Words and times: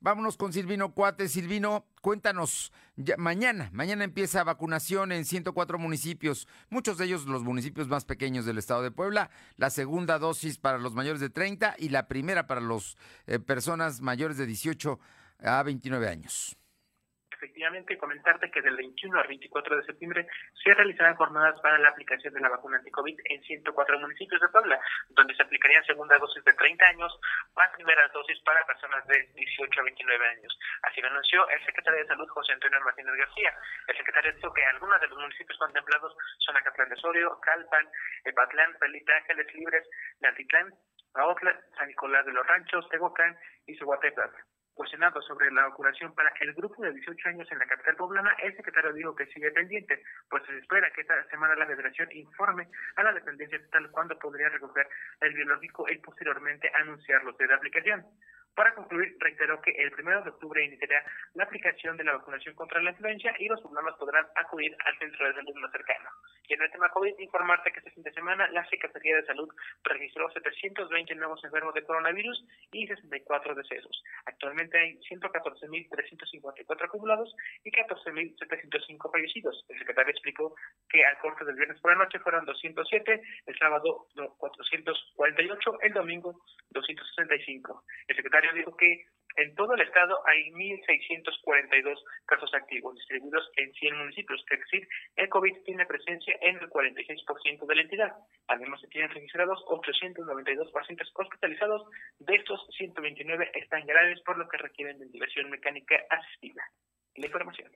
Vámonos 0.00 0.36
con 0.36 0.52
Silvino 0.52 0.92
Cuate. 0.92 1.28
Silvino, 1.28 1.86
cuéntanos, 2.02 2.72
mañana, 3.16 3.70
mañana 3.72 4.04
empieza 4.04 4.44
vacunación 4.44 5.10
en 5.10 5.24
104 5.24 5.78
municipios, 5.78 6.46
muchos 6.68 6.98
de 6.98 7.06
ellos 7.06 7.24
los 7.26 7.42
municipios 7.42 7.88
más 7.88 8.04
pequeños 8.04 8.44
del 8.44 8.58
estado 8.58 8.82
de 8.82 8.90
Puebla, 8.90 9.30
la 9.56 9.70
segunda 9.70 10.18
dosis 10.18 10.58
para 10.58 10.78
los 10.78 10.94
mayores 10.94 11.20
de 11.20 11.30
30 11.30 11.76
y 11.78 11.88
la 11.88 12.08
primera 12.08 12.46
para 12.46 12.60
las 12.60 12.96
eh, 13.26 13.38
personas 13.38 14.00
mayores 14.00 14.36
de 14.36 14.46
18 14.46 15.00
a 15.40 15.62
29 15.62 16.08
años 16.08 16.56
efectivamente 17.36 17.98
comentarte 17.98 18.50
que 18.50 18.62
del 18.62 18.76
21 18.76 19.18
al 19.18 19.28
24 19.28 19.76
de 19.76 19.84
septiembre 19.84 20.26
se 20.62 20.74
realizarán 20.74 21.16
jornadas 21.16 21.60
para 21.60 21.78
la 21.78 21.88
aplicación 21.88 22.32
de 22.34 22.40
la 22.40 22.48
vacuna 22.48 22.78
anti-COVID 22.78 23.18
en 23.24 23.42
104 23.42 24.00
municipios 24.00 24.40
de 24.40 24.48
Puebla, 24.48 24.80
donde 25.10 25.34
se 25.34 25.42
aplicarían 25.42 25.84
segunda 25.84 26.18
dosis 26.18 26.42
de 26.44 26.52
30 26.52 26.84
años, 26.86 27.20
más 27.54 27.70
primeras 27.74 28.12
dosis 28.12 28.38
para 28.40 28.64
personas 28.66 29.06
de 29.06 29.28
18 29.34 29.80
a 29.80 29.84
29 29.84 30.28
años. 30.28 30.58
Así 30.82 31.00
lo 31.00 31.08
anunció 31.08 31.48
el 31.48 31.64
secretario 31.64 32.00
de 32.00 32.08
Salud, 32.08 32.28
José 32.28 32.52
Antonio 32.52 32.80
Martínez 32.80 33.14
García. 33.14 33.54
El 33.88 33.96
secretario 33.96 34.32
dijo 34.32 34.52
que 34.52 34.64
algunos 34.64 35.00
de 35.00 35.08
los 35.08 35.18
municipios 35.18 35.58
contemplados 35.58 36.16
son 36.38 36.56
Acatlán 36.56 36.88
de 36.88 36.96
Sorio, 36.96 37.38
Calpan, 37.40 37.88
Epatlán, 38.24 38.76
Felipe 38.78 39.12
Ángeles 39.12 39.54
Libres, 39.54 39.88
Nantitlán, 40.20 40.72
Aotla, 41.14 41.58
San 41.76 41.88
Nicolás 41.88 42.26
de 42.26 42.32
los 42.32 42.46
Ranchos, 42.46 42.88
Tehuacán 42.90 43.36
y 43.66 43.76
Zuhuatepec 43.76 44.55
cuestionado 44.76 45.20
sobre 45.22 45.50
la 45.50 45.68
vacunación 45.68 46.14
para 46.14 46.32
el 46.40 46.52
grupo 46.52 46.82
de 46.82 46.92
18 46.92 47.30
años 47.30 47.50
en 47.50 47.58
la 47.58 47.66
capital 47.66 47.96
poblana, 47.96 48.36
el 48.42 48.54
secretario 48.54 48.92
dijo 48.92 49.16
que 49.16 49.26
sigue 49.26 49.50
pendiente, 49.50 50.02
pues 50.28 50.44
se 50.44 50.58
espera 50.58 50.92
que 50.92 51.00
esta 51.00 51.24
semana 51.30 51.56
la 51.56 51.66
federación 51.66 52.08
informe 52.12 52.68
a 52.96 53.02
la 53.02 53.12
dependencia 53.14 53.56
estatal 53.56 53.90
cuándo 53.90 54.18
podría 54.18 54.50
recoger 54.50 54.86
el 55.20 55.32
biológico 55.32 55.86
y 55.88 55.96
posteriormente 55.98 56.70
anunciarlo 56.74 57.32
de 57.32 57.46
la 57.46 57.56
aplicación. 57.56 58.04
Para 58.54 58.74
concluir, 58.74 59.16
reiteró 59.18 59.60
que 59.60 59.70
el 59.70 59.92
1 59.92 60.22
de 60.22 60.30
octubre 60.30 60.64
iniciará 60.64 61.04
la 61.34 61.44
aplicación 61.44 61.96
de 61.96 62.04
la 62.04 62.16
vacunación 62.16 62.54
contra 62.54 62.80
la 62.82 62.90
influencia 62.90 63.34
y 63.38 63.48
los 63.48 63.60
poblanos 63.60 63.96
podrán 63.98 64.26
acudir 64.34 64.74
al 64.84 64.98
centro 64.98 65.26
de 65.26 65.34
salud 65.34 65.54
más 65.56 65.72
cercano. 65.72 66.10
Y 66.48 66.54
en 66.54 66.62
el 66.62 66.70
tema 66.70 66.88
COVID, 66.90 67.18
informarte 67.18 67.72
que 67.72 67.78
este 67.78 67.90
fin 67.90 68.02
de 68.02 68.12
semana 68.12 68.48
la 68.52 68.66
Secretaría 68.68 69.16
de 69.16 69.26
Salud 69.26 69.48
registró 69.84 70.30
720 70.30 71.14
nuevos 71.16 71.42
enfermos 71.44 71.74
de 71.74 71.84
coronavirus 71.84 72.44
y 72.72 72.86
64 72.86 73.54
decesos. 73.54 74.02
Actualmente 74.26 74.78
hay 74.78 74.98
114.354 75.10 76.84
acumulados 76.84 77.34
y 77.64 77.70
14.705 77.70 79.12
fallecidos. 79.12 79.64
El 79.68 79.78
secretario 79.78 80.10
explicó 80.10 80.54
que 80.88 81.04
al 81.04 81.18
corte 81.18 81.44
del 81.44 81.56
viernes 81.56 81.80
por 81.80 81.92
la 81.92 82.04
noche 82.04 82.18
fueron 82.20 82.44
207, 82.44 83.20
el 83.46 83.58
sábado 83.58 84.06
448, 84.38 85.80
el 85.82 85.92
domingo 85.92 86.40
265. 86.70 87.84
El 88.08 88.16
secretario 88.16 88.52
dijo 88.52 88.76
que 88.76 89.06
en 89.36 89.54
todo 89.54 89.74
el 89.74 89.80
estado 89.82 90.18
hay 90.26 90.50
1.642 90.52 91.98
casos 92.26 92.50
activos 92.54 92.94
distribuidos 92.94 93.50
en 93.56 93.72
100 93.72 93.98
municipios, 93.98 94.44
es 94.50 94.60
decir, 94.60 94.88
el 95.16 95.28
COVID 95.28 95.62
tiene 95.64 95.84
presencia 95.86 96.36
en 96.40 96.56
el 96.56 96.70
46% 96.70 97.66
de 97.66 97.74
la 97.74 97.82
entidad. 97.82 98.12
Además, 98.48 98.80
se 98.80 98.88
tienen 98.88 99.10
registrados 99.10 99.62
892 99.66 100.72
pacientes 100.72 101.08
hospitalizados, 101.14 101.82
de 102.18 102.34
estos 102.34 102.66
129 102.76 103.50
están 103.54 103.86
graves, 103.86 104.20
por 104.22 104.38
lo 104.38 104.48
que 104.48 104.58
requieren 104.58 104.98
ventilación 104.98 105.50
mecánica 105.50 105.96
asistida. 106.10 106.62
La 107.16 107.26
información. 107.26 107.70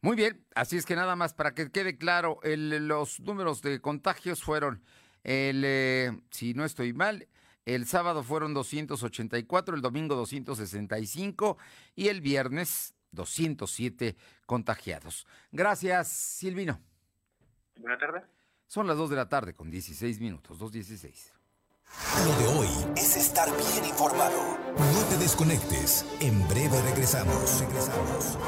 Muy 0.00 0.16
bien, 0.16 0.44
así 0.54 0.76
es 0.76 0.86
que 0.86 0.96
nada 0.96 1.16
más 1.16 1.34
para 1.34 1.54
que 1.54 1.70
quede 1.70 1.98
claro, 1.98 2.40
los 2.44 3.20
números 3.20 3.62
de 3.62 3.80
contagios 3.80 4.42
fueron, 4.42 4.82
el, 5.22 5.62
eh, 5.64 6.10
si 6.30 6.54
no 6.54 6.64
estoy 6.64 6.92
mal, 6.92 7.28
el 7.74 7.86
sábado 7.86 8.22
fueron 8.22 8.54
284, 8.54 9.74
el 9.74 9.82
domingo 9.82 10.14
265 10.14 11.58
y 11.94 12.08
el 12.08 12.22
viernes 12.22 12.94
207 13.12 14.16
contagiados. 14.46 15.26
Gracias, 15.52 16.08
Silvino. 16.08 16.80
Buenas 17.78 17.98
tardes. 17.98 18.24
Son 18.66 18.86
las 18.86 18.96
2 18.96 19.10
de 19.10 19.16
la 19.16 19.28
tarde 19.28 19.54
con 19.54 19.70
16 19.70 20.18
minutos, 20.18 20.58
2.16. 20.58 21.32
Lo 22.24 22.38
de 22.38 22.58
hoy 22.58 22.68
es 22.96 23.16
estar 23.18 23.48
bien 23.48 23.84
informado. 23.84 24.58
No 24.76 25.04
te 25.10 25.18
desconectes. 25.18 26.06
En 26.20 26.46
breve 26.48 26.80
regresamos. 26.82 27.60
Regresamos. 27.60 28.38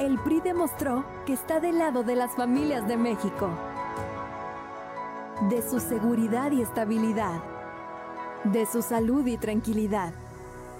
El 0.00 0.18
PRI 0.22 0.40
demostró 0.40 1.04
que 1.26 1.32
está 1.32 1.60
del 1.60 1.78
lado 1.78 2.02
de 2.02 2.16
las 2.16 2.34
familias 2.34 2.88
de 2.88 2.96
México 2.96 3.69
de 5.48 5.62
su 5.62 5.80
seguridad 5.80 6.52
y 6.52 6.60
estabilidad, 6.60 7.40
de 8.44 8.66
su 8.66 8.82
salud 8.82 9.26
y 9.26 9.38
tranquilidad. 9.38 10.12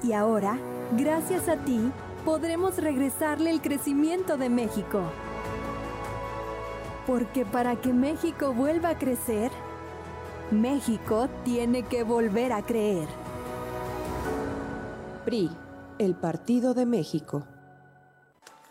Y 0.02 0.12
ahora, 0.12 0.58
gracias 0.98 1.48
a 1.48 1.56
ti, 1.56 1.90
podremos 2.26 2.76
regresarle 2.76 3.50
el 3.50 3.62
crecimiento 3.62 4.36
de 4.36 4.50
México. 4.50 5.00
Porque 7.06 7.46
para 7.46 7.76
que 7.76 7.94
México 7.94 8.52
vuelva 8.52 8.90
a 8.90 8.98
crecer, 8.98 9.50
México 10.50 11.28
tiene 11.42 11.84
que 11.84 12.02
volver 12.02 12.52
a 12.52 12.62
creer. 12.62 13.08
PRI, 15.24 15.50
el 15.98 16.14
Partido 16.14 16.74
de 16.74 16.84
México. 16.84 17.44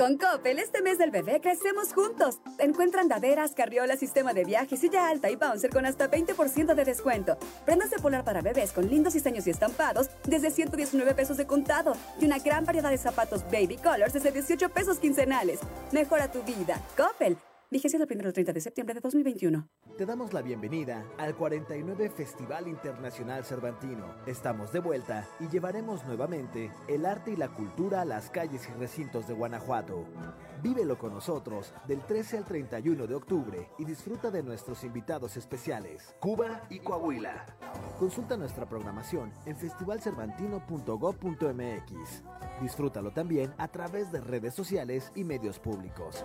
Con 0.00 0.16
Coppel, 0.16 0.58
este 0.58 0.80
mes 0.80 0.96
del 0.96 1.10
bebé 1.10 1.42
crecemos 1.42 1.92
juntos. 1.92 2.40
Encuentran 2.58 3.02
andaderas, 3.02 3.52
carriola, 3.52 3.98
sistema 3.98 4.32
de 4.32 4.46
viaje, 4.46 4.78
silla 4.78 5.06
alta 5.06 5.28
y 5.28 5.36
bouncer 5.36 5.68
con 5.68 5.84
hasta 5.84 6.10
20% 6.10 6.74
de 6.74 6.84
descuento. 6.86 7.36
Prendas 7.66 7.90
de 7.90 7.98
polar 7.98 8.24
para 8.24 8.40
bebés 8.40 8.72
con 8.72 8.88
lindos 8.88 9.12
diseños 9.12 9.46
y 9.46 9.50
estampados 9.50 10.08
desde 10.26 10.50
119 10.50 11.12
pesos 11.14 11.36
de 11.36 11.46
contado. 11.46 11.92
Y 12.18 12.24
una 12.24 12.38
gran 12.38 12.64
variedad 12.64 12.88
de 12.88 12.96
zapatos 12.96 13.44
baby 13.52 13.76
colors 13.76 14.14
desde 14.14 14.32
18 14.32 14.70
pesos 14.70 14.98
quincenales. 14.98 15.60
Mejora 15.92 16.32
tu 16.32 16.42
vida. 16.44 16.80
Coppel. 16.96 17.36
Vigencia 17.72 18.00
del 18.00 18.08
1 18.10 18.26
al 18.26 18.32
30 18.32 18.52
de 18.52 18.60
septiembre 18.60 18.94
de 18.94 19.00
2021. 19.00 19.68
Te 19.96 20.04
damos 20.04 20.32
la 20.32 20.42
bienvenida 20.42 21.06
al 21.18 21.36
49 21.36 22.10
Festival 22.10 22.66
Internacional 22.66 23.44
Cervantino. 23.44 24.12
Estamos 24.26 24.72
de 24.72 24.80
vuelta 24.80 25.28
y 25.38 25.46
llevaremos 25.46 26.04
nuevamente 26.04 26.72
el 26.88 27.06
arte 27.06 27.30
y 27.30 27.36
la 27.36 27.54
cultura 27.54 28.00
a 28.00 28.04
las 28.04 28.28
calles 28.28 28.68
y 28.68 28.72
recintos 28.72 29.28
de 29.28 29.34
Guanajuato. 29.34 30.04
Vívelo 30.60 30.98
con 30.98 31.14
nosotros 31.14 31.72
del 31.86 32.00
13 32.00 32.38
al 32.38 32.44
31 32.44 33.06
de 33.06 33.14
octubre 33.14 33.68
y 33.78 33.84
disfruta 33.84 34.32
de 34.32 34.42
nuestros 34.42 34.82
invitados 34.82 35.36
especiales, 35.36 36.16
Cuba 36.18 36.62
y 36.70 36.80
Coahuila. 36.80 37.46
Consulta 38.00 38.36
nuestra 38.36 38.68
programación 38.68 39.30
en 39.46 39.56
festivalcervantino.gov.mx. 39.56 42.24
Disfrútalo 42.60 43.12
también 43.12 43.54
a 43.58 43.68
través 43.68 44.10
de 44.10 44.20
redes 44.20 44.54
sociales 44.54 45.12
y 45.14 45.22
medios 45.22 45.60
públicos. 45.60 46.24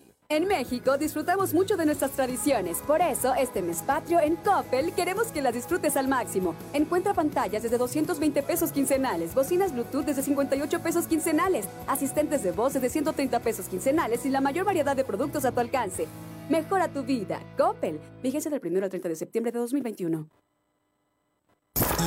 en 0.35 0.47
México 0.47 0.97
disfrutamos 0.97 1.53
mucho 1.53 1.75
de 1.75 1.85
nuestras 1.85 2.11
tradiciones, 2.11 2.77
por 2.87 3.01
eso 3.01 3.33
este 3.35 3.61
mes 3.61 3.81
patrio 3.81 4.19
en 4.21 4.37
Coppel 4.37 4.93
queremos 4.93 5.27
que 5.27 5.41
las 5.41 5.53
disfrutes 5.53 5.97
al 5.97 6.07
máximo. 6.07 6.55
Encuentra 6.73 7.13
pantallas 7.13 7.63
desde 7.63 7.77
220 7.77 8.41
pesos 8.43 8.71
quincenales, 8.71 9.35
bocinas 9.35 9.73
Bluetooth 9.73 10.05
desde 10.05 10.23
58 10.23 10.81
pesos 10.81 11.07
quincenales, 11.07 11.67
asistentes 11.85 12.43
de 12.43 12.51
voz 12.51 12.73
desde 12.73 12.89
130 12.89 13.39
pesos 13.41 13.67
quincenales 13.67 14.25
y 14.25 14.29
la 14.29 14.39
mayor 14.39 14.65
variedad 14.65 14.95
de 14.95 15.03
productos 15.03 15.43
a 15.43 15.51
tu 15.51 15.59
alcance. 15.59 16.07
Mejora 16.49 16.87
tu 16.87 17.03
vida. 17.03 17.41
Coppel. 17.57 17.99
Vigencia 18.23 18.49
del 18.49 18.61
1 18.63 18.83
al 18.83 18.89
30 18.89 19.09
de 19.09 19.15
septiembre 19.15 19.51
de 19.51 19.59
2021. 19.59 20.27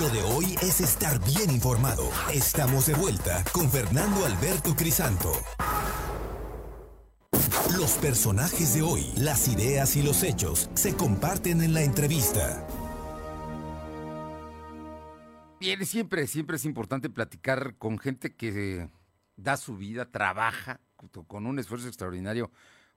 Lo 0.00 0.08
de 0.08 0.22
hoy 0.22 0.56
es 0.62 0.80
estar 0.80 1.18
bien 1.24 1.50
informado. 1.50 2.04
Estamos 2.32 2.86
de 2.86 2.94
vuelta 2.94 3.44
con 3.52 3.70
Fernando 3.70 4.24
Alberto 4.24 4.74
Crisanto. 4.74 5.32
Los 7.78 7.96
personajes 7.96 8.74
de 8.74 8.82
hoy, 8.82 9.02
las 9.16 9.48
ideas 9.48 9.96
y 9.96 10.02
los 10.02 10.22
hechos 10.22 10.70
se 10.74 10.94
comparten 10.94 11.60
en 11.60 11.74
la 11.74 11.82
entrevista. 11.82 12.64
Bien, 15.58 15.84
siempre, 15.84 16.28
siempre 16.28 16.54
es 16.54 16.64
importante 16.66 17.10
platicar 17.10 17.74
con 17.76 17.98
gente 17.98 18.36
que 18.36 18.88
da 19.36 19.56
su 19.56 19.76
vida, 19.76 20.10
trabaja 20.12 20.78
con 21.26 21.46
un 21.46 21.58
esfuerzo 21.58 21.88
extraordinario 21.88 22.52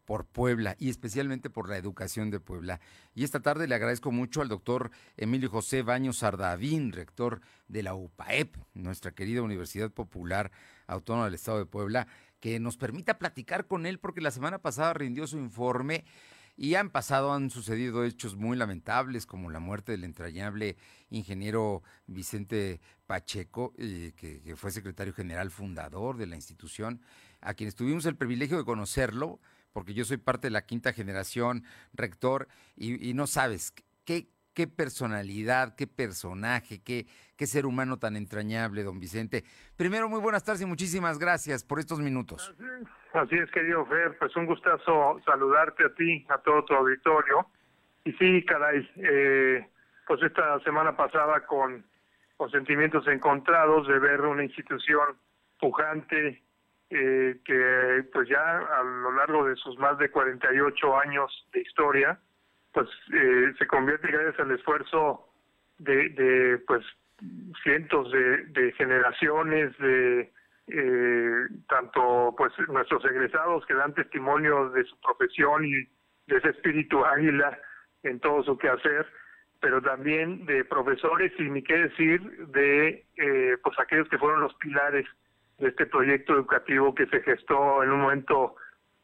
por 0.06 0.26
Puebla 0.26 0.76
y 0.80 0.90
especialmente 0.90 1.50
por 1.50 1.70
la 1.70 1.78
educación 1.78 2.30
de 2.30 2.40
Puebla. 2.40 2.80
Y 3.16 3.24
esta 3.24 3.42
tarde 3.42 3.68
le 3.68 3.76
agradezco 3.76 4.12
mucho 4.12 4.42
al 4.42 4.48
doctor 4.48 4.92
Emilio 5.18 5.50
José 5.50 5.82
Baños 5.82 6.20
Sardavín, 6.20 6.94
rector 6.94 7.42
de 7.68 7.84
la 7.84 7.94
UPAEP, 7.94 8.56
nuestra 8.74 9.12
querida 9.12 9.42
Universidad 9.42 9.92
Popular 9.92 10.52
Autónoma 10.86 11.26
del 11.26 11.34
Estado 11.34 11.58
de 11.58 11.66
Puebla, 11.66 12.08
que 12.48 12.62
nos 12.62 12.78
permita 12.78 13.20
platicar 13.20 13.68
con 13.68 13.86
él 13.86 14.00
porque 14.00 14.22
la 14.22 14.32
semana 14.32 14.60
pasada 14.60 14.94
rindió 14.94 15.28
su 15.28 15.38
informe 15.38 16.06
y 16.56 16.76
han 16.76 16.90
pasado, 16.90 17.34
han 17.34 17.50
sucedido 17.50 18.06
hechos 18.06 18.38
muy 18.38 18.56
lamentables, 18.56 19.26
como 19.26 19.50
la 19.50 19.60
muerte 19.60 19.92
del 19.92 20.06
entrañable 20.06 20.78
ingeniero 21.10 21.84
Vicente 22.06 22.80
Pacheco, 23.06 23.74
eh, 23.78 24.14
que, 24.16 24.56
fue 24.56 24.72
secretario 24.72 25.14
general 25.14 25.52
fundador 25.52 26.16
de 26.16 26.26
la 26.26 26.38
institución, 26.38 27.02
a 27.42 27.54
quienes 27.54 27.76
tuvimos 27.76 28.06
el 28.06 28.16
privilegio 28.16 28.58
de 28.58 28.64
conocerlo, 28.64 29.42
porque 29.74 29.94
yo 29.94 30.06
soy 30.06 30.16
parte 30.16 30.48
de 30.48 30.52
la 30.52 30.66
quinta 30.66 30.94
generación, 30.94 31.66
rector, 31.92 32.48
y, 32.78 33.10
y 33.10 33.14
no 33.14 33.28
sabes 33.28 33.74
qué, 34.06 34.30
qué 34.54 34.68
personalidad, 34.68 35.76
qué 35.76 35.86
personaje, 35.86 36.80
qué, 36.80 37.08
qué 37.38 37.46
ser 37.46 37.66
humano 37.66 37.98
tan 37.98 38.18
entrañable, 38.18 38.84
don 38.84 39.00
Vicente. 39.00 39.44
Primero, 39.78 40.10
muy 40.10 40.20
buenas 40.20 40.44
tardes 40.44 40.62
y 40.64 40.66
muchísimas 40.66 41.20
gracias 41.20 41.64
por 41.64 41.80
estos 41.80 42.00
minutos. 42.00 42.54
Así 43.14 43.36
es, 43.36 43.50
querido 43.52 43.86
Fer, 43.86 44.18
pues 44.18 44.36
un 44.36 44.46
gustazo 44.46 45.20
saludarte 45.26 45.86
a 45.86 45.94
ti, 45.94 46.26
a 46.30 46.40
todo 46.40 46.66
tu 46.66 46.74
auditorio. 46.74 47.48
Y 48.04 48.12
sí, 48.14 48.44
caray, 48.46 48.90
eh, 48.98 49.68
pues 50.08 50.22
esta 50.24 50.60
semana 50.62 50.96
pasada 50.96 51.46
con, 51.46 51.86
con 52.38 52.50
sentimientos 52.52 53.08
encontrados 53.08 53.88
de 53.88 54.00
ver 54.00 54.22
una 54.22 54.44
institución 54.44 55.18
pujante 55.60 56.42
eh, 56.90 57.40
que 57.44 58.06
pues 58.14 58.30
ya 58.30 58.58
a 58.60 58.84
lo 58.84 59.12
largo 59.12 59.46
de 59.46 59.56
sus 59.58 59.78
más 59.78 59.98
de 59.98 60.10
48 60.10 61.00
años 61.00 61.48
de 61.52 61.62
historia, 61.62 62.20
pues 62.72 62.88
eh, 63.14 63.54
se 63.58 63.68
convierte 63.68 64.08
gracias 64.08 64.40
al 64.40 64.52
esfuerzo 64.52 65.28
de, 65.80 66.10
de 66.10 66.58
pues 66.60 66.86
cientos 67.64 68.12
de, 68.12 68.72
generaciones 68.78 69.78
de 69.78 70.32
eh, 70.68 71.48
tanto 71.70 72.36
pues 72.38 72.52
nuestros 72.68 73.04
egresados 73.06 73.66
que 73.66 73.74
dan 73.74 73.94
testimonio 73.94 74.70
de 74.70 74.84
su 74.84 75.00
profesión 75.00 75.66
y 75.66 75.72
de 76.28 76.38
ese 76.38 76.50
espíritu 76.50 77.04
águila 77.06 77.58
en 78.04 78.20
todo 78.20 78.44
su 78.44 78.58
quehacer 78.58 79.06
pero 79.60 79.82
también 79.82 80.46
de 80.46 80.66
profesores 80.66 81.32
y 81.40 81.44
ni 81.44 81.64
qué 81.64 81.78
decir 81.78 82.22
de 82.48 83.06
eh, 83.16 83.58
pues 83.64 83.80
aquellos 83.80 84.08
que 84.10 84.18
fueron 84.18 84.42
los 84.42 84.54
pilares 84.56 85.08
de 85.58 85.70
este 85.70 85.88
proyecto 85.88 86.34
educativo 86.34 86.94
que 86.94 87.08
se 87.08 87.22
gestó 87.22 87.84
en 87.84 87.92
un 87.92 88.02
momento 88.02 88.56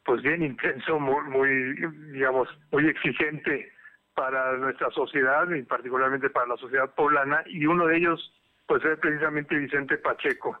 pues 0.04 0.22
bien 0.22 0.42
intenso, 0.42 1.00
muy, 1.00 1.24
muy, 1.30 1.74
digamos, 2.12 2.48
muy 2.70 2.86
exigente 2.88 3.72
para 4.14 4.56
nuestra 4.56 4.90
sociedad 4.90 5.48
y 5.50 5.62
particularmente 5.62 6.30
para 6.30 6.46
la 6.46 6.56
sociedad 6.56 6.94
poblana 6.94 7.42
y 7.46 7.66
uno 7.66 7.86
de 7.86 7.96
ellos 7.96 8.32
pues 8.66 8.84
es 8.84 8.98
precisamente 8.98 9.56
Vicente 9.56 9.98
Pacheco. 9.98 10.58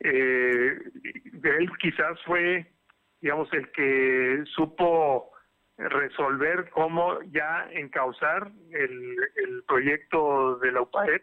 Eh, 0.00 0.78
él 1.42 1.70
quizás 1.80 2.20
fue, 2.26 2.66
digamos, 3.20 3.52
el 3.52 3.70
que 3.72 4.44
supo 4.54 5.32
resolver 5.78 6.68
cómo 6.70 7.22
ya 7.30 7.68
encauzar 7.72 8.50
el, 8.70 9.16
proyecto 9.66 10.58
de 10.58 10.72
la 10.72 10.82
UPAED 10.82 11.22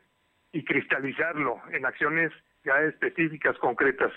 y 0.54 0.64
cristalizarlo 0.64 1.62
en 1.72 1.86
acciones 1.86 2.32
ya 2.64 2.80
específicas, 2.82 3.58
concretas 3.58 4.12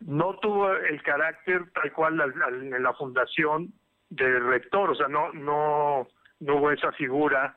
no 0.00 0.38
tuvo 0.38 0.72
el 0.72 1.02
carácter 1.02 1.70
tal 1.72 1.92
cual 1.92 2.20
en 2.20 2.82
la 2.82 2.92
fundación 2.94 3.72
del 4.10 4.46
rector, 4.46 4.90
o 4.90 4.94
sea, 4.94 5.08
no, 5.08 5.32
no, 5.32 6.08
no 6.40 6.56
hubo 6.56 6.70
esa 6.70 6.92
figura 6.92 7.56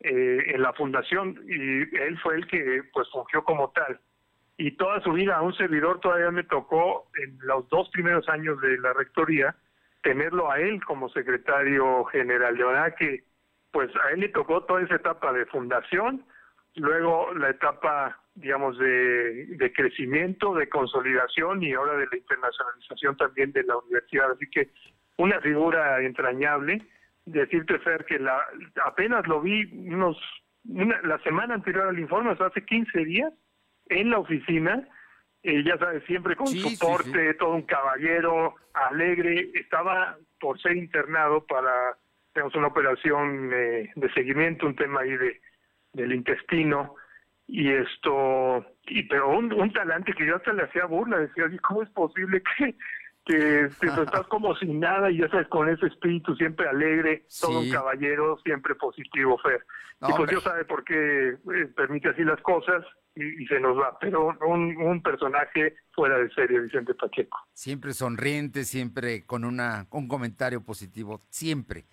eh, 0.00 0.42
en 0.46 0.62
la 0.62 0.72
fundación 0.72 1.40
y 1.46 1.96
él 1.96 2.18
fue 2.22 2.36
el 2.36 2.46
que 2.46 2.82
pues 2.92 3.08
fungió 3.10 3.44
como 3.44 3.70
tal. 3.70 4.00
Y 4.56 4.72
toda 4.72 5.00
su 5.02 5.12
vida 5.12 5.36
a 5.36 5.42
un 5.42 5.54
servidor 5.54 6.00
todavía 6.00 6.30
me 6.30 6.44
tocó 6.44 7.08
en 7.22 7.38
los 7.42 7.68
dos 7.68 7.88
primeros 7.90 8.28
años 8.28 8.60
de 8.60 8.78
la 8.78 8.92
rectoría 8.92 9.54
tenerlo 10.02 10.50
a 10.50 10.60
él 10.60 10.84
como 10.84 11.08
secretario 11.10 12.04
general. 12.06 12.56
De 12.56 12.64
verdad 12.64 12.94
que 12.98 13.24
pues 13.70 13.90
a 14.04 14.10
él 14.10 14.20
le 14.20 14.28
tocó 14.30 14.64
toda 14.64 14.82
esa 14.82 14.96
etapa 14.96 15.32
de 15.32 15.46
fundación, 15.46 16.24
luego 16.74 17.32
la 17.34 17.50
etapa 17.50 18.18
digamos, 18.40 18.78
de, 18.78 19.46
de, 19.46 19.72
crecimiento, 19.72 20.54
de 20.54 20.68
consolidación 20.68 21.62
y 21.62 21.72
ahora 21.72 21.94
de 21.94 22.06
la 22.06 22.16
internacionalización 22.16 23.16
también 23.16 23.52
de 23.52 23.64
la 23.64 23.76
universidad. 23.78 24.30
Así 24.30 24.48
que 24.48 24.70
una 25.16 25.40
figura 25.40 26.00
entrañable. 26.02 26.82
Decirte, 27.30 27.78
Fer, 27.80 28.04
que 28.04 28.18
la, 28.18 28.40
apenas 28.84 29.26
lo 29.26 29.40
vi 29.40 29.64
unos 29.88 30.16
la 30.64 31.18
semana 31.20 31.54
anterior 31.54 31.88
al 31.88 31.98
informe, 31.98 32.30
o 32.30 32.36
sea, 32.36 32.46
hace 32.46 32.64
15 32.64 33.04
días, 33.04 33.32
en 33.86 34.10
la 34.10 34.18
oficina, 34.18 34.86
eh, 35.42 35.62
ya 35.64 35.78
sabes, 35.78 36.04
siempre 36.04 36.36
con 36.36 36.48
soporte, 36.48 37.34
todo 37.34 37.54
un 37.54 37.62
caballero, 37.62 38.56
alegre, 38.74 39.50
estaba 39.54 40.16
por 40.40 40.60
ser 40.60 40.76
internado 40.76 41.46
para, 41.46 41.96
tenemos 42.32 42.54
una 42.54 42.66
operación 42.66 43.50
eh, 43.52 43.90
de 43.94 44.12
seguimiento, 44.12 44.66
un 44.66 44.76
tema 44.76 45.00
ahí 45.00 45.16
de 45.16 45.40
del 45.94 46.12
intestino, 46.12 46.94
y 47.46 47.70
esto 47.70 48.64
y 48.86 49.04
pero 49.04 49.30
un, 49.30 49.52
un 49.52 49.72
talante 49.72 50.12
que 50.12 50.26
yo 50.26 50.36
hasta 50.36 50.52
le 50.52 50.64
hacía 50.64 50.84
burla 50.84 51.18
decía 51.18 51.44
cómo 51.62 51.82
es 51.82 51.88
posible 51.90 52.42
que 52.58 52.74
que, 53.28 53.64
estás 53.66 54.26
como 54.28 54.56
sin 54.56 54.80
nada 54.80 55.10
y 55.10 55.18
ya 55.18 55.28
sabes 55.28 55.46
con 55.48 55.68
ese 55.68 55.86
espíritu 55.86 56.34
siempre 56.34 56.66
alegre 56.66 57.26
todo 57.40 57.60
un 57.60 57.70
caballero 57.70 58.38
siempre 58.42 58.74
positivo 58.74 59.38
Fer. 59.38 59.64
Y 60.00 60.12
pues 60.12 60.30
Dios 60.30 60.42
sabe 60.42 60.64
por 60.64 60.84
qué 60.84 61.30
eh, 61.30 61.66
permite 61.76 62.08
así 62.08 62.24
las 62.24 62.40
cosas 62.40 62.84
y, 63.14 63.46
se 63.46 63.60
nos 63.60 63.76
va 63.76 63.98
pero 64.00 64.34
un, 64.46 64.76
un 64.76 65.02
personaje 65.02 65.74
fuera 65.92 66.18
de 66.18 66.30
serie 66.30 66.60
Vicente 66.60 66.94
Pacheco. 66.94 67.38
Siempre 67.52 67.92
sonriente 67.92 68.64
siempre 68.64 69.26
con 69.26 69.44
una 69.44 69.86
un 69.90 70.08
comentario 70.08 70.64
positivo 70.64 71.22
siempre 71.28 71.84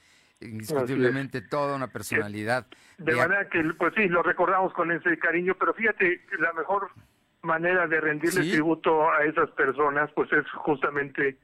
indiscutiblemente 0.41 1.41
toda 1.41 1.75
una 1.75 1.87
personalidad. 1.87 2.67
De, 2.97 3.15
manera 3.15 3.49
que, 3.49 3.63
pues 3.77 3.93
sí, 3.95 4.07
lo 4.07 4.21
recordamos 4.21 4.73
con 4.73 4.91
ese 4.91 5.17
cariño, 5.17 5.55
pero 5.59 5.73
fíjate, 5.73 6.21
la 6.39 6.53
mejor 6.53 6.91
manera 7.45 7.87
de 7.87 8.01
rendirle 8.01 8.41
tributo 8.41 9.09
a 9.09 9.23
esas 9.23 9.49
personas, 9.51 10.11
pues 10.13 10.31
es 10.33 10.49
justamente 10.51 11.37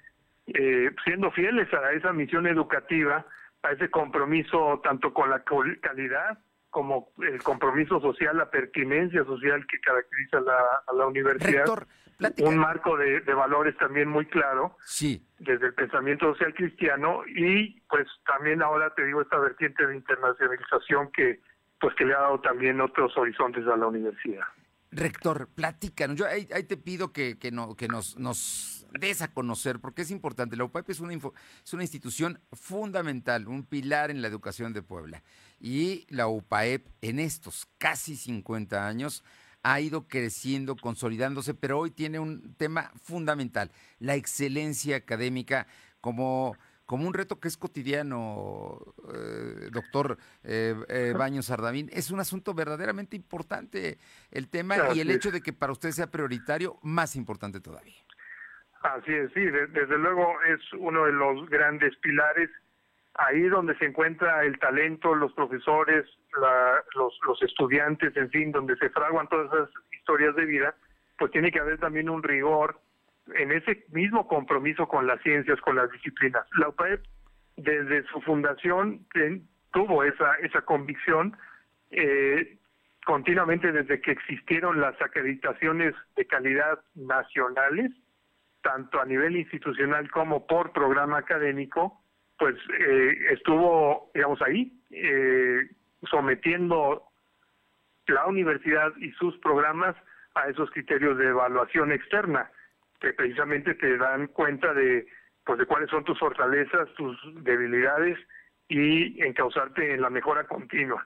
eh, 0.48 0.92
siendo 1.06 1.32
fieles 1.32 1.74
a 1.74 1.94
esa 1.94 2.12
misión 2.12 2.48
educativa, 2.48 3.26
a 3.64 3.72
ese 3.72 3.90
compromiso 3.90 4.82
tanto 4.84 5.14
con 5.14 5.30
la 5.30 5.44
calidad 5.82 6.40
como 6.70 7.10
el 7.20 7.42
compromiso 7.44 8.00
social, 8.00 8.38
la 8.38 8.50
pertinencia 8.50 9.24
social 9.26 9.66
que 9.68 9.80
caracteriza 9.80 10.38
a 10.38 10.94
la 10.94 11.06
universidad 11.06 11.66
un 12.40 12.58
marco 12.58 12.98
de, 12.98 13.22
valores 13.34 13.76
también 13.78 14.08
muy 14.08 14.26
claro 14.26 14.78
sí. 14.86 15.26
desde 15.40 15.68
el 15.68 15.74
pensamiento 15.74 16.32
social 16.34 16.54
cristiano 16.54 17.22
y 17.28 17.82
pues 17.90 18.08
también 18.26 18.62
ahora 18.62 18.94
te 18.94 19.06
digo 19.06 19.22
esta 19.22 19.40
vertiente 19.40 19.86
de 19.86 19.96
internacionalización 19.96 21.12
que 21.12 21.40
pues 21.80 21.96
que 21.96 22.06
le 22.06 22.14
ha 22.14 22.20
dado 22.20 22.40
también 22.42 22.80
otros 22.80 23.18
horizontes 23.18 23.66
a 23.66 23.76
la 23.76 23.88
universidad. 23.88 24.46
Rector, 24.92 25.48
platícanos. 25.48 26.18
Yo 26.18 26.28
ahí, 26.28 26.46
te 26.46 26.76
pido 26.76 27.14
que, 27.14 27.38
que, 27.40 27.52
no, 27.52 27.76
que 27.76 27.88
nos, 27.88 28.18
nos 28.18 28.86
des 29.00 29.22
a 29.22 29.30
conocer, 29.30 29.80
porque 29.80 30.02
es 30.02 30.12
importante. 30.12 30.58
La 30.58 30.66
UPAEP 30.66 30.90
es 30.90 31.00
una, 31.00 31.14
es 31.14 31.74
una 31.74 31.84
institución 31.84 32.40
fundamental, 32.52 33.48
un 33.48 33.64
pilar 33.64 34.12
en 34.12 34.22
la 34.22 34.28
educación 34.28 34.74
de 34.74 34.82
Puebla. 34.82 35.24
Y 35.60 36.06
la 36.10 36.28
UPAEP 36.28 36.88
en 37.02 37.20
estos 37.20 37.68
casi 37.78 38.18
50 38.18 38.86
años 38.86 39.24
ha 39.64 39.80
ido 39.80 40.08
creciendo, 40.08 40.76
consolidándose, 40.76 41.54
pero 41.54 41.80
hoy 41.80 41.92
tiene 41.92 42.20
un 42.20 42.54
tema 42.56 42.92
fundamental, 43.02 43.72
la 44.00 44.16
excelencia 44.16 44.98
académica 44.98 45.68
como, 46.02 46.58
como 46.92 47.08
un 47.08 47.14
reto 47.14 47.40
que 47.40 47.48
es 47.48 47.56
cotidiano, 47.56 48.78
eh, 49.16 49.70
doctor 49.72 50.18
eh, 50.44 50.76
eh, 50.90 51.14
Baños 51.18 51.46
Sardavín. 51.46 51.90
Es 51.94 52.12
un 52.12 52.20
asunto 52.20 52.54
verdaderamente 52.54 53.16
importante 53.16 53.98
el 54.30 54.50
tema 54.50 54.76
y 54.94 55.00
el 55.00 55.10
hecho 55.10 55.32
de 55.32 55.40
que 55.40 55.54
para 55.54 55.72
usted 55.72 55.92
sea 55.92 56.08
prioritario, 56.08 56.80
más 56.82 57.16
importante 57.16 57.62
todavía. 57.62 57.96
Así 58.82 59.14
es, 59.14 59.32
sí, 59.34 59.40
desde 59.40 59.98
luego 59.98 60.36
es 60.42 60.60
uno 60.74 61.06
de 61.06 61.14
los 61.14 61.50
grandes 61.50 61.96
pilares 62.00 62.50
ahí 63.14 63.44
donde 63.44 63.78
se 63.78 63.86
encuentra 63.86 64.44
el 64.44 64.60
talento, 64.60 65.16
los 65.16 65.32
profesores, 65.32 66.06
los, 66.94 67.18
los 67.26 67.42
estudiantes, 67.42 68.18
en 68.18 68.30
fin, 68.32 68.52
donde 68.52 68.76
se 68.76 68.90
fraguan 68.90 69.30
todas 69.30 69.48
esas 69.54 69.70
historias 69.98 70.36
de 70.36 70.44
vida, 70.44 70.76
pues 71.18 71.32
tiene 71.32 71.54
que 71.54 71.60
haber 71.62 71.80
también 71.80 72.10
un 72.10 72.22
rigor 72.22 72.81
en 73.36 73.52
ese 73.52 73.86
mismo 73.92 74.28
compromiso 74.28 74.88
con 74.88 75.08
las 75.08 75.22
ciencias, 75.22 75.60
con 75.62 75.76
las 75.76 75.92
disciplinas. 75.92 76.46
La 76.58 76.70
UPAEP, 76.70 77.04
desde 77.58 78.04
su 78.08 78.22
fundación, 78.22 79.06
tuvo 79.72 80.04
esa, 80.04 80.36
esa 80.36 80.62
convicción 80.62 81.36
eh, 81.92 82.58
continuamente 83.06 83.72
desde 83.72 84.02
que 84.02 84.12
existieron 84.12 84.80
las 84.80 85.00
acreditaciones 85.02 85.96
de 86.16 86.26
calidad 86.26 86.80
nacionales, 86.96 87.92
tanto 88.62 89.02
a 89.02 89.06
nivel 89.06 89.36
institucional 89.36 90.10
como 90.12 90.46
por 90.46 90.72
programa 90.72 91.18
académico, 91.18 92.02
pues 92.38 92.56
eh, 92.80 93.18
estuvo, 93.32 94.12
digamos, 94.14 94.42
ahí, 94.42 94.72
eh, 94.92 95.70
sometiendo 96.10 97.04
la 98.08 98.26
universidad 98.28 98.92
y 98.98 99.12
sus 99.12 99.38
programas 99.40 99.96
a 100.36 100.48
esos 100.48 100.70
criterios 100.72 101.18
de 101.18 101.28
evaluación 101.28 101.92
externa, 101.92 102.50
que 103.02 103.14
precisamente 103.14 103.74
te 103.74 103.98
dan 103.98 104.28
cuenta 104.28 104.74
de, 104.74 105.08
pues, 105.44 105.60
de 105.60 105.66
cuáles 105.66 105.90
son 105.90 106.04
tus 106.04 106.18
fortalezas, 106.20 106.88
tus 106.94 107.18
debilidades 107.44 108.18
y 108.70 109.22
encauzarte 109.24 109.94
en 109.94 110.02
la 110.02 110.10
mejora 110.10 110.46
continua. 110.46 111.06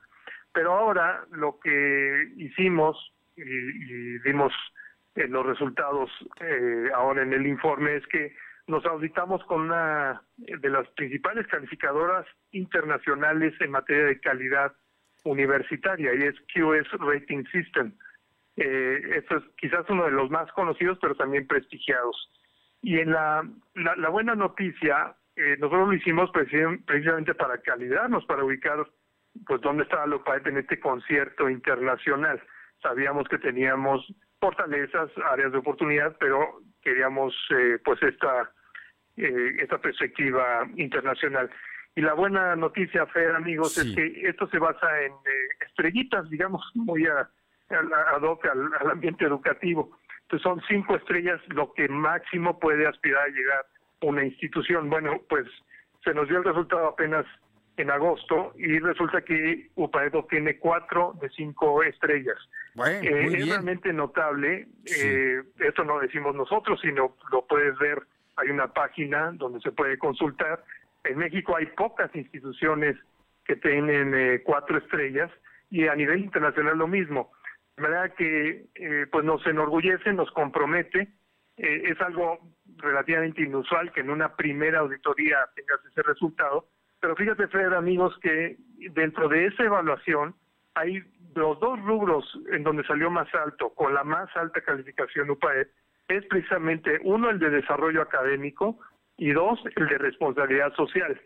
Pero 0.53 0.73
ahora 0.73 1.25
lo 1.31 1.59
que 1.59 2.31
hicimos 2.37 3.13
y, 3.35 4.19
dimos 4.19 4.53
eh, 5.15 5.27
los 5.27 5.45
resultados 5.45 6.11
eh, 6.41 6.89
ahora 6.93 7.23
en 7.23 7.33
el 7.33 7.47
informe 7.47 7.95
es 7.95 8.07
que 8.07 8.35
nos 8.67 8.85
auditamos 8.85 9.43
con 9.45 9.61
una 9.61 10.21
de 10.37 10.69
las 10.69 10.87
principales 10.89 11.47
calificadoras 11.47 12.25
internacionales 12.51 13.53
en 13.59 13.71
materia 13.71 14.05
de 14.05 14.19
calidad 14.19 14.73
universitaria 15.23 16.13
y 16.13 16.23
es 16.23 16.35
QS 16.53 16.91
Rating 16.99 17.45
System. 17.51 17.93
Eh, 18.57 18.99
esto 19.17 19.37
es 19.37 19.43
quizás 19.57 19.85
uno 19.89 20.05
de 20.05 20.11
los 20.11 20.29
más 20.29 20.51
conocidos, 20.53 20.97
pero 21.01 21.15
también 21.15 21.47
prestigiados. 21.47 22.31
Y 22.81 22.99
en 22.99 23.11
la, 23.11 23.43
la, 23.73 24.09
buena 24.09 24.35
noticia, 24.35 25.15
eh, 25.35 25.57
nosotros 25.59 25.87
lo 25.89 25.93
hicimos 25.93 26.29
precisamente 26.31 27.33
para 27.33 27.57
calidarnos, 27.61 28.25
para 28.25 28.43
ubicar 28.43 28.85
pues 29.45 29.61
dónde 29.61 29.83
estaba 29.83 30.05
Lopaet 30.05 30.45
en 30.47 30.57
este 30.57 30.79
concierto 30.79 31.49
internacional. 31.49 32.41
Sabíamos 32.81 33.27
que 33.27 33.37
teníamos 33.39 34.05
fortalezas, 34.39 35.09
áreas 35.31 35.51
de 35.51 35.57
oportunidad, 35.57 36.15
pero 36.19 36.61
queríamos 36.81 37.33
eh, 37.49 37.79
pues 37.83 38.01
esta 38.03 38.51
eh, 39.17 39.55
esta 39.59 39.77
perspectiva 39.77 40.67
internacional. 40.75 41.49
Y 41.95 42.01
la 42.01 42.13
buena 42.13 42.55
noticia, 42.57 43.05
Fer, 43.05 43.33
amigos, 43.33 43.77
es 43.77 43.95
que 43.95 44.27
esto 44.27 44.47
se 44.49 44.59
basa 44.59 45.01
en 45.03 45.13
eh, 45.13 45.65
estrellitas, 45.65 46.29
digamos, 46.29 46.61
muy 46.73 47.07
a, 47.07 47.29
al, 47.69 47.91
al, 47.93 48.91
ambiente 48.91 49.25
educativo. 49.25 49.97
Entonces 50.23 50.43
son 50.43 50.61
cinco 50.67 50.95
estrellas 50.95 51.39
lo 51.49 51.73
que 51.73 51.87
máximo 51.87 52.59
puede 52.59 52.87
aspirar 52.87 53.23
a 53.23 53.29
llegar 53.29 53.65
una 54.01 54.23
institución. 54.23 54.89
Bueno, 54.89 55.21
pues 55.29 55.45
se 56.03 56.13
nos 56.13 56.27
dio 56.27 56.37
el 56.37 56.43
resultado 56.43 56.87
apenas 56.87 57.25
en 57.77 57.91
agosto 57.91 58.53
y 58.57 58.79
resulta 58.79 59.21
que 59.21 59.69
UPAEDO 59.75 60.25
tiene 60.29 60.57
cuatro 60.57 61.13
de 61.21 61.29
cinco 61.29 61.83
estrellas. 61.83 62.37
Eh, 62.85 63.29
es 63.33 63.49
realmente 63.49 63.91
notable, 63.91 64.67
eh, 64.85 65.43
esto 65.59 65.83
no 65.83 65.99
decimos 65.99 66.35
nosotros, 66.35 66.79
sino 66.81 67.15
lo 67.31 67.45
puedes 67.45 67.77
ver, 67.77 68.01
hay 68.37 68.49
una 68.49 68.67
página 68.67 69.31
donde 69.33 69.59
se 69.61 69.71
puede 69.71 69.97
consultar. 69.97 70.63
En 71.03 71.17
México 71.17 71.55
hay 71.55 71.67
pocas 71.67 72.13
instituciones 72.15 72.95
que 73.45 73.55
tienen 73.57 74.13
eh, 74.13 74.41
cuatro 74.43 74.77
estrellas 74.77 75.31
y 75.69 75.87
a 75.87 75.95
nivel 75.95 76.19
internacional 76.19 76.77
lo 76.77 76.87
mismo. 76.87 77.31
De 77.77 77.83
manera 77.83 78.09
que 78.09 78.65
pues 79.11 79.25
nos 79.25 79.45
enorgullece, 79.45 80.13
nos 80.13 80.31
compromete, 80.31 81.09
es 81.57 81.99
algo 82.01 82.39
relativamente 82.77 83.41
inusual 83.41 83.91
que 83.91 84.01
en 84.01 84.09
una 84.09 84.35
primera 84.35 84.79
auditoría 84.79 85.37
tengas 85.55 85.79
ese 85.85 86.01
resultado, 86.03 86.67
pero 86.99 87.15
fíjate, 87.15 87.47
Fred, 87.47 87.73
amigos, 87.73 88.17
que 88.21 88.57
dentro 88.91 89.29
de 89.29 89.45
esa 89.47 89.63
evaluación 89.63 90.35
hay 90.73 91.03
los 91.35 91.59
dos 91.59 91.79
rubros 91.81 92.25
en 92.51 92.63
donde 92.63 92.83
salió 92.85 93.09
más 93.09 93.27
alto, 93.35 93.69
con 93.75 93.93
la 93.93 94.03
más 94.03 94.35
alta 94.35 94.61
calificación 94.61 95.29
UPAE, 95.29 95.67
es 96.07 96.25
precisamente 96.25 96.99
uno 97.03 97.29
el 97.29 97.39
de 97.39 97.49
desarrollo 97.49 98.01
académico 98.01 98.79
y 99.17 99.31
dos 99.31 99.59
el 99.75 99.87
de 99.87 99.97
responsabilidad 99.97 100.73
social, 100.73 101.19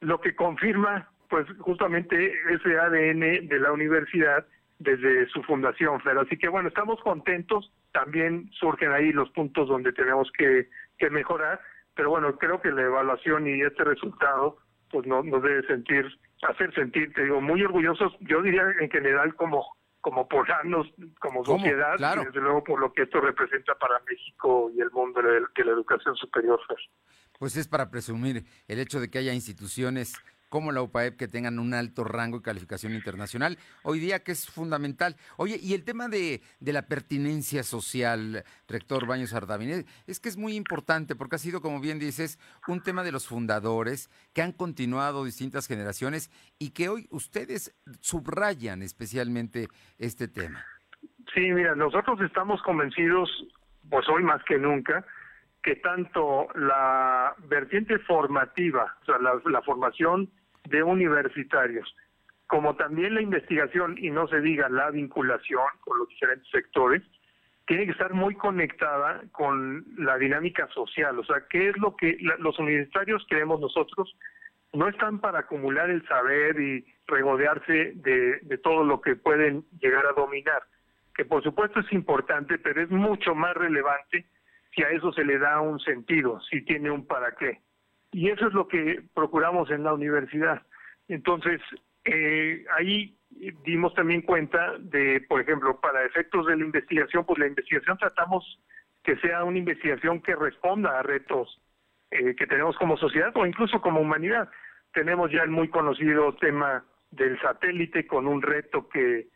lo 0.00 0.20
que 0.20 0.34
confirma 0.34 1.10
pues 1.28 1.46
justamente 1.58 2.32
ese 2.50 2.78
ADN 2.78 3.48
de 3.48 3.58
la 3.60 3.72
universidad 3.72 4.46
desde 4.78 5.28
su 5.28 5.42
fundación, 5.42 6.00
Fred. 6.00 6.18
Así 6.18 6.36
que 6.36 6.48
bueno, 6.48 6.68
estamos 6.68 7.00
contentos, 7.00 7.72
también 7.92 8.50
surgen 8.52 8.92
ahí 8.92 9.12
los 9.12 9.30
puntos 9.30 9.68
donde 9.68 9.92
tenemos 9.92 10.30
que, 10.36 10.68
que 10.98 11.10
mejorar, 11.10 11.60
pero 11.94 12.10
bueno, 12.10 12.36
creo 12.36 12.60
que 12.60 12.70
la 12.70 12.82
evaluación 12.82 13.46
y 13.46 13.62
este 13.62 13.84
resultado 13.84 14.58
pues 14.90 15.06
no, 15.06 15.22
nos 15.22 15.42
debe 15.42 15.66
sentir, 15.66 16.06
hacer 16.42 16.72
sentir, 16.74 17.12
te 17.12 17.24
digo, 17.24 17.40
muy 17.40 17.62
orgullosos, 17.62 18.12
yo 18.20 18.42
diría 18.42 18.62
en 18.80 18.90
general 18.90 19.34
como 19.34 19.64
como 20.06 20.28
polanos, 20.28 20.86
como 21.18 21.44
sociedad, 21.44 21.96
y 21.98 22.24
desde 22.26 22.40
luego 22.40 22.62
por 22.62 22.78
lo 22.78 22.92
que 22.92 23.02
esto 23.02 23.20
representa 23.20 23.74
para 23.74 24.00
México 24.08 24.70
y 24.72 24.80
el 24.80 24.92
mundo 24.92 25.20
de, 25.20 25.40
de 25.40 25.64
la 25.64 25.72
educación 25.72 26.14
superior. 26.14 26.60
Pues 27.40 27.56
es 27.56 27.66
para 27.66 27.90
presumir 27.90 28.44
el 28.68 28.78
hecho 28.78 29.00
de 29.00 29.10
que 29.10 29.18
haya 29.18 29.34
instituciones 29.34 30.14
como 30.56 30.72
la 30.72 30.80
UPAEP 30.80 31.18
que 31.18 31.28
tengan 31.28 31.58
un 31.58 31.74
alto 31.74 32.02
rango 32.02 32.38
y 32.38 32.40
calificación 32.40 32.94
internacional, 32.94 33.58
hoy 33.82 33.98
día 33.98 34.24
que 34.24 34.32
es 34.32 34.48
fundamental. 34.50 35.14
Oye, 35.36 35.58
y 35.60 35.74
el 35.74 35.84
tema 35.84 36.08
de, 36.08 36.40
la 36.60 36.80
pertinencia 36.88 37.62
social, 37.62 38.42
rector 38.66 39.06
Baños 39.06 39.34
Ardavín, 39.34 39.84
es 40.06 40.18
que 40.18 40.30
es 40.30 40.38
muy 40.38 40.56
importante 40.56 41.14
porque 41.14 41.36
ha 41.36 41.38
sido, 41.38 41.60
como 41.60 41.78
bien 41.78 41.98
dices, 41.98 42.38
un 42.66 42.82
tema 42.82 43.04
de 43.04 43.12
los 43.12 43.28
fundadores 43.28 44.08
que 44.32 44.40
han 44.40 44.52
continuado 44.52 45.26
distintas 45.26 45.66
generaciones 45.66 46.30
y 46.58 46.70
que 46.70 46.88
hoy 46.88 47.06
ustedes 47.10 47.76
subrayan 48.00 48.80
especialmente 48.80 49.68
este 49.98 50.26
tema. 50.26 50.64
Sí, 51.34 51.52
mira, 51.52 51.74
nosotros 51.74 52.18
estamos 52.22 52.62
convencidos, 52.62 53.28
pues 53.90 54.08
hoy 54.08 54.22
más 54.22 54.42
que 54.44 54.56
nunca, 54.56 55.04
que 55.66 55.74
tanto 55.74 56.46
la 56.54 57.34
vertiente 57.48 57.98
formativa, 57.98 58.96
o 59.02 59.04
sea, 59.04 59.18
la, 59.18 59.62
formación 59.62 60.30
de 60.68 60.82
universitarios, 60.82 61.94
como 62.46 62.76
también 62.76 63.14
la 63.14 63.22
investigación 63.22 63.96
y 63.98 64.10
no 64.10 64.28
se 64.28 64.40
diga 64.40 64.68
la 64.68 64.90
vinculación 64.90 65.64
con 65.80 65.98
los 65.98 66.08
diferentes 66.08 66.48
sectores, 66.50 67.02
tiene 67.66 67.84
que 67.84 67.92
estar 67.92 68.14
muy 68.14 68.34
conectada 68.36 69.22
con 69.32 69.84
la 69.98 70.16
dinámica 70.18 70.68
social. 70.68 71.18
O 71.18 71.24
sea, 71.24 71.42
¿qué 71.50 71.70
es 71.70 71.76
lo 71.78 71.96
que 71.96 72.16
los 72.38 72.58
universitarios 72.58 73.26
queremos 73.28 73.60
nosotros? 73.60 74.16
No 74.72 74.88
están 74.88 75.20
para 75.20 75.40
acumular 75.40 75.90
el 75.90 76.06
saber 76.06 76.60
y 76.60 76.86
regodearse 77.06 77.92
de, 77.96 78.38
de 78.42 78.58
todo 78.58 78.84
lo 78.84 79.00
que 79.00 79.16
pueden 79.16 79.64
llegar 79.80 80.06
a 80.06 80.12
dominar, 80.12 80.62
que 81.14 81.24
por 81.24 81.42
supuesto 81.42 81.80
es 81.80 81.92
importante, 81.92 82.58
pero 82.58 82.82
es 82.82 82.90
mucho 82.90 83.34
más 83.34 83.54
relevante 83.56 84.26
si 84.74 84.82
a 84.82 84.90
eso 84.90 85.12
se 85.12 85.24
le 85.24 85.38
da 85.38 85.60
un 85.60 85.80
sentido, 85.80 86.40
si 86.42 86.62
tiene 86.62 86.90
un 86.90 87.06
para 87.06 87.34
qué. 87.34 87.60
Y 88.16 88.30
eso 88.30 88.46
es 88.46 88.54
lo 88.54 88.66
que 88.66 89.02
procuramos 89.12 89.70
en 89.70 89.84
la 89.84 89.92
universidad. 89.92 90.62
Entonces, 91.06 91.60
eh, 92.06 92.64
ahí 92.78 93.14
dimos 93.62 93.92
también 93.92 94.22
cuenta 94.22 94.78
de, 94.78 95.20
por 95.28 95.42
ejemplo, 95.42 95.78
para 95.82 96.02
efectos 96.02 96.46
de 96.46 96.56
la 96.56 96.64
investigación, 96.64 97.26
pues 97.26 97.38
la 97.38 97.46
investigación 97.46 97.98
tratamos 97.98 98.58
que 99.04 99.16
sea 99.18 99.44
una 99.44 99.58
investigación 99.58 100.22
que 100.22 100.34
responda 100.34 100.98
a 100.98 101.02
retos 101.02 101.60
eh, 102.10 102.34
que 102.34 102.46
tenemos 102.46 102.74
como 102.78 102.96
sociedad 102.96 103.36
o 103.36 103.44
incluso 103.44 103.82
como 103.82 104.00
humanidad. 104.00 104.48
Tenemos 104.94 105.30
ya 105.30 105.42
el 105.42 105.50
muy 105.50 105.68
conocido 105.68 106.34
tema 106.36 106.86
del 107.10 107.38
satélite 107.42 108.06
con 108.06 108.26
un 108.26 108.40
reto 108.40 108.88
que 108.88 109.28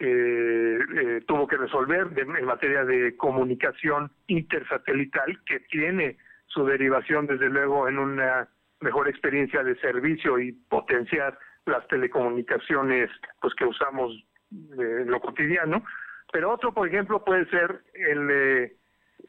eh, 0.00 1.20
tuvo 1.26 1.46
que 1.46 1.58
resolver 1.58 2.08
en 2.16 2.46
materia 2.46 2.82
de 2.86 3.14
comunicación 3.14 4.10
intersatelital, 4.26 5.38
que 5.44 5.60
tiene 5.60 6.16
su 6.52 6.64
derivación 6.64 7.26
desde 7.26 7.48
luego 7.48 7.88
en 7.88 7.98
una 7.98 8.48
mejor 8.80 9.08
experiencia 9.08 9.62
de 9.62 9.78
servicio 9.80 10.38
y 10.38 10.52
potenciar 10.52 11.38
las 11.66 11.86
telecomunicaciones 11.88 13.10
pues 13.40 13.54
que 13.54 13.64
usamos 13.64 14.12
en 14.50 15.10
lo 15.10 15.20
cotidiano. 15.20 15.84
Pero 16.32 16.52
otro, 16.52 16.72
por 16.72 16.88
ejemplo, 16.88 17.24
puede 17.24 17.46
ser 17.46 17.82
el, 17.94 18.72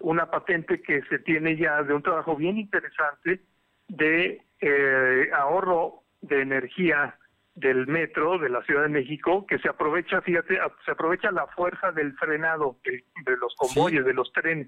una 0.02 0.30
patente 0.30 0.82
que 0.82 1.02
se 1.04 1.20
tiene 1.20 1.56
ya 1.58 1.84
de 1.84 1.94
un 1.94 2.02
trabajo 2.02 2.36
bien 2.36 2.58
interesante 2.58 3.42
de 3.88 4.42
eh, 4.60 5.30
ahorro 5.34 6.04
de 6.22 6.42
energía 6.42 7.18
del 7.56 7.86
metro 7.88 8.40
de 8.40 8.50
la 8.50 8.64
Ciudad 8.64 8.84
de 8.84 8.90
México 8.90 9.46
que 9.46 9.60
se 9.60 9.70
aprovecha, 9.70 10.22
fíjate, 10.22 10.58
se 10.86 10.92
aprovecha 10.92 11.32
la 11.32 11.46
fuerza 11.48 11.92
del 11.92 12.14
frenado 12.14 12.78
de, 12.84 13.04
los 13.38 13.54
convoyes, 13.56 14.06
de 14.06 14.14
los 14.14 14.32
trenes. 14.34 14.68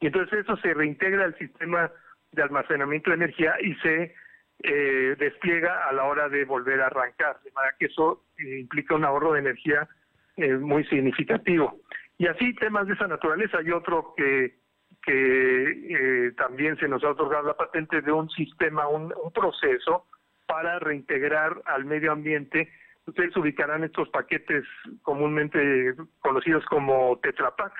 Y 0.00 0.06
entonces 0.06 0.40
eso 0.40 0.56
se 0.58 0.74
reintegra 0.74 1.24
al 1.24 1.36
sistema 1.38 1.90
de 2.32 2.42
almacenamiento 2.42 3.10
de 3.10 3.16
energía 3.16 3.54
y 3.60 3.74
se 3.76 4.14
eh, 4.62 5.16
despliega 5.18 5.88
a 5.88 5.92
la 5.92 6.04
hora 6.04 6.28
de 6.28 6.44
volver 6.44 6.80
a 6.80 6.86
arrancar, 6.86 7.40
de 7.42 7.52
manera 7.52 7.76
que 7.78 7.86
eso 7.86 8.24
eh, 8.38 8.60
implica 8.60 8.94
un 8.94 9.04
ahorro 9.04 9.32
de 9.32 9.40
energía 9.40 9.88
eh, 10.36 10.54
muy 10.56 10.84
significativo. 10.84 11.80
Y 12.16 12.26
así 12.26 12.54
temas 12.54 12.86
de 12.86 12.94
esa 12.94 13.06
naturaleza. 13.06 13.58
Hay 13.58 13.70
otro 13.70 14.14
que, 14.16 14.56
que 15.02 16.32
también 16.36 16.76
se 16.78 16.88
nos 16.88 17.02
ha 17.04 17.10
otorgado 17.10 17.48
la 17.48 17.56
patente 17.56 18.02
de 18.02 18.12
un 18.12 18.28
sistema, 18.30 18.88
un, 18.88 19.14
un 19.22 19.32
proceso 19.32 20.06
para 20.46 20.78
reintegrar 20.78 21.60
al 21.66 21.84
medio 21.84 22.12
ambiente 22.12 22.68
ustedes 23.08 23.36
ubicarán 23.36 23.84
estos 23.84 24.08
paquetes 24.10 24.64
comúnmente 25.02 25.94
conocidos 26.20 26.64
como 26.66 27.18
Tetra 27.22 27.54
Pak, 27.56 27.72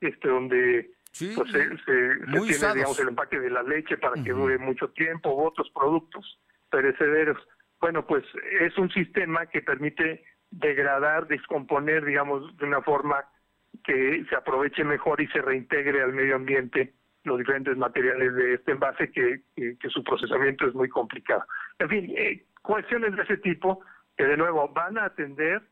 este, 0.00 0.28
donde 0.28 0.90
pues, 1.18 1.50
se, 1.50 1.68
tiene 2.26 2.74
digamos, 2.74 2.98
el 2.98 3.08
empaque 3.08 3.38
de 3.38 3.50
la 3.50 3.62
leche 3.62 3.96
para 3.98 4.22
que 4.22 4.32
dure 4.32 4.58
mucho 4.58 4.88
tiempo 4.90 5.34
u 5.34 5.46
otros 5.46 5.70
productos 5.70 6.40
perecederos. 6.70 7.38
Bueno, 7.80 8.06
pues 8.06 8.24
es 8.60 8.76
un 8.78 8.90
sistema 8.90 9.46
que 9.46 9.62
permite 9.62 10.24
degradar, 10.50 11.26
descomponer, 11.26 12.04
digamos, 12.04 12.56
de 12.56 12.66
una 12.66 12.82
forma 12.82 13.24
que 13.84 14.24
se 14.28 14.36
aproveche 14.36 14.84
mejor 14.84 15.20
y 15.20 15.26
se 15.28 15.42
reintegre 15.42 16.02
al 16.02 16.12
medio 16.12 16.36
ambiente 16.36 16.94
los 17.24 17.38
diferentes 17.38 17.76
materiales 17.76 18.34
de 18.34 18.54
este 18.54 18.72
envase 18.72 19.10
que, 19.10 19.42
que, 19.56 19.88
su 19.88 20.04
procesamiento 20.04 20.66
es 20.66 20.74
muy 20.74 20.88
complicado. 20.88 21.44
En 21.78 21.88
fin, 21.88 22.14
eh, 22.16 22.44
cuestiones 22.62 23.16
de 23.16 23.22
ese 23.22 23.38
tipo 23.38 23.80
que 24.16 24.24
de 24.24 24.36
nuevo 24.36 24.68
van 24.68 24.98
a 24.98 25.06
atender 25.06 25.62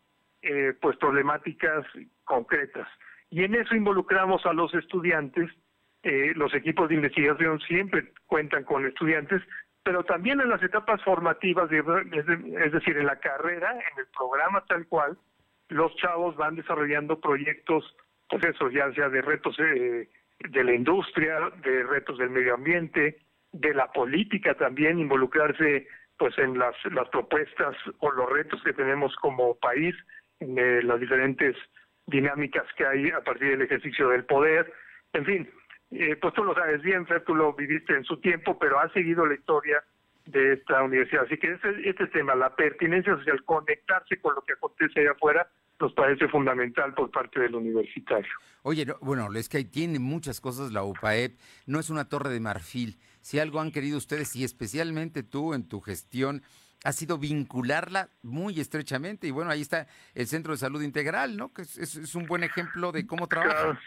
eh, 0.41 0.75
pues 0.81 0.97
problemáticas 0.97 1.85
concretas. 2.25 2.89
Y 3.33 3.45
en 3.45 3.55
eso 3.55 3.75
involucramos 3.75 4.45
a 4.45 4.53
los 4.53 4.75
estudiantes, 4.75 5.51
eh, 6.03 6.33
los 6.37 6.53
equipos 6.55 6.91
de 6.91 6.97
investigación 6.97 7.59
siempre 7.61 8.13
cuentan 8.27 8.63
con 8.63 8.85
estudiantes, 8.85 9.41
pero 9.83 10.05
también 10.05 10.39
en 10.43 10.51
las 10.51 10.63
etapas 10.63 11.03
formativas, 11.03 11.73
es 11.73 12.73
decir, 12.73 12.99
en 12.99 13.07
la 13.07 13.19
carrera, 13.19 13.73
en 13.73 13.99
el 13.99 14.07
programa 14.15 14.63
tal 14.67 14.87
cual, 14.87 15.17
los 15.71 15.97
chavos 15.97 16.37
van 16.37 16.57
desarrollando 16.57 17.21
proyectos, 17.21 17.97
pues 18.29 18.45
eso, 18.45 18.69
ya 18.69 18.93
sea 18.93 19.09
de 19.09 19.23
retos 19.23 19.59
eh, 19.61 20.11
de 20.39 20.65
la 20.65 20.75
industria, 20.75 21.39
de 21.65 21.85
retos 21.85 22.19
del 22.19 22.29
medio 22.29 22.55
ambiente, 22.55 23.17
de 23.51 23.73
la 23.73 23.91
política 23.93 24.55
también, 24.55 24.99
involucrarse 24.99 25.89
pues 26.19 26.37
en 26.37 26.59
las, 26.59 26.77
las 26.93 27.09
propuestas 27.09 27.77
o 28.01 28.11
los 28.13 28.29
retos 28.29 28.63
que 28.63 28.75
tenemos 28.75 29.17
como 29.17 29.55
país, 29.55 29.95
en 30.39 30.59
eh, 30.59 30.83
las 30.83 31.01
diferentes 31.01 31.57
dinámicas 32.13 32.65
que 32.77 32.87
hay 32.87 33.11
a 33.11 33.21
partir 33.25 33.51
del 33.51 33.63
ejercicio 33.63 34.11
del 34.11 34.25
poder, 34.25 34.73
en 35.13 35.25
fin, 35.25 35.51
eh, 35.91 36.17
pues 36.17 36.33
tú 36.35 36.45
lo 36.45 36.55
sabes 36.55 36.81
bien, 36.83 37.07
Fer, 37.07 37.25
tú 37.25 37.35
lo 37.35 37.53
viviste 37.55 37.95
en 37.95 38.05
su 38.05 38.19
tiempo, 38.21 38.59
pero 38.59 38.79
ha 38.79 38.89
seguido 38.93 39.27
la 39.27 39.35
historia 39.35 39.83
de 40.27 40.55
esta 40.55 40.83
universidad. 40.83 41.25
Así 41.25 41.37
que 41.37 41.53
este, 41.53 41.89
este 41.89 42.07
tema, 42.09 42.35
la 42.35 42.55
pertinencia 42.55 43.17
social, 43.17 43.43
conectarse 43.45 44.19
con 44.19 44.35
lo 44.35 44.43
que 44.43 44.53
acontece 44.53 45.01
allá 45.01 45.13
afuera, 45.13 45.49
nos 45.81 45.93
parece 45.95 46.29
fundamental 46.29 46.95
por 46.95 47.11
parte 47.11 47.41
del 47.41 47.57
universitario. 47.57 48.31
Oye, 48.63 48.87
bueno, 49.01 49.29
es 49.35 49.49
que 49.49 49.65
tiene 49.65 49.99
muchas 49.99 50.41
cosas 50.41 50.73
la 50.73 50.85
UPAEP, 50.85 51.37
no 51.67 51.81
es 51.81 51.91
una 51.91 52.09
torre 52.09 52.31
de 52.31 52.39
marfil. 52.39 52.99
Si 53.21 53.41
algo 53.41 53.61
han 53.61 53.73
querido 53.73 53.99
ustedes, 53.99 54.37
y 54.37 54.45
especialmente 54.45 55.25
tú 55.25 55.55
en 55.55 55.69
tu 55.69 55.81
gestión, 55.81 56.43
ha 56.85 56.93
sido 56.93 57.19
vincularla 57.19 58.09
muy 58.23 58.61
estrechamente. 58.61 59.27
Y 59.27 59.31
bueno, 59.31 59.51
ahí 59.51 59.61
está 59.61 59.87
el 60.15 60.27
Centro 60.27 60.53
de 60.53 60.59
Salud 60.59 60.83
Integral, 60.83 61.37
¿no? 61.37 61.53
Que 61.53 61.63
es, 61.63 62.15
un 62.15 62.27
buen 62.27 62.43
ejemplo 62.43 62.93
de 62.93 63.07
cómo 63.07 63.27
trabaja. 63.27 63.79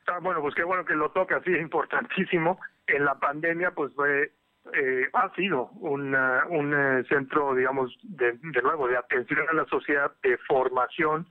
Está 0.00 0.18
bueno, 0.20 0.40
pues 0.40 0.54
qué 0.54 0.64
bueno 0.64 0.84
que 0.84 0.94
lo 0.94 1.10
toca, 1.10 1.40
sí, 1.44 1.52
es 1.52 1.60
importantísimo. 1.62 2.60
En 2.86 3.04
la 3.04 3.18
pandemia, 3.18 3.72
pues 3.72 3.92
fue 3.94 4.32
eh, 4.74 5.08
ha 5.12 5.34
sido 5.34 5.70
un 5.80 6.14
eh, 6.14 7.04
centro, 7.08 7.54
digamos, 7.54 7.96
de, 8.02 8.32
de, 8.32 8.62
nuevo, 8.62 8.86
de 8.88 8.96
atención 8.96 9.40
a 9.48 9.54
la 9.54 9.64
sociedad, 9.66 10.12
de 10.22 10.36
formación. 10.38 11.26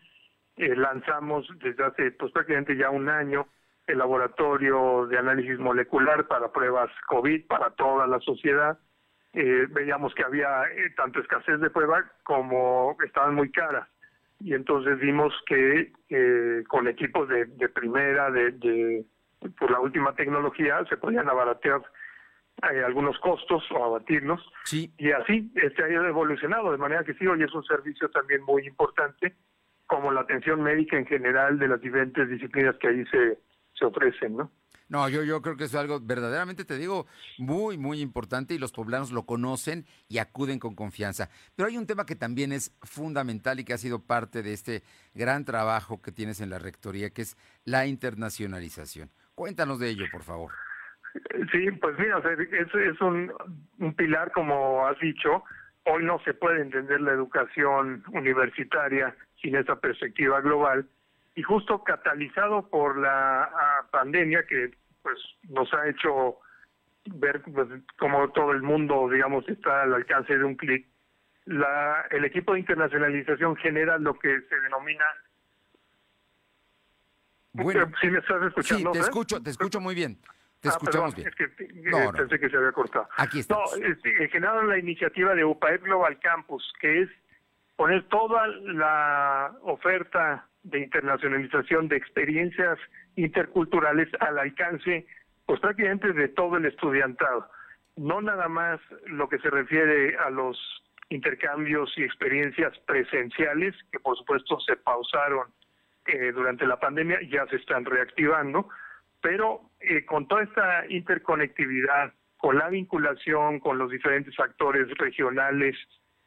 Eh, 0.55 0.75
lanzamos 0.75 1.47
desde 1.59 1.83
hace 1.83 2.11
pues, 2.11 2.31
prácticamente 2.31 2.75
ya 2.75 2.89
un 2.89 3.09
año 3.09 3.47
el 3.85 3.99
laboratorio 3.99 5.05
de 5.07 5.17
análisis 5.17 5.59
molecular 5.59 6.27
para 6.27 6.51
pruebas 6.51 6.89
COVID 7.07 7.47
para 7.47 7.69
toda 7.71 8.07
la 8.07 8.19
sociedad. 8.19 8.79
Veíamos 9.69 10.13
que 10.15 10.23
había 10.23 10.63
tanto 10.95 11.19
escasez 11.19 11.59
de 11.59 11.69
pruebas 11.69 12.05
como 12.23 12.97
estaban 13.05 13.35
muy 13.35 13.51
caras. 13.51 13.87
Y 14.39 14.53
entonces 14.53 14.99
vimos 14.99 15.33
que 15.45 15.91
con 16.67 16.87
equipos 16.87 17.27
de, 17.29 17.45
de 17.45 17.69
primera, 17.69 18.29
de, 18.31 18.51
de, 18.51 19.05
por 19.59 19.71
la 19.71 19.79
última 19.79 20.13
tecnología, 20.15 20.83
se 20.89 20.97
podían 20.97 21.29
abaratear 21.29 21.81
hay 22.61 22.77
algunos 22.79 23.17
costos 23.19 23.63
o 23.71 23.83
abatirlos. 23.83 24.41
Sí. 24.63 24.91
Y 24.97 25.11
así 25.11 25.51
este 25.55 25.83
ha 25.83 25.87
evolucionado, 25.87 26.71
de 26.71 26.77
manera 26.77 27.03
que 27.03 27.13
sí, 27.13 27.27
hoy 27.27 27.43
es 27.43 27.53
un 27.53 27.63
servicio 27.63 28.09
también 28.09 28.43
muy 28.43 28.65
importante, 28.65 29.35
como 29.85 30.11
la 30.11 30.21
atención 30.21 30.61
médica 30.61 30.97
en 30.97 31.05
general 31.05 31.59
de 31.59 31.67
las 31.67 31.81
diferentes 31.81 32.27
disciplinas 32.29 32.75
que 32.77 32.87
ahí 32.87 33.05
se, 33.05 33.37
se 33.73 33.85
ofrecen, 33.85 34.37
¿no? 34.37 34.51
No, 34.89 35.09
yo, 35.09 35.23
yo 35.23 35.41
creo 35.41 35.57
que 35.57 35.65
es 35.65 35.75
algo 35.75 35.99
verdaderamente, 35.99 36.63
te 36.63 36.77
digo, 36.77 37.07
muy, 37.37 37.77
muy 37.77 37.99
importante 37.99 38.53
y 38.53 38.57
los 38.57 38.71
poblanos 38.71 39.11
lo 39.11 39.25
conocen 39.25 39.85
y 40.07 40.19
acuden 40.19 40.59
con 40.59 40.75
confianza. 40.75 41.29
Pero 41.55 41.67
hay 41.67 41.77
un 41.77 41.87
tema 41.87 42.05
que 42.05 42.15
también 42.15 42.53
es 42.53 42.73
fundamental 42.83 43.59
y 43.59 43.65
que 43.65 43.73
ha 43.73 43.77
sido 43.77 43.99
parte 43.99 44.43
de 44.43 44.53
este 44.53 44.83
gran 45.13 45.43
trabajo 45.43 46.01
que 46.01 46.13
tienes 46.13 46.39
en 46.39 46.49
la 46.49 46.59
Rectoría, 46.59 47.09
que 47.09 47.23
es 47.23 47.37
la 47.65 47.85
internacionalización. 47.85 49.09
Cuéntanos 49.35 49.79
de 49.79 49.89
ello, 49.89 50.05
por 50.11 50.23
favor. 50.23 50.51
Sí, 51.51 51.69
pues 51.81 51.97
mira, 51.99 52.19
es, 52.19 52.73
es 52.73 53.01
un, 53.01 53.31
un 53.79 53.93
pilar, 53.93 54.31
como 54.31 54.87
has 54.87 54.99
dicho. 54.99 55.43
Hoy 55.85 56.03
no 56.03 56.19
se 56.23 56.33
puede 56.33 56.61
entender 56.61 57.01
la 57.01 57.11
educación 57.11 58.03
universitaria 58.13 59.15
sin 59.41 59.55
esa 59.55 59.79
perspectiva 59.79 60.41
global 60.41 60.87
y 61.37 61.43
justo 61.43 61.83
catalizado 61.83 62.67
por 62.67 62.97
la 62.97 63.43
ah, 63.43 63.87
pandemia 63.91 64.43
que 64.47 64.71
pues 65.03 65.17
nos 65.49 65.71
ha 65.71 65.87
hecho 65.87 66.37
ver 67.05 67.43
pues, 67.43 67.67
cómo 67.99 68.27
todo 68.31 68.53
el 68.53 68.63
mundo, 68.63 69.07
digamos, 69.07 69.47
está 69.47 69.83
al 69.83 69.93
alcance 69.93 70.35
de 70.35 70.43
un 70.43 70.55
clic. 70.55 70.87
La, 71.45 72.07
el 72.09 72.25
equipo 72.25 72.53
de 72.53 72.61
internacionalización 72.61 73.55
genera 73.57 73.99
lo 73.99 74.17
que 74.17 74.41
se 74.49 74.59
denomina 74.61 75.05
bueno, 77.53 77.91
¿Sí 78.01 78.07
me 78.07 78.19
estás 78.19 78.41
escuchando? 78.43 78.93
Sí, 78.93 78.99
te 78.99 79.05
escucho, 79.05 79.41
te 79.41 79.49
escucho 79.51 79.79
muy 79.79 79.95
bien. 79.95 80.19
Te 80.59 80.69
ah, 80.69 80.71
escuchamos 80.71 81.15
bien. 81.15 81.27
Es 81.27 81.35
que 81.35 81.43
eh, 81.43 82.09
pensé 82.15 82.39
que 82.39 82.49
se 82.49 82.57
había 82.57 82.71
cortado. 82.71 83.07
Aquí 83.15 83.39
está. 83.39 83.55
No, 83.55 83.63
este, 83.83 84.29
generaron 84.29 84.69
la 84.69 84.77
iniciativa 84.77 85.33
de 85.33 85.43
UPAEP 85.43 85.83
Global 85.83 86.19
Campus, 86.19 86.71
que 86.79 87.03
es 87.03 87.09
poner 87.75 88.07
toda 88.09 88.47
la 88.47 89.55
oferta 89.63 90.46
de 90.69 90.79
internacionalización 90.79 91.87
de 91.87 91.97
experiencias 91.97 92.77
interculturales 93.15 94.09
al 94.19 94.37
alcance, 94.39 95.05
pues 95.45 95.59
prácticamente 95.59 96.13
de 96.13 96.27
todo 96.29 96.57
el 96.57 96.65
estudiantado. 96.65 97.49
No 97.95 98.21
nada 98.21 98.47
más 98.47 98.79
lo 99.05 99.27
que 99.29 99.39
se 99.39 99.49
refiere 99.49 100.17
a 100.17 100.29
los 100.29 100.57
intercambios 101.09 101.91
y 101.97 102.03
experiencias 102.03 102.77
presenciales, 102.85 103.73
que 103.91 103.99
por 103.99 104.17
supuesto 104.17 104.59
se 104.59 104.75
pausaron 104.75 105.47
eh, 106.05 106.31
durante 106.31 106.67
la 106.67 106.79
pandemia, 106.79 107.19
ya 107.29 107.47
se 107.47 107.55
están 107.55 107.85
reactivando, 107.85 108.69
pero 109.21 109.61
eh, 109.79 110.05
con 110.05 110.27
toda 110.27 110.43
esta 110.43 110.85
interconectividad, 110.89 112.13
con 112.37 112.57
la 112.57 112.69
vinculación 112.69 113.59
con 113.59 113.77
los 113.77 113.89
diferentes 113.89 114.39
actores 114.39 114.87
regionales, 114.97 115.75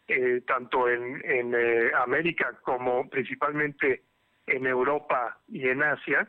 eh, 0.08 0.42
tanto 0.44 0.88
en, 0.88 1.22
en 1.24 1.54
eh, 1.54 1.92
América 2.04 2.58
como 2.62 3.08
principalmente 3.08 4.02
en 4.50 4.66
Europa 4.66 5.38
y 5.48 5.68
en 5.68 5.82
Asia, 5.82 6.28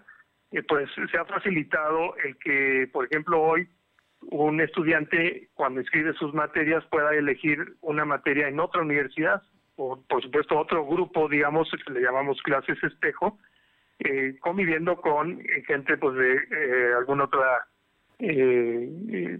pues 0.67 0.89
se 1.11 1.17
ha 1.17 1.25
facilitado 1.25 2.15
el 2.17 2.37
que, 2.37 2.89
por 2.91 3.05
ejemplo, 3.05 3.41
hoy 3.41 3.67
un 4.29 4.61
estudiante 4.61 5.49
cuando 5.53 5.81
escribe 5.81 6.13
sus 6.13 6.33
materias 6.33 6.83
pueda 6.85 7.13
elegir 7.15 7.75
una 7.81 8.05
materia 8.05 8.47
en 8.47 8.59
otra 8.59 8.81
universidad 8.81 9.41
o 9.77 10.01
por 10.07 10.21
supuesto 10.21 10.57
otro 10.57 10.85
grupo, 10.85 11.27
digamos, 11.27 11.69
que 11.85 11.93
le 11.93 12.01
llamamos 12.01 12.41
clases 12.43 12.81
espejo, 12.83 13.39
eh, 13.99 14.35
conviviendo 14.39 14.97
con 14.97 15.41
eh, 15.41 15.63
gente 15.65 15.97
pues 15.97 16.15
de 16.15 16.33
eh, 16.35 16.93
alguna 16.97 17.23
otra 17.25 17.67
eh, 18.19 19.39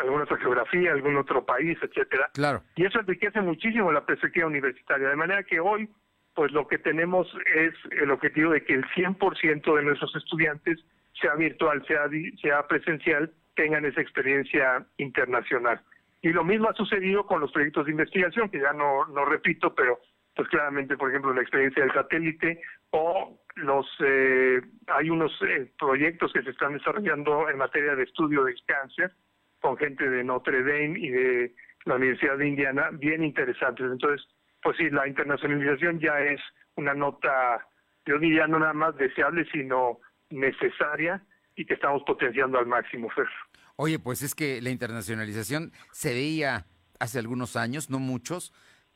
alguna 0.00 0.24
otra 0.24 0.38
geografía, 0.38 0.92
algún 0.92 1.16
otro 1.16 1.44
país, 1.44 1.78
etcétera. 1.80 2.30
Claro. 2.34 2.62
Y 2.74 2.84
eso 2.84 2.98
enriquece 2.98 3.40
muchísimo 3.40 3.92
la 3.92 4.04
perspectiva 4.04 4.46
universitaria, 4.46 5.08
de 5.08 5.16
manera 5.16 5.44
que 5.44 5.60
hoy 5.60 5.88
pues 6.34 6.52
lo 6.52 6.66
que 6.66 6.78
tenemos 6.78 7.26
es 7.54 7.74
el 7.90 8.10
objetivo 8.10 8.52
de 8.52 8.64
que 8.64 8.74
el 8.74 8.84
100% 8.90 9.76
de 9.76 9.82
nuestros 9.82 10.14
estudiantes, 10.16 10.78
sea 11.20 11.34
virtual, 11.34 11.84
sea, 11.86 12.66
presencial, 12.66 13.30
tengan 13.54 13.84
esa 13.84 14.00
experiencia 14.00 14.86
internacional. 14.96 15.80
Y 16.22 16.30
lo 16.30 16.44
mismo 16.44 16.70
ha 16.70 16.74
sucedido 16.74 17.26
con 17.26 17.40
los 17.40 17.52
proyectos 17.52 17.84
de 17.84 17.92
investigación, 17.92 18.48
que 18.48 18.60
ya 18.60 18.72
no, 18.72 19.06
no 19.06 19.24
repito, 19.24 19.74
pero 19.74 19.98
pues 20.34 20.48
claramente, 20.48 20.96
por 20.96 21.10
ejemplo, 21.10 21.34
la 21.34 21.42
experiencia 21.42 21.82
del 21.82 21.92
satélite 21.92 22.60
o 22.90 23.38
los 23.56 23.86
eh, 24.00 24.62
hay 24.86 25.10
unos 25.10 25.32
eh, 25.42 25.70
proyectos 25.78 26.32
que 26.32 26.42
se 26.42 26.50
están 26.50 26.72
desarrollando 26.72 27.50
en 27.50 27.58
materia 27.58 27.94
de 27.94 28.04
estudio 28.04 28.44
del 28.44 28.56
cáncer 28.64 29.12
con 29.60 29.76
gente 29.76 30.08
de 30.08 30.24
Notre 30.24 30.62
Dame 30.62 30.98
y 30.98 31.08
de 31.10 31.54
la 31.84 31.96
Universidad 31.96 32.38
de 32.38 32.48
Indiana, 32.48 32.90
bien 32.92 33.22
interesantes. 33.22 33.86
Entonces, 33.90 34.26
pues 34.62 34.76
sí, 34.76 34.90
la 34.90 35.06
internacionalización 35.06 36.00
ya 36.00 36.18
es 36.20 36.40
una 36.76 36.94
nota, 36.94 37.66
yo 38.06 38.18
diría 38.18 38.46
no 38.46 38.58
nada 38.58 38.72
más 38.72 38.96
deseable, 38.96 39.46
sino 39.52 40.00
necesaria 40.30 41.22
y 41.56 41.66
que 41.66 41.74
estamos 41.74 42.02
potenciando 42.06 42.58
al 42.58 42.66
máximo, 42.66 43.10
Fer. 43.10 43.28
Oye, 43.76 43.98
pues 43.98 44.22
es 44.22 44.34
que 44.34 44.60
la 44.62 44.70
internacionalización 44.70 45.72
se 45.90 46.14
veía 46.14 46.66
hace 46.98 47.18
algunos 47.18 47.56
años, 47.56 47.90
no 47.90 47.98
muchos, 47.98 48.52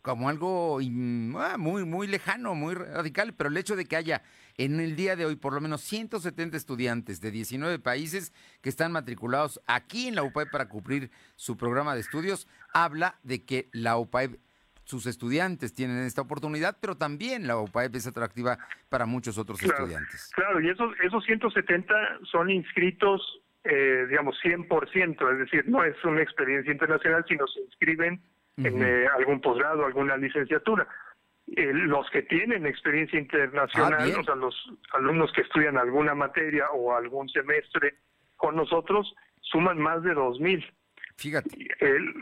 como 0.06 0.28
algo 0.28 0.78
ah, 1.40 1.56
muy, 1.58 1.84
muy 1.84 2.06
lejano, 2.06 2.54
muy 2.54 2.74
radical, 2.74 3.34
pero 3.34 3.50
el 3.50 3.56
hecho 3.56 3.74
de 3.74 3.86
que 3.86 3.96
haya 3.96 4.22
en 4.56 4.78
el 4.78 4.94
día 4.94 5.16
de 5.16 5.26
hoy 5.26 5.34
por 5.34 5.52
lo 5.52 5.60
menos 5.60 5.80
170 5.80 6.56
estudiantes 6.56 7.20
de 7.20 7.32
19 7.32 7.80
países 7.80 8.32
que 8.62 8.68
están 8.68 8.92
matriculados 8.92 9.60
aquí 9.66 10.06
en 10.06 10.14
la 10.14 10.22
UPAEP 10.22 10.52
para 10.52 10.68
cumplir 10.68 11.10
su 11.34 11.56
programa 11.56 11.94
de 11.94 12.02
estudios, 12.02 12.46
habla 12.72 13.18
de 13.24 13.44
que 13.44 13.68
la 13.72 13.98
UPAEP 13.98 14.38
sus 14.86 15.06
estudiantes 15.06 15.74
tienen 15.74 16.06
esta 16.06 16.22
oportunidad, 16.22 16.78
pero 16.80 16.96
también 16.96 17.48
la 17.48 17.58
UPAEP 17.58 17.96
es 17.96 18.06
atractiva 18.06 18.56
para 18.88 19.04
muchos 19.04 19.36
otros 19.36 19.60
estudiantes. 19.60 20.30
Claro, 20.32 20.60
y 20.60 20.70
esos, 20.70 20.94
esos 21.02 21.24
170 21.24 21.94
son 22.30 22.50
inscritos, 22.50 23.20
eh, 23.64 24.06
digamos, 24.08 24.36
100%, 24.44 25.32
es 25.32 25.38
decir, 25.38 25.68
no 25.68 25.82
es 25.82 25.96
una 26.04 26.22
experiencia 26.22 26.72
internacional, 26.72 27.24
sino 27.28 27.48
se 27.48 27.62
inscriben 27.62 28.22
en 28.58 28.82
eh, 28.82 29.08
algún 29.18 29.40
posgrado, 29.40 29.84
alguna 29.84 30.16
licenciatura. 30.16 30.86
Eh, 31.48 31.72
los 31.72 32.08
que 32.10 32.22
tienen 32.22 32.64
experiencia 32.64 33.18
internacional, 33.18 34.12
ah, 34.14 34.20
o 34.20 34.24
sea, 34.24 34.34
los 34.36 34.54
alumnos 34.92 35.32
que 35.32 35.42
estudian 35.42 35.78
alguna 35.78 36.14
materia 36.14 36.70
o 36.70 36.94
algún 36.94 37.28
semestre 37.28 37.96
con 38.36 38.54
nosotros, 38.54 39.12
suman 39.40 39.78
más 39.78 40.04
de 40.04 40.14
2.000. 40.14 40.64
Fíjate. 41.18 41.48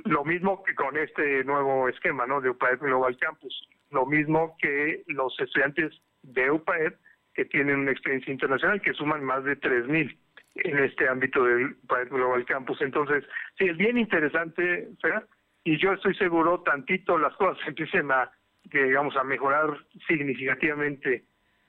lo 0.05 0.25
mismo 0.25 0.63
que 0.63 0.75
con 0.75 0.97
este 0.97 1.43
nuevo 1.45 1.89
esquema, 1.89 2.27
¿no? 2.27 2.41
De 2.41 2.51
UPAED 2.51 2.79
Global 2.79 3.17
Campus. 3.19 3.69
Lo 3.91 4.07
mismo 4.07 4.57
que 4.61 5.03
los 5.09 5.39
estudiantes 5.41 5.93
de 6.23 6.51
UPAED 6.51 6.95
que 7.35 7.45
tienen 7.45 7.81
una 7.81 7.91
experiencia 7.91 8.33
internacional, 8.33 8.81
que 8.81 8.93
suman 8.95 9.25
más 9.25 9.45
de 9.45 9.59
3.000 9.61 10.17
en 10.57 10.79
este 10.79 11.09
ámbito 11.09 11.45
del 11.45 11.77
UPAED 11.83 12.09
Global 12.09 12.45
Campus. 12.47 12.81
Entonces, 12.81 13.25
sí, 13.59 13.65
es 13.65 13.77
bien 13.77 13.99
interesante, 13.99 14.89
y 15.65 15.79
yo 15.79 15.93
estoy 15.95 16.15
seguro, 16.15 16.61
tantito 16.61 17.19
las 17.19 17.35
cosas 17.35 17.59
empiecen 17.67 18.11
a, 18.13 18.31
digamos, 18.65 19.17
a 19.17 19.25
mejorar 19.25 19.77
significativamente 20.07 21.25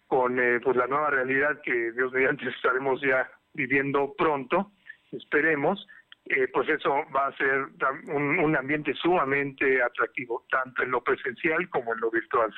con 0.08 0.40
eh, 0.40 0.60
pues 0.64 0.78
la 0.78 0.86
nueva 0.88 1.10
realidad 1.10 1.60
que 1.64 1.92
Dios 1.94 2.14
mediante 2.14 2.48
estaremos 2.50 3.02
ya 3.02 3.28
viviendo 3.54 4.14
pronto, 4.16 4.72
esperemos, 5.12 5.88
eh, 6.28 6.48
pues 6.52 6.68
eso 6.70 6.90
va 7.16 7.28
a 7.28 7.38
ser 7.38 7.68
un, 8.12 8.56
ambiente 8.56 8.94
sumamente 8.96 9.82
atractivo, 9.84 10.46
tanto 10.50 10.82
en 10.82 10.90
lo 10.90 11.04
presencial 11.04 11.70
como 11.70 11.94
en 11.94 12.00
lo 12.00 12.10
virtual. 12.10 12.52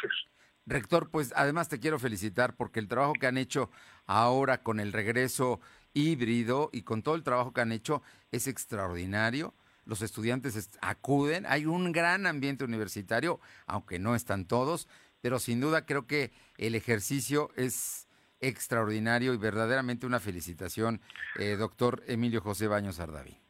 Rector, 0.66 1.10
pues 1.12 1.34
además 1.36 1.68
te 1.68 1.80
quiero 1.80 2.00
felicitar 2.00 2.56
porque 2.56 2.80
el 2.80 2.88
trabajo 2.88 3.14
que 3.20 3.28
han 3.28 3.38
hecho 3.38 3.70
ahora 4.06 4.64
con 4.64 4.80
el 4.80 4.94
regreso 4.94 5.60
híbrido 5.94 6.70
y 6.72 6.84
con 6.84 7.04
todo 7.04 7.16
el 7.16 7.24
trabajo 7.24 7.52
que 7.52 7.62
han 7.62 7.74
hecho 7.74 8.04
es 8.32 8.48
extraordinario. 8.48 9.54
Los 9.86 10.02
estudiantes 10.02 10.78
acuden, 10.82 11.46
hay 11.46 11.66
un 11.66 11.92
gran 11.92 12.26
ambiente 12.26 12.64
universitario, 12.64 13.42
aunque 13.66 14.00
no 14.00 14.16
están 14.16 14.46
todos, 14.46 14.88
pero 15.22 15.40
sin 15.40 15.60
duda 15.60 15.86
creo 15.86 16.08
que 16.08 16.32
el 16.58 16.76
ejercicio 16.76 17.50
es 17.58 18.08
extraordinario 18.40 19.34
y 19.34 19.38
verdaderamente 19.38 20.06
una 20.06 20.20
felicitación, 20.22 21.02
eh, 21.38 21.56
doctor 21.58 22.04
Emilio 22.08 22.40
José 22.40 22.68
Baños 22.68 23.00
Ardaví. 23.00 23.47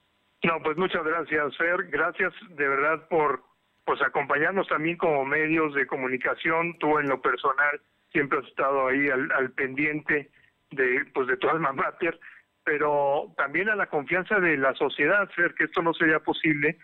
No, 0.47 0.63
pues 0.63 0.77
muchas 0.77 1.03
gracias, 1.03 1.57
Fer. 1.57 1.89
Gracias 1.89 2.33
de 2.51 2.69
verdad 2.69 3.05
por 3.09 3.43
pues 3.83 4.01
acompañarnos 4.01 4.65
también 4.69 4.95
como 4.95 5.25
medios 5.25 5.73
de 5.73 5.85
comunicación. 5.85 6.77
Tú 6.79 6.99
en 6.99 7.09
lo 7.09 7.21
personal 7.21 7.81
siempre 8.13 8.39
has 8.39 8.45
estado 8.45 8.87
ahí 8.87 9.09
al, 9.09 9.51
pendiente 9.51 10.31
de 10.71 11.03
pues 11.13 11.27
de 11.27 11.35
tu 11.35 11.49
alma 11.53 11.73
mater, 11.73 12.17
pero 12.63 13.33
también 13.35 13.67
a 13.67 13.75
la 13.75 13.87
confianza 13.87 14.39
de 14.39 14.55
la 14.55 14.73
sociedad, 14.75 15.29
Fer, 15.35 15.53
que 15.53 15.65
esto 15.65 15.81
no 15.81 15.93
sería 15.93 16.19
posible 16.19 16.77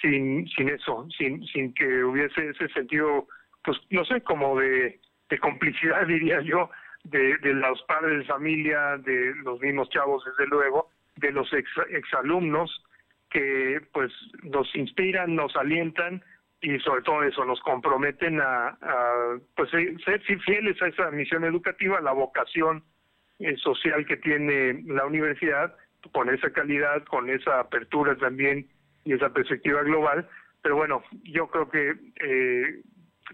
sin 0.00 0.48
sin 0.56 0.70
eso, 0.70 1.06
sin 1.18 1.44
sin 1.44 1.74
que 1.74 2.02
hubiese 2.02 2.48
ese 2.48 2.68
sentido, 2.68 3.28
pues 3.62 3.76
no 3.90 4.02
sé, 4.06 4.22
como 4.22 4.58
de, 4.58 4.98
de 5.28 5.38
complicidad 5.38 6.06
diría 6.06 6.40
yo, 6.40 6.70
de, 7.04 7.36
de 7.36 7.52
los 7.52 7.82
padres 7.82 8.20
de 8.20 8.24
familia, 8.24 8.96
de 8.96 9.34
los 9.44 9.60
mismos 9.60 9.90
chavos 9.90 10.24
desde 10.24 10.48
luego, 10.48 10.88
de 11.16 11.32
los 11.32 11.52
ex, 11.52 11.68
exalumnos 11.90 12.82
que 13.30 13.80
pues 13.92 14.12
nos 14.42 14.74
inspiran, 14.74 15.34
nos 15.34 15.54
alientan 15.56 16.22
y 16.60 16.78
sobre 16.80 17.02
todo 17.02 17.22
eso 17.22 17.44
nos 17.44 17.60
comprometen 17.60 18.40
a, 18.40 18.76
pues 19.56 19.70
ser 19.70 20.20
fieles 20.44 20.80
a 20.82 20.88
esa 20.88 21.10
misión 21.10 21.44
educativa, 21.44 22.00
la 22.00 22.12
vocación 22.12 22.84
eh, 23.38 23.56
social 23.56 24.04
que 24.04 24.18
tiene 24.18 24.82
la 24.86 25.06
universidad 25.06 25.74
con 26.12 26.28
esa 26.28 26.52
calidad, 26.52 27.04
con 27.04 27.30
esa 27.30 27.60
apertura 27.60 28.16
también 28.16 28.68
y 29.04 29.14
esa 29.14 29.30
perspectiva 29.30 29.82
global. 29.82 30.28
Pero 30.62 30.76
bueno, 30.76 31.02
yo 31.22 31.48
creo 31.48 31.70
que 31.70 31.94
eh, 32.20 32.82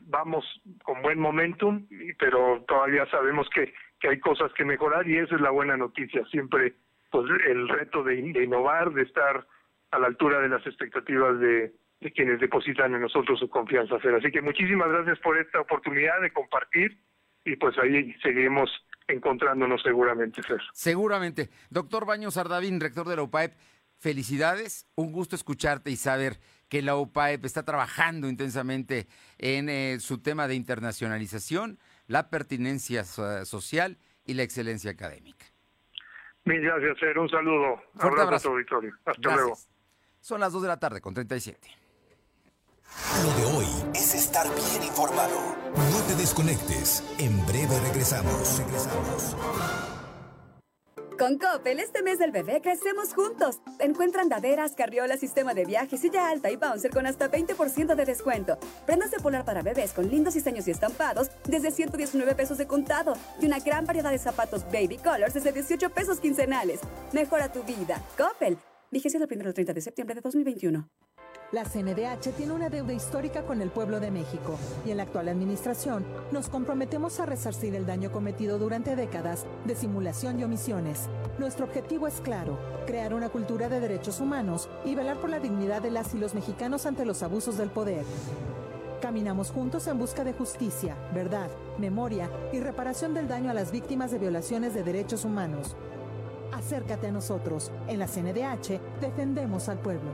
vamos 0.03 0.45
con 0.85 1.03
buen 1.03 1.19
momentum, 1.19 1.87
pero 2.19 2.65
todavía 2.69 3.07
sabemos 3.07 3.49
que, 3.51 3.73
que 3.99 4.09
hay 4.09 4.21
cosas 4.21 4.53
que 4.55 4.65
mejorar 4.65 5.09
y 5.09 5.17
esa 5.17 5.35
es 5.35 5.41
la 5.41 5.51
buena 5.51 5.77
noticia. 5.77 6.25
Siempre 6.27 6.75
pues 7.11 7.29
el 7.47 7.69
reto 7.69 8.03
de, 8.03 8.17
de 8.21 8.45
innovar, 8.45 8.93
de 8.93 9.03
estar 9.03 9.47
a 9.91 9.99
la 9.99 10.07
altura 10.07 10.41
de 10.41 10.49
las 10.49 10.67
expectativas 10.67 11.39
de, 11.41 11.75
quienes 12.15 12.41
depositan 12.41 12.95
en 12.95 13.01
nosotros 13.01 13.39
su 13.39 13.49
confianza. 13.49 13.97
Así 13.97 14.31
que 14.31 14.41
muchísimas 14.41 14.89
gracias 14.89 15.19
por 15.21 15.39
esta 15.39 15.61
oportunidad 15.61 16.21
de 16.21 16.33
compartir 16.33 16.99
y 17.45 17.57
pues 17.57 17.77
ahí 17.79 18.15
seguiremos 18.23 18.71
encontrándonos 19.09 19.83
seguramente, 19.83 20.43
Fer. 20.43 20.61
Seguramente. 20.73 21.49
Doctor 21.71 22.07
Baños 22.07 22.37
Ardavín, 22.37 22.81
rector 22.81 23.09
de 23.09 23.17
la 23.17 23.23
UPAEP, 23.23 23.55
felicidades, 23.99 24.87
un 24.95 25.13
gusto 25.13 25.37
escucharte 25.37 25.91
y 25.91 25.97
saber 25.97 26.35
que 26.69 26.83
la 26.83 26.97
UPAEP 26.97 27.45
está 27.45 27.65
trabajando 27.65 28.29
intensamente 28.29 29.07
en 29.39 29.69
eh, 29.69 29.99
su 30.01 30.23
tema 30.23 30.49
de 30.49 30.55
internacionalización, 30.55 31.79
la 32.07 32.29
pertinencia 32.31 33.05
social 33.05 33.99
y 34.25 34.35
la 34.35 34.43
excelencia 34.43 34.91
académica. 34.91 35.47
Mil 36.45 36.61
gracias, 36.61 36.99
Fer. 37.01 37.19
Un 37.19 37.29
saludo. 37.29 37.83
Fuerte 37.97 38.21
abrazo, 38.21 38.51
auditorio. 38.51 38.93
Hasta 39.05 39.35
luego. 39.35 39.57
Son 40.27 40.41
las 40.41 40.53
2 40.53 40.63
de 40.63 40.69
la 40.69 40.77
tarde 40.77 41.01
con 41.01 41.15
37. 41.15 41.69
Lo 43.23 43.33
de 43.37 43.57
hoy 43.57 43.67
es 43.95 44.13
estar 44.13 44.45
bien 44.53 44.83
informado. 44.83 45.39
No 45.77 46.03
te 46.09 46.17
desconectes. 46.17 47.05
En 47.19 47.47
breve 47.47 47.79
regresamos. 47.79 48.59
Regresamos. 48.59 49.37
Con 51.17 51.39
Coppel, 51.39 51.79
este 51.79 52.03
mes 52.03 52.19
del 52.19 52.33
bebé 52.33 52.61
crecemos 52.61 53.15
juntos. 53.15 53.61
Encuentra 53.79 54.23
andaderas, 54.23 54.73
carriolas, 54.73 55.21
sistema 55.21 55.55
de 55.55 55.65
viaje, 55.65 55.97
silla 55.97 56.29
alta 56.29 56.51
y 56.51 56.57
bouncer 56.57 56.91
con 56.91 57.07
hasta 57.07 57.31
20% 57.31 57.95
de 57.95 58.05
descuento. 58.05 58.59
Prendas 58.85 59.13
de 59.13 59.21
polar 59.21 59.45
para 59.45 59.63
bebés 59.63 59.93
con 59.93 60.09
lindos 60.09 60.35
diseños 60.35 60.67
y 60.67 60.73
estampados 60.73 61.31
desde 61.45 61.71
119 61.71 62.35
pesos 62.35 62.59
de 62.59 62.67
contado. 62.67 63.15
Y 63.41 63.47
una 63.47 63.61
gran 63.61 63.87
variedad 63.87 64.11
de 64.11 64.19
zapatos 64.19 64.65
baby 64.73 64.99
colors 64.99 65.35
desde 65.35 65.53
18 65.53 65.89
pesos 65.91 66.19
quincenales. 66.19 66.81
Mejora 67.13 67.53
tu 67.53 67.63
vida. 67.63 68.03
Coppel. 68.19 68.59
Vigencia 68.97 69.21
del 69.21 69.29
1 69.31 69.49
al 69.49 69.53
30 69.53 69.75
de 69.75 69.81
septiembre 69.83 70.15
de 70.15 70.23
2021. 70.23 70.89
La 71.53 71.65
CNDH 71.65 72.33
tiene 72.35 72.55
una 72.55 72.71
deuda 72.71 72.95
histórica 72.95 73.43
con 73.43 73.61
el 73.61 73.69
pueblo 73.69 74.01
de 74.01 74.11
México 74.11 74.59
y 74.87 74.91
en 74.91 74.97
la 74.97 75.03
actual 75.03 75.29
administración 75.29 76.07
nos 76.33 76.49
comprometemos 76.49 77.21
a 77.21 77.27
resarcir 77.27 77.75
el 77.75 77.85
daño 77.85 78.11
cometido 78.11 78.59
durante 78.59 78.97
décadas 78.97 79.45
de 79.67 79.77
simulación 79.77 80.41
y 80.41 80.45
omisiones. 80.45 81.11
Nuestro 81.39 81.67
objetivo 81.67 82.07
es 82.07 82.23
claro, 82.23 82.59
crear 82.87 83.13
una 83.13 83.29
cultura 83.29 83.69
de 83.69 83.81
derechos 83.81 84.19
humanos 84.19 84.71
y 84.87 84.95
velar 84.95 85.19
por 85.19 85.29
la 85.29 85.41
dignidad 85.41 85.83
de 85.83 85.91
las 85.91 86.15
y 86.15 86.19
los 86.19 86.33
mexicanos 86.35 86.87
ante 86.87 87.05
los 87.05 87.23
abusos 87.23 87.59
del 87.59 87.69
poder. 87.69 88.07
Caminamos 89.03 89.51
juntos 89.51 89.87
en 89.89 89.99
busca 89.99 90.25
de 90.25 90.33
justicia, 90.33 90.97
verdad, 91.13 91.51
memoria 91.77 92.31
y 92.51 92.61
reparación 92.61 93.13
del 93.13 93.29
daño 93.29 93.51
a 93.51 93.55
las 93.55 93.73
víctimas 93.73 94.11
de 94.11 94.19
violaciones 94.19 94.73
de 94.73 94.83
derechos 94.83 95.27
humanos. 95.27 95.77
Acércate 96.67 97.07
a 97.07 97.13
nosotros. 97.13 97.71
En 97.87 98.01
la 98.01 98.09
CNDH 98.09 98.81
defendemos 99.01 99.69
al 99.69 99.79
pueblo. 99.79 100.11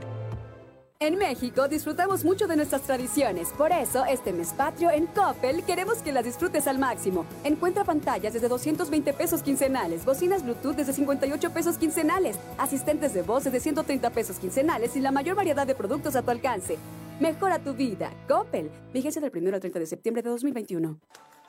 En 0.99 1.17
México 1.17 1.67
disfrutamos 1.67 2.23
mucho 2.23 2.45
de 2.45 2.55
nuestras 2.55 2.83
tradiciones, 2.83 3.49
por 3.57 3.71
eso 3.71 4.05
este 4.05 4.31
mes 4.31 4.53
patrio 4.53 4.91
en 4.91 5.07
Coppel 5.07 5.63
queremos 5.63 5.97
que 6.03 6.11
las 6.11 6.23
disfrutes 6.23 6.67
al 6.67 6.77
máximo. 6.77 7.25
Encuentra 7.43 7.83
pantallas 7.83 8.33
desde 8.33 8.49
220 8.49 9.13
pesos 9.13 9.41
quincenales, 9.41 10.05
bocinas 10.05 10.43
Bluetooth 10.43 10.75
desde 10.75 10.93
58 10.93 11.49
pesos 11.49 11.77
quincenales, 11.77 12.37
asistentes 12.59 13.15
de 13.15 13.23
voz 13.23 13.45
desde 13.45 13.59
130 13.59 14.11
pesos 14.11 14.37
quincenales 14.37 14.95
y 14.95 15.01
la 15.01 15.11
mayor 15.11 15.35
variedad 15.35 15.65
de 15.65 15.73
productos 15.73 16.15
a 16.15 16.21
tu 16.21 16.29
alcance. 16.29 16.77
Mejora 17.19 17.57
tu 17.57 17.73
vida. 17.73 18.11
Coppel. 18.27 18.69
Vigencia 18.93 19.19
del 19.19 19.31
1 19.35 19.55
al 19.55 19.59
30 19.59 19.79
de 19.79 19.87
septiembre 19.87 20.21
de 20.21 20.29
2021. 20.29 20.99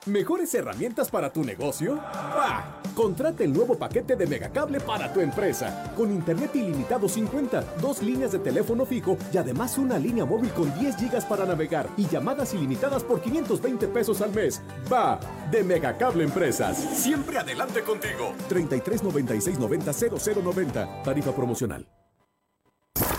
¿Mejores 0.05 0.53
herramientas 0.53 1.09
para 1.09 1.33
tu 1.33 1.43
negocio? 1.43 1.95
¡Bah! 1.95 2.79
Contrata 2.93 3.43
el 3.43 3.51
nuevo 3.51 3.75
paquete 3.75 4.15
de 4.15 4.27
Megacable 4.27 4.79
para 4.79 5.11
tu 5.11 5.19
empresa. 5.19 5.91
Con 5.97 6.11
internet 6.11 6.55
ilimitado 6.55 7.09
50, 7.09 7.61
dos 7.81 8.03
líneas 8.03 8.31
de 8.31 8.37
teléfono 8.37 8.85
fijo 8.85 9.17
y 9.33 9.37
además 9.37 9.79
una 9.79 9.97
línea 9.97 10.23
móvil 10.23 10.51
con 10.51 10.71
10 10.77 10.97
gigas 10.97 11.25
para 11.25 11.43
navegar 11.45 11.89
y 11.97 12.07
llamadas 12.07 12.53
ilimitadas 12.53 13.03
por 13.03 13.19
520 13.19 13.87
pesos 13.87 14.21
al 14.21 14.31
mes. 14.31 14.61
Va 14.91 15.19
de 15.49 15.63
Megacable 15.63 16.23
Empresas. 16.23 16.77
Siempre 16.77 17.39
adelante 17.39 17.81
contigo. 17.81 18.35
33 18.47 19.01
96 19.01 19.57
90 19.57 19.91
0090. 19.91 21.03
Tarifa 21.03 21.31
promocional. 21.31 21.87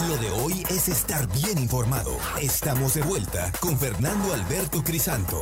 Lo 0.09 0.17
de 0.19 0.31
hoy 0.31 0.63
es 0.71 0.89
estar 0.89 1.27
bien 1.33 1.59
informado. 1.59 2.13
Estamos 2.41 2.95
de 2.95 3.03
vuelta 3.03 3.51
con 3.61 3.77
Fernando 3.77 4.33
Alberto 4.33 4.85
Crisanto. 4.85 5.41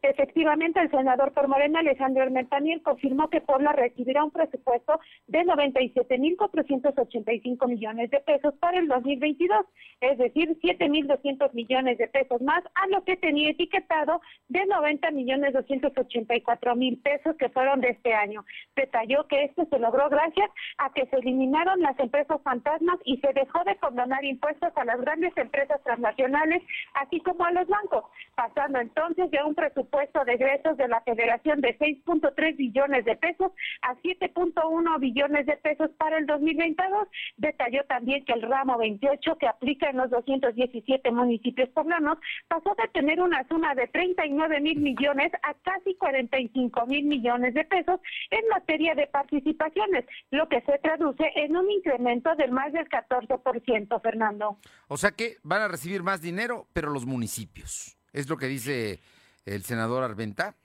Efectivamente, 0.03 0.79
el 0.81 0.91
senador 0.91 1.31
por 1.31 1.47
Morena, 1.47 1.79
Alejandro 1.79 2.23
Hermentaniel, 2.23 2.81
confirmó 2.81 3.29
que 3.29 3.39
Puebla 3.39 3.71
recibirá 3.71 4.25
un 4.25 4.31
presupuesto 4.31 4.99
de 5.27 5.45
97.485 5.45 7.69
millones 7.69 8.11
de 8.11 8.19
pesos 8.19 8.53
para 8.59 8.79
el 8.79 8.89
2022, 8.89 9.65
es 10.01 10.17
decir, 10.17 10.59
7.200 10.59 11.53
millones 11.53 11.97
de 11.97 12.09
pesos 12.09 12.41
más 12.41 12.61
a 12.75 12.87
lo 12.87 13.05
que 13.05 13.15
tenía 13.15 13.51
etiquetado 13.51 14.19
de 14.49 14.65
90 14.65 15.09
millones 15.11 15.53
284 15.53 16.75
mil 16.75 16.97
pesos 16.97 17.37
que 17.37 17.47
fueron 17.47 17.79
de 17.79 17.91
este 17.91 18.13
año. 18.13 18.43
Detalló 18.75 19.25
que 19.29 19.45
esto 19.45 19.65
se 19.71 19.79
logró 19.79 20.09
gracias 20.09 20.51
a 20.79 20.91
que 20.91 21.05
se 21.05 21.15
eliminaron 21.15 21.79
las 21.79 21.97
empresas 21.97 22.41
fantasmas 22.43 22.99
y 23.05 23.19
se 23.19 23.31
dejó 23.31 23.63
de 23.63 23.77
condonar 23.77 24.25
impuestos 24.25 24.73
a 24.75 24.83
las 24.83 24.99
grandes 24.99 25.31
empresas 25.37 25.81
transnacionales, 25.83 26.61
así 26.95 27.21
como 27.21 27.45
a 27.45 27.51
los 27.51 27.69
bancos, 27.69 28.03
pasando 28.35 28.81
entonces 28.81 29.31
de 29.31 29.41
un 29.41 29.55
presupuesto 29.55 29.92
presupuesto 29.93 30.25
de 30.25 30.33
egresos 30.33 30.77
de 30.77 30.87
la 30.87 31.01
Federación 31.01 31.61
de 31.61 31.77
6.3 31.77 32.57
billones 32.57 33.05
de 33.05 33.15
pesos 33.15 33.51
a 33.81 33.95
7.1 33.95 34.99
billones 34.99 35.45
de 35.45 35.57
pesos 35.57 35.89
para 35.97 36.17
el 36.17 36.25
2022. 36.25 37.07
Detalló 37.37 37.83
también 37.85 38.25
que 38.25 38.33
el 38.33 38.41
ramo 38.41 38.77
28 38.77 39.37
que 39.37 39.47
aplica 39.47 39.89
en 39.89 39.97
los 39.97 40.09
217 40.09 41.11
municipios 41.11 41.69
poblanos 41.69 42.17
pasó 42.47 42.75
de 42.75 42.87
tener 42.89 43.21
una 43.21 43.47
suma 43.47 43.75
de 43.75 43.87
39 43.87 44.61
mil 44.61 44.79
millones 44.79 45.31
a 45.43 45.53
casi 45.63 45.95
45 45.95 46.85
mil 46.87 47.05
millones 47.05 47.53
de 47.53 47.63
pesos 47.65 47.99
en 48.31 48.47
materia 48.49 48.95
de 48.95 49.07
participaciones, 49.07 50.05
lo 50.31 50.47
que 50.49 50.61
se 50.61 50.79
traduce 50.79 51.31
en 51.35 51.55
un 51.55 51.69
incremento 51.69 52.35
del 52.35 52.51
más 52.51 52.73
del 52.73 52.87
14%, 52.89 54.01
Fernando. 54.01 54.57
O 54.87 54.97
sea 54.97 55.11
que 55.11 55.37
van 55.43 55.61
a 55.61 55.67
recibir 55.67 56.03
más 56.03 56.21
dinero, 56.21 56.67
pero 56.73 56.89
los 56.89 57.05
municipios. 57.05 57.97
Es 58.11 58.29
lo 58.29 58.37
que 58.37 58.47
dice 58.47 58.99
el 59.45 59.63
senador 59.63 60.03
Arventa. 60.03 60.55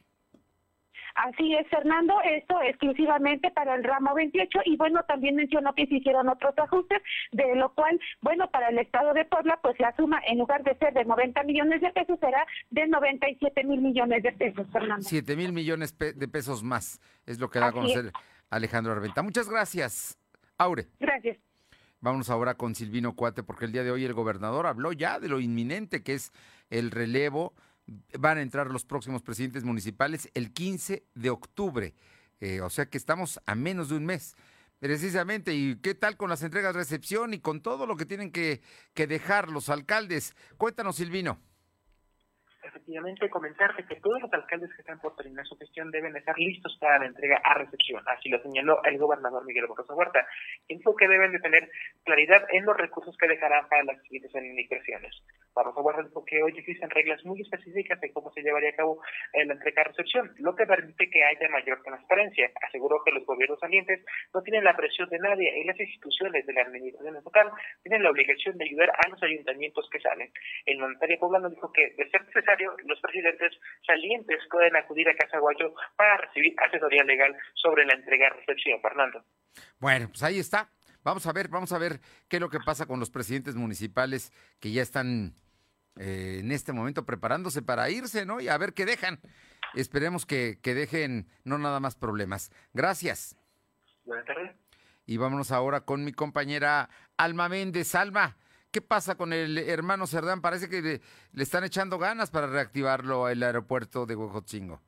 Así 1.15 1.53
es, 1.55 1.67
Fernando, 1.69 2.15
esto 2.25 2.63
exclusivamente 2.63 3.51
para 3.51 3.75
el 3.75 3.83
ramo 3.83 4.15
28 4.15 4.61
y 4.67 4.77
bueno, 4.77 5.03
también 5.09 5.35
mencionó 5.35 5.75
que 5.75 5.87
se 5.87 5.97
hicieron 5.97 6.29
otros 6.29 6.57
ajustes, 6.57 7.03
de 7.33 7.57
lo 7.57 7.75
cual, 7.75 7.99
bueno, 8.21 8.49
para 8.53 8.69
el 8.69 8.79
Estado 8.79 9.13
de 9.15 9.25
Puebla, 9.25 9.59
pues 9.61 9.79
la 9.81 9.95
suma 9.97 10.21
en 10.29 10.39
lugar 10.39 10.63
de 10.63 10.77
ser 10.77 10.95
de 10.95 11.05
90 11.05 11.43
millones 11.43 11.81
de 11.81 11.91
pesos 11.91 12.21
será 12.21 12.47
de 12.71 12.87
97 12.87 13.65
mil 13.65 13.81
millones 13.81 14.23
de 14.23 14.33
pesos, 14.33 14.67
Fernando. 14.73 15.03
7 15.03 15.35
mil 15.35 15.53
millones 15.53 15.99
de 15.99 16.29
pesos 16.29 16.63
más, 16.63 17.01
es 17.27 17.41
lo 17.41 17.51
que 17.51 17.59
da 17.59 17.69
a 17.69 17.73
conocer 17.73 18.13
Alejandro 18.49 18.93
Arventa. 18.93 19.23
Muchas 19.23 19.51
gracias, 19.51 20.17
Aure. 20.57 20.87
Gracias. 21.01 21.39
Vamos 22.01 22.31
ahora 22.31 22.55
con 22.55 22.77
Silvino 22.77 23.17
Cuate, 23.17 23.43
porque 23.43 23.65
el 23.65 23.73
día 23.73 23.83
de 23.83 23.91
hoy 23.91 24.05
el 24.05 24.15
gobernador 24.15 24.69
habló 24.69 24.93
ya 24.93 25.19
de 25.19 25.29
lo 25.29 25.41
inminente 25.41 26.05
que 26.05 26.15
es 26.15 26.33
el 26.71 26.93
relevo 26.93 27.55
van 28.19 28.39
a 28.39 28.43
entrar 28.43 28.69
los 28.69 28.85
próximos 28.85 29.23
presidentes 29.23 29.65
municipales 29.65 30.31
el 30.35 30.53
15 30.53 31.05
de 31.15 31.31
octubre. 31.31 31.95
Eh, 32.41 32.61
o 32.61 32.71
sea 32.71 32.87
que 32.87 32.99
estamos 32.99 33.41
a 33.47 33.55
menos 33.55 33.89
de 33.89 33.97
un 33.97 34.07
mes. 34.07 34.37
Precisamente, 34.79 35.55
¿y 35.55 35.77
qué 35.77 35.95
tal 35.95 36.17
con 36.17 36.31
las 36.31 36.43
entregas 36.43 36.73
de 36.73 36.81
recepción 36.81 37.35
y 37.35 37.41
con 37.41 37.61
todo 37.63 37.87
lo 37.87 37.97
que 37.97 38.07
tienen 38.07 38.31
que, 38.31 38.61
que 38.95 39.09
dejar 39.09 39.49
los 39.49 39.71
alcaldes? 39.71 40.37
Cuéntanos, 40.57 40.97
Silvino 40.97 41.41
efectivamente 42.69 43.29
comentarte 43.29 43.85
que 43.85 43.97
todos 43.97 44.21
los 44.23 44.33
alcaldes 44.33 44.71
que 44.75 44.83
están 44.83 44.99
por 45.01 45.15
terminar 45.17 45.47
su 45.47 45.57
gestión 45.57 45.91
deben 45.91 46.17
estar 46.17 46.39
listos 46.39 46.77
para 46.81 46.99
la 47.01 47.07
entrega 47.07 47.41
a 47.45 47.55
recepción. 47.55 48.03
Así 48.07 48.29
lo 48.29 48.41
señaló 48.43 48.83
el 48.85 48.99
gobernador 48.99 49.45
Miguel 49.45 49.67
Borroso 49.67 49.95
Huerta. 49.95 50.27
Dijo 50.69 50.95
que 50.97 51.09
deben 51.09 51.33
de 51.33 51.41
tener 51.41 51.71
claridad 52.05 52.47
en 52.51 52.65
los 52.65 52.77
recursos 52.77 53.17
que 53.17 53.29
dejarán 53.29 53.69
para 53.69 53.85
las 53.85 54.03
siguientes 54.03 54.35
administraciones. 54.35 55.23
Huerta 55.67 56.03
dijo 56.03 56.25
que 56.25 56.43
hoy 56.43 56.53
existen 56.57 56.91
reglas 56.91 57.25
muy 57.25 57.41
específicas 57.41 58.01
de 58.01 58.13
cómo 58.13 58.31
se 58.33 58.43
llevaría 58.43 58.71
a 58.71 58.77
cabo 58.77 59.03
eh, 59.33 59.45
la 59.45 59.55
entrega 59.55 59.83
a 59.83 59.85
recepción, 59.87 60.33
lo 60.39 60.55
que 60.55 60.67
permite 60.67 61.11
que 61.11 61.25
haya 61.25 61.49
mayor 61.49 61.83
transparencia. 61.83 62.51
Aseguró 62.67 63.03
que 63.05 63.13
los 63.13 63.25
gobiernos 63.27 63.59
salientes 63.61 64.05
no 64.35 64.43
tienen 64.43 64.65
la 64.65 64.77
presión 64.77 65.09
de 65.09 65.19
nadie 65.19 65.61
y 65.61 65.65
las 65.65 65.79
instituciones 65.79 66.47
de 66.47 66.53
la 66.53 66.63
administración 66.63 67.15
local 67.15 67.51
tienen 67.83 68.03
la 68.03 68.11
obligación 68.11 68.57
de 68.57 68.65
ayudar 68.65 68.91
a 68.91 69.09
los 69.09 69.23
ayuntamientos 69.23 69.89
que 69.91 70.01
salen. 70.01 70.31
El 70.67 70.79
mandatario 70.79 71.19
poblano 71.19 71.51
dijo 71.51 71.73
que, 71.73 71.95
de 71.97 72.11
ser 72.11 72.25
necesario, 72.27 72.75
los 72.85 73.01
presidentes 73.01 73.53
salientes 73.87 74.39
pueden 74.51 74.77
acudir 74.77 75.09
a 75.09 75.17
Casa 75.17 75.39
Guayo 75.39 75.75
para 75.97 76.17
recibir 76.19 76.55
asesoría 76.59 77.05
legal 77.05 77.37
sobre 77.55 77.85
la 77.85 77.95
entrega-recepción. 77.95 78.81
Fernando. 78.81 79.25
Bueno, 79.79 80.09
pues 80.09 80.23
ahí 80.23 80.39
está. 80.39 80.69
Vamos 81.05 81.27
a 81.27 81.33
ver, 81.33 81.49
vamos 81.49 81.73
a 81.73 81.79
ver 81.79 82.01
qué 82.29 82.37
es 82.37 82.41
lo 82.41 82.51
que 82.51 82.59
pasa 82.61 82.87
con 82.87 83.01
los 83.01 83.11
presidentes 83.11 83.55
municipales 83.55 84.33
que 84.61 84.73
ya 84.73 84.83
están 84.83 85.35
eh, 85.99 86.39
en 86.41 86.53
este 86.53 86.73
momento 86.73 87.05
preparándose 87.05 87.63
para 87.63 87.91
irse, 87.91 88.25
¿no? 88.25 88.41
Y 88.41 88.49
a 88.49 88.59
ver 88.59 88.75
qué 88.75 88.87
dejan. 88.87 89.21
Esperemos 89.75 90.27
que, 90.27 90.59
que 90.63 90.75
dejen 90.75 91.29
no 91.45 91.59
nada 91.59 91.81
más 91.81 91.95
problemas. 91.97 92.51
Gracias. 92.73 93.37
Buenas 94.05 94.25
tardes. 94.27 94.57
Y 95.07 95.17
vámonos 95.17 95.53
ahora 95.53 95.83
con 95.83 96.05
mi 96.05 96.13
compañera 96.13 96.89
Alma 97.17 97.49
Méndez. 97.49 97.95
Alma, 97.95 98.37
¿Qué 98.71 98.83
pasa 98.83 99.15
con 99.15 99.33
el 99.33 99.57
hermano 99.57 100.07
Cerdán? 100.07 100.43
Parece 100.43 100.69
que 100.69 100.83
le, 100.83 101.01
le 101.33 101.43
están 101.43 101.65
echando 101.65 101.99
ganas 101.99 102.31
para 102.31 102.47
reactivarlo 102.47 103.29
el 103.29 103.43
aeropuerto 103.43 104.05
de 104.05 104.15
Huejotzingo. 104.15 104.83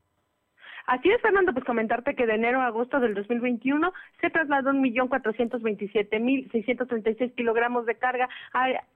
Así 0.90 1.08
es, 1.08 1.22
Fernando, 1.22 1.52
pues 1.52 1.64
comentarte 1.64 2.16
que 2.16 2.26
de 2.26 2.34
enero 2.34 2.60
a 2.60 2.66
agosto 2.66 2.98
del 2.98 3.14
2021 3.14 3.92
se 4.20 4.28
trasladó 4.28 4.70
un 4.70 4.80
millón 4.80 5.06
cuatrocientos 5.06 5.62
veintisiete 5.62 6.18
mil 6.18 6.50
seiscientos 6.50 6.88
treinta 6.88 7.10
y 7.10 7.14
seis 7.14 7.32
kilogramos 7.36 7.86
de 7.86 7.94
carga, 7.94 8.28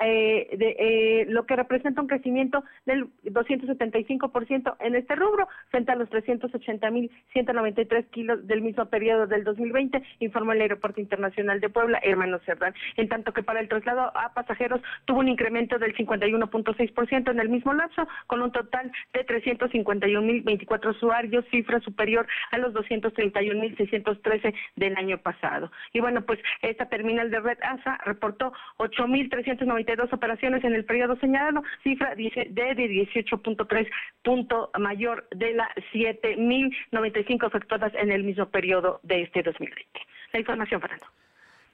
eh, 0.00 0.48
de, 0.59 0.76
eh, 0.76 1.26
lo 1.28 1.46
que 1.46 1.54
representa 1.54 2.00
un 2.00 2.09
crecimiento 2.09 2.64
del 2.85 3.07
275% 3.22 4.76
en 4.80 4.96
este 4.96 5.14
rubro, 5.14 5.46
frente 5.68 5.92
a 5.92 5.94
los 5.94 6.11
trescientos 6.11 6.52
ochenta 6.52 6.90
mil 6.90 7.12
ciento 7.33 7.52
noventa 7.52 7.83
y 7.83 7.87
tres 7.87 8.07
kilos 8.07 8.44
del 8.44 8.62
mismo 8.62 8.87
periodo 8.87 9.28
del 9.28 9.44
2020, 9.44 10.02
informó 10.18 10.50
el 10.50 10.62
Aeropuerto 10.62 11.00
Internacional 11.00 11.61
de 11.61 11.68
Puebla, 11.68 12.00
hermano 12.02 12.40
Cerdán. 12.40 12.74
En 12.96 13.09
tanto 13.09 13.33
que 13.33 13.44
para 13.44 13.61
el 13.61 13.68
traslado 13.68 14.11
a 14.18 14.35
pasajeros 14.35 14.80
tuvo 15.04 15.20
un 15.20 15.28
incremento 15.28 15.78
del 15.78 15.94
51.6% 15.94 17.30
en 17.30 17.38
el 17.38 17.48
mismo 17.48 17.72
lapso, 17.72 18.09
con 18.26 18.42
un 18.42 18.50
total 18.50 18.90
de 19.12 19.22
trescientos 19.22 19.70
cincuenta 19.70 20.09
y 20.09 20.16
un 20.16 20.26
mil 20.26 20.42
veinticuatro 20.42 20.90
usuarios, 20.90 21.44
cifras 21.52 21.83
superior 21.84 22.26
a 22.50 22.58
los 22.58 22.72
231.613 22.74 24.54
del 24.76 24.96
año 24.96 25.18
pasado. 25.18 25.70
Y 25.92 26.00
bueno, 26.00 26.22
pues 26.22 26.40
esta 26.62 26.88
terminal 26.88 27.30
de 27.30 27.40
Red 27.40 27.58
ASA 27.62 27.98
reportó 28.04 28.52
8.392 28.78 30.12
operaciones 30.12 30.64
en 30.64 30.74
el 30.74 30.84
periodo 30.84 31.16
señalado, 31.16 31.62
cifra 31.82 32.14
de 32.14 32.24
18.3 32.24 33.88
punto 34.22 34.70
mayor 34.78 35.28
de 35.30 35.54
las 35.54 35.68
7.095 35.92 37.46
efectuadas 37.46 37.92
en 37.94 38.10
el 38.10 38.24
mismo 38.24 38.46
periodo 38.46 39.00
de 39.02 39.22
este 39.22 39.42
2020. 39.42 40.00
La 40.32 40.40
información, 40.40 40.80
Fernando. 40.80 41.06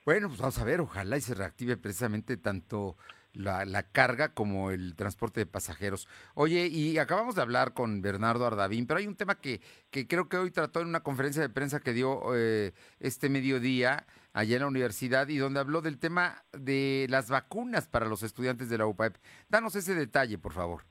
Bueno, 0.04 0.28
pues 0.28 0.40
vamos 0.40 0.58
a 0.58 0.64
ver, 0.64 0.80
ojalá 0.80 1.16
y 1.16 1.20
se 1.20 1.34
reactive 1.34 1.76
precisamente 1.76 2.36
tanto 2.36 2.96
la, 3.32 3.64
la, 3.64 3.82
carga 3.84 4.34
como 4.34 4.70
el 4.70 4.94
transporte 4.96 5.40
de 5.40 5.46
pasajeros. 5.46 6.08
Oye, 6.34 6.66
y 6.66 6.98
acabamos 6.98 7.34
de 7.34 7.42
hablar 7.42 7.74
con 7.74 8.02
Bernardo 8.02 8.46
Ardavín, 8.46 8.86
pero 8.86 8.98
hay 8.98 9.06
un 9.06 9.16
tema 9.16 9.36
que, 9.40 9.60
que 9.90 10.06
creo 10.06 10.28
que 10.28 10.36
hoy 10.36 10.50
trató 10.50 10.80
en 10.80 10.88
una 10.88 11.00
conferencia 11.00 11.42
de 11.42 11.48
prensa 11.48 11.80
que 11.80 11.92
dio 11.92 12.34
eh, 12.34 12.72
este 12.98 13.28
mediodía 13.28 14.06
allá 14.32 14.56
en 14.56 14.62
la 14.62 14.68
universidad 14.68 15.28
y 15.28 15.36
donde 15.38 15.60
habló 15.60 15.82
del 15.82 15.98
tema 15.98 16.44
de 16.52 17.06
las 17.10 17.28
vacunas 17.28 17.88
para 17.88 18.06
los 18.06 18.22
estudiantes 18.22 18.68
de 18.68 18.78
la 18.78 18.86
UPAEP. 18.86 19.16
Danos 19.48 19.74
ese 19.76 19.94
detalle, 19.94 20.38
por 20.38 20.52
favor. 20.52 20.89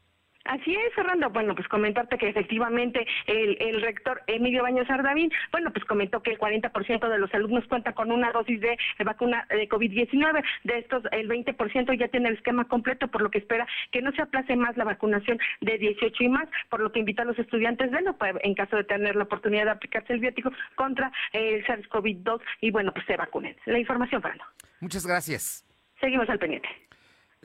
Así 0.49 0.75
es, 0.75 0.93
Fernando. 0.95 1.29
Bueno, 1.29 1.53
pues 1.53 1.67
comentarte 1.67 2.17
que 2.17 2.27
efectivamente 2.27 3.05
el, 3.27 3.55
el 3.61 3.81
rector 3.83 4.23
Emilio 4.25 4.63
Baños 4.63 4.89
Ardavín, 4.89 5.31
bueno, 5.51 5.71
pues 5.71 5.85
comentó 5.85 6.23
que 6.23 6.31
el 6.31 6.39
40% 6.39 7.07
de 7.07 7.19
los 7.19 7.31
alumnos 7.35 7.67
cuenta 7.67 7.93
con 7.93 8.11
una 8.11 8.31
dosis 8.31 8.59
de 8.59 8.75
vacuna 9.05 9.45
de 9.49 9.69
COVID-19. 9.69 10.43
De 10.63 10.79
estos, 10.79 11.03
el 11.11 11.29
20% 11.29 11.99
ya 11.99 12.07
tiene 12.07 12.29
el 12.29 12.35
esquema 12.35 12.67
completo, 12.67 13.09
por 13.09 13.21
lo 13.21 13.29
que 13.29 13.37
espera 13.37 13.67
que 13.91 14.01
no 14.01 14.11
se 14.13 14.23
aplace 14.23 14.55
más 14.55 14.75
la 14.75 14.85
vacunación 14.85 15.37
de 15.61 15.77
18 15.77 16.23
y 16.23 16.29
más, 16.29 16.49
por 16.69 16.79
lo 16.79 16.91
que 16.91 16.99
invita 16.99 17.21
a 17.21 17.25
los 17.25 17.37
estudiantes 17.37 17.91
de 17.91 17.99
pues, 18.13 18.33
en 18.41 18.55
caso 18.55 18.75
de 18.75 18.85
tener 18.85 19.15
la 19.15 19.25
oportunidad 19.25 19.65
de 19.65 19.71
aplicarse 19.71 20.13
el 20.13 20.19
biótico 20.19 20.51
contra 20.73 21.11
el 21.31 21.63
SARS-CoV-2 21.65 22.41
y 22.61 22.71
bueno, 22.71 22.91
pues 22.91 23.05
se 23.05 23.17
vacunen. 23.17 23.55
La 23.65 23.77
información, 23.77 24.19
Fernando. 24.19 24.45
Muchas 24.79 25.05
gracias. 25.05 25.63
Seguimos 25.99 26.27
al 26.27 26.39
pendiente. 26.39 26.69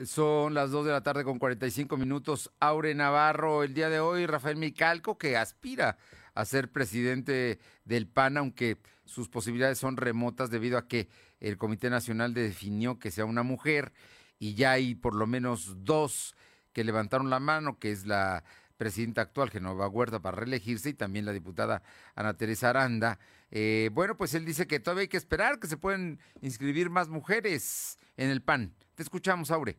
Son 0.03 0.55
las 0.55 0.73
2 0.73 0.87
de 0.87 0.91
la 0.91 1.03
tarde 1.03 1.23
con 1.23 1.39
45 1.39 1.97
minutos. 1.97 2.51
Aure 2.59 2.97
Navarro, 2.97 3.63
el 3.63 3.75
día 3.75 3.89
de 3.89 4.01
hoy, 4.01 4.27
Rafael 4.27 4.57
Micalco, 4.57 5.19
que 5.19 5.37
aspira 5.37 5.99
a 6.35 6.45
ser 6.45 6.69
presidente 6.73 7.61
del 7.85 8.09
PAN, 8.09 8.37
aunque 8.37 8.79
sus 9.05 9.29
posibilidades 9.29 9.79
son 9.79 9.97
remotas 9.97 10.51
debido 10.51 10.79
a 10.79 10.89
que 10.89 11.09
el 11.39 11.59
Comité 11.59 11.91
Nacional 11.91 12.35
definió 12.35 12.99
que 12.99 13.13
sea 13.13 13.25
una 13.25 13.45
mujer 13.45 13.93
y 14.41 14.55
ya 14.55 14.73
hay 14.73 14.97
por 14.97 15.15
lo 15.15 15.29
menos 15.29 15.85
dos 15.85 16.35
que 16.73 16.83
levantaron 16.83 17.31
la 17.31 17.39
mano, 17.39 17.79
que 17.79 17.93
es 17.93 18.05
la 18.05 18.43
presidenta 18.77 19.23
actual, 19.23 19.51
Genova 19.51 19.87
Huerta, 19.87 20.19
para 20.19 20.39
reelegirse, 20.39 20.89
y 20.89 20.95
también 20.95 21.25
la 21.25 21.33
diputada 21.33 21.85
Ana 22.17 22.37
Teresa 22.37 22.71
Aranda. 22.71 23.21
Eh, 23.53 23.91
bueno, 23.93 24.17
pues 24.17 24.35
él 24.35 24.45
dice 24.45 24.67
que 24.67 24.81
todavía 24.81 25.03
hay 25.03 25.09
que 25.09 25.17
esperar, 25.17 25.61
que 25.61 25.69
se 25.69 25.77
pueden 25.77 26.19
inscribir 26.43 26.91
más 26.91 27.09
mujeres 27.09 27.97
en 28.17 28.31
el 28.31 28.43
PAN. 28.43 28.75
Te 28.95 29.03
escuchamos, 29.03 29.51
Aure. 29.51 29.77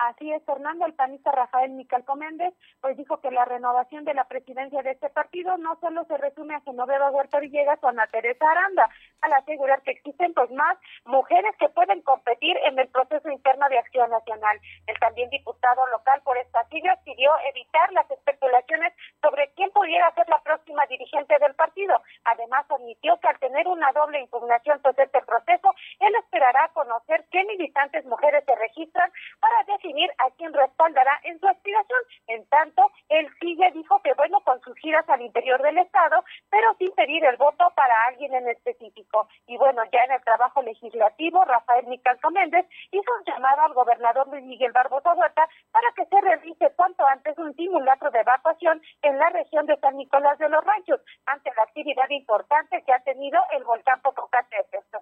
Así 0.00 0.32
es, 0.32 0.42
Fernando, 0.46 0.86
el 0.86 0.94
panista 0.94 1.30
Rafael 1.30 1.72
Micalco 1.72 2.16
Méndez, 2.16 2.54
pues 2.80 2.96
dijo 2.96 3.20
que 3.20 3.30
la 3.30 3.44
renovación 3.44 4.06
de 4.06 4.14
la 4.14 4.26
presidencia 4.28 4.82
de 4.82 4.92
este 4.92 5.10
partido 5.10 5.58
no 5.58 5.78
solo 5.78 6.06
se 6.06 6.16
resume 6.16 6.54
a 6.54 6.62
Genoveva 6.62 7.10
Huerta 7.10 7.38
Villegas 7.38 7.78
o 7.82 7.88
Ana 7.88 8.06
Teresa 8.06 8.50
Aranda, 8.50 8.88
al 9.22 9.32
asegurar 9.32 9.82
que 9.82 9.92
existen 9.92 10.34
pues 10.34 10.50
más 10.50 10.78
mujeres 11.04 11.54
que 11.58 11.68
pueden 11.68 12.02
competir 12.02 12.56
en 12.64 12.78
el 12.78 12.88
proceso 12.88 13.30
interno 13.30 13.68
de 13.68 13.78
acción 13.78 14.10
nacional. 14.10 14.60
El 14.86 14.98
también 14.98 15.30
diputado 15.30 15.86
local 15.88 16.20
por 16.24 16.36
esta 16.38 16.64
siglas 16.68 16.98
pidió 17.04 17.30
evitar 17.48 17.92
las 17.92 18.10
especulaciones 18.10 18.92
sobre 19.20 19.50
quién 19.54 19.70
pudiera 19.70 20.12
ser 20.14 20.28
la 20.28 20.40
próxima 20.40 20.86
dirigente 20.86 21.38
del 21.38 21.54
partido. 21.54 22.00
Además, 22.24 22.66
admitió 22.70 23.18
que 23.18 23.28
al 23.28 23.38
tener 23.38 23.66
una 23.68 23.92
doble 23.92 24.20
impugnación 24.20 24.80
sobre 24.82 25.04
este 25.04 25.20
proceso, 25.22 25.74
él 25.98 26.14
esperará 26.16 26.70
conocer 26.72 27.24
qué 27.30 27.44
militantes 27.44 28.04
mujeres 28.06 28.44
se 28.44 28.54
registran 28.54 29.10
para 29.40 29.64
decidir 29.64 30.10
a 30.18 30.30
quién 30.36 30.52
respaldará 30.52 31.20
en 31.24 31.38
su 31.40 31.48
aspiración. 31.48 32.00
En 32.28 32.46
tanto, 32.46 32.90
él 33.08 33.28
sigue, 33.40 33.70
dijo 33.72 34.00
que 34.02 34.14
bueno, 34.14 34.40
con 34.40 34.60
sus 34.60 34.76
giras 34.78 35.08
al 35.08 35.22
interior 35.22 35.60
del 35.62 35.78
Estado, 35.78 36.24
pero 36.50 36.74
sin 36.78 36.92
pedir 36.92 37.24
el 37.24 37.36
voto 37.36 37.72
para 37.74 38.04
alguien 38.04 38.34
en 38.34 38.48
específico. 38.48 39.09
Y 39.46 39.56
bueno, 39.56 39.82
ya 39.92 40.00
en 40.04 40.12
el 40.12 40.22
trabajo 40.22 40.62
legislativo, 40.62 41.44
Rafael 41.44 41.86
Micalco 41.86 42.30
Méndez 42.30 42.66
hizo 42.90 43.10
un 43.18 43.24
llamado 43.24 43.62
al 43.62 43.74
gobernador 43.74 44.28
Luis 44.28 44.44
Miguel 44.44 44.72
Barbosa 44.72 45.14
Huerta 45.14 45.48
para 45.72 45.88
que 45.96 46.06
se 46.06 46.20
realice 46.20 46.72
cuanto 46.76 47.04
antes 47.06 47.36
un 47.38 47.54
simulacro 47.56 48.10
de 48.10 48.20
evacuación 48.20 48.80
en 49.02 49.18
la 49.18 49.30
región 49.30 49.66
de 49.66 49.78
San 49.78 49.96
Nicolás 49.96 50.38
de 50.38 50.48
los 50.48 50.64
Ranchos, 50.64 51.00
ante 51.26 51.50
la 51.56 51.62
actividad 51.64 52.08
importante 52.10 52.82
que 52.84 52.92
ha 52.92 53.00
tenido 53.00 53.40
el 53.52 53.64
volcán 53.64 54.00
Popocatépetl. 54.02 54.96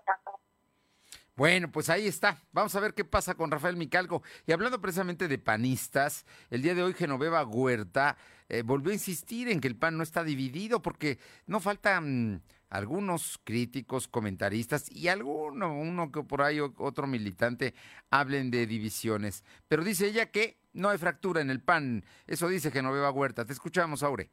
Bueno, 1.39 1.71
pues 1.71 1.89
ahí 1.89 2.09
está. 2.09 2.37
Vamos 2.51 2.75
a 2.75 2.81
ver 2.81 2.95
qué 2.95 3.05
pasa 3.05 3.37
con 3.37 3.53
Rafael 3.53 3.77
Micalco. 3.77 4.25
Y 4.45 4.51
hablando 4.51 4.81
precisamente 4.81 5.29
de 5.29 5.39
panistas, 5.39 6.27
el 6.51 6.63
día 6.63 6.75
de 6.75 6.83
hoy 6.83 6.95
Genoveva 6.95 7.45
Huerta 7.45 8.17
eh, 8.49 8.63
volvió 8.63 8.91
a 8.91 8.95
insistir 8.95 9.49
en 9.49 9.61
que 9.61 9.69
el 9.69 9.77
PAN 9.77 9.97
no 9.97 10.03
está 10.03 10.25
dividido 10.25 10.83
porque 10.83 11.21
no 11.47 11.61
faltan 11.61 12.43
algunos 12.71 13.39
críticos, 13.45 14.09
comentaristas 14.09 14.91
y 14.91 15.09
alguno, 15.09 15.73
uno 15.73 16.13
que 16.13 16.23
por 16.23 16.43
ahí 16.43 16.61
otro 16.61 17.07
militante 17.07 17.75
hablen 18.11 18.51
de 18.51 18.67
divisiones. 18.67 19.45
Pero 19.69 19.85
dice 19.85 20.07
ella 20.07 20.31
que 20.31 20.59
no 20.73 20.89
hay 20.91 20.99
fractura 20.99 21.41
en 21.41 21.51
el 21.51 21.63
PAN. 21.63 22.05
Eso 22.27 22.49
dice 22.49 22.71
Genoveva 22.71 23.11
Huerta. 23.11 23.45
Te 23.45 23.53
escuchamos, 23.53 24.03
Aure. 24.03 24.31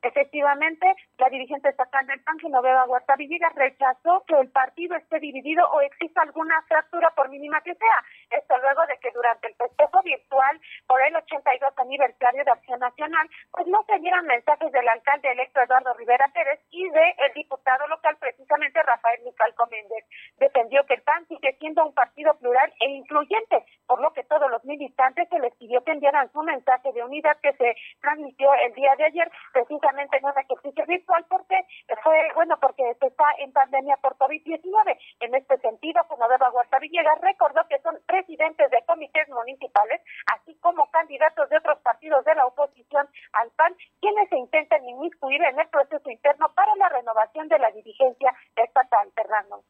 Efectivamente, 0.00 0.86
la 1.18 1.28
dirigente 1.28 1.70
estatal 1.70 2.06
del 2.06 2.20
PAN, 2.20 2.38
Genoveva 2.38 2.86
Huerta 2.86 3.16
Villegas, 3.16 3.52
rechazó 3.56 4.24
que 4.28 4.38
el 4.38 4.48
partido 4.50 4.94
esté 4.94 5.18
dividido 5.18 5.68
o 5.70 5.80
exista 5.80 6.22
alguna 6.22 6.62
fractura, 6.68 7.10
por 7.16 7.28
mínima 7.28 7.60
que 7.62 7.74
sea. 7.74 8.04
Esto 8.30 8.58
luego 8.58 8.86
de 8.86 8.98
que 8.98 9.10
durante 9.10 9.48
el 9.48 9.54
festejo 9.54 10.02
virtual 10.02 10.60
por 10.86 11.00
el 11.02 11.16
82 11.16 11.72
aniversario 11.76 12.44
de 12.44 12.50
Acción 12.50 12.80
Nacional, 12.80 13.28
pues 13.50 13.66
no 13.66 13.84
se 13.84 13.98
dieran 13.98 14.26
mensajes 14.26 14.70
del 14.72 14.88
alcalde 14.88 15.30
electo 15.30 15.60
Eduardo 15.60 15.94
Rivera 15.94 16.28
Pérez 16.34 16.60
y 16.70 16.88
de 16.90 17.14
el 17.18 17.32
diputado 17.34 17.86
local, 17.88 18.16
precisamente 18.18 18.82
Rafael 18.82 19.22
Micalco 19.24 19.66
Méndez. 19.66 20.04
Defendió 20.36 20.84
que 20.86 20.94
el 20.94 21.02
PAN 21.02 21.26
sigue 21.26 21.56
siendo 21.58 21.84
un 21.86 21.94
partido 21.94 22.34
plural 22.38 22.72
e 22.80 22.90
incluyente, 22.90 23.64
por 23.86 24.00
lo 24.00 24.12
que 24.12 24.24
todos 24.24 24.50
los 24.50 24.64
militantes 24.64 25.28
se 25.28 25.38
les 25.38 25.54
pidió 25.56 25.82
que 25.84 25.92
enviaran 25.92 26.30
su 26.32 26.42
mensaje 26.42 26.92
de 26.92 27.02
unidad 27.02 27.38
que 27.40 27.52
se 27.54 27.76
transmitió 28.00 28.52
el 28.54 28.74
día 28.74 28.94
de 28.96 29.04
ayer, 29.04 29.30
precisamente 29.52 30.18
en 30.18 30.24
un 30.24 30.38
ejercicio 30.38 30.86
virtual 30.86 31.24
porque 31.28 31.64
fue, 32.02 32.32
bueno, 32.34 32.56
porque 32.60 32.94
se 33.00 33.06
está 33.06 33.24
en 33.38 33.52
pandemia 33.52 33.96
por 33.96 34.16
COVID-19. 34.16 34.98
En 35.20 35.34
este 35.34 35.58
sentido, 35.58 36.04
Genoveva 36.08 36.50
Huerta 36.50 36.78
Villegas 36.78 37.20
recordó 37.20 37.66
que 37.68 37.78
son 37.80 37.98
presidentes 38.18 38.70
de 38.70 38.82
comités 38.86 39.28
municipales, 39.28 40.00
así 40.34 40.56
como 40.60 40.90
candidatos 40.90 41.48
de 41.50 41.58
otros 41.58 41.78
partidos 41.82 42.24
de 42.24 42.34
la 42.34 42.46
oposición 42.46 43.06
al 43.32 43.50
PAN, 43.52 43.74
quienes 44.00 44.28
se 44.28 44.36
intentan 44.36 44.84
inmiscuir 44.88 45.40
en 45.42 45.58
el 45.58 45.68
proceso 45.68 46.10
interno 46.10 46.52
para 46.54 46.74
la 46.76 46.88
renovación 46.88 47.48
de 47.48 47.58
la 47.58 47.70
dirigencia 47.70 48.34
estatal, 48.56 49.08
Fernando. 49.14 49.64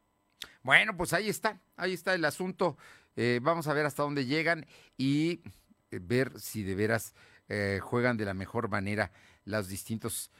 Bueno, 0.63 0.97
pues 0.97 1.13
ahí 1.13 1.29
está, 1.29 1.59
ahí 1.77 1.93
está 1.93 2.13
el 2.15 2.25
asunto. 2.25 2.77
Eh, 3.15 3.39
vamos 3.41 3.67
a 3.67 3.73
ver 3.73 3.85
hasta 3.85 4.03
dónde 4.03 4.25
llegan 4.25 4.65
y 4.97 5.41
eh, 5.91 5.99
ver 6.01 6.39
si 6.39 6.63
de 6.63 6.75
veras 6.75 7.13
eh, 7.49 7.79
juegan 7.81 8.17
de 8.17 8.25
la 8.25 8.33
mejor 8.33 8.69
manera 8.69 9.11
los 9.45 9.67
distintos 9.67 10.31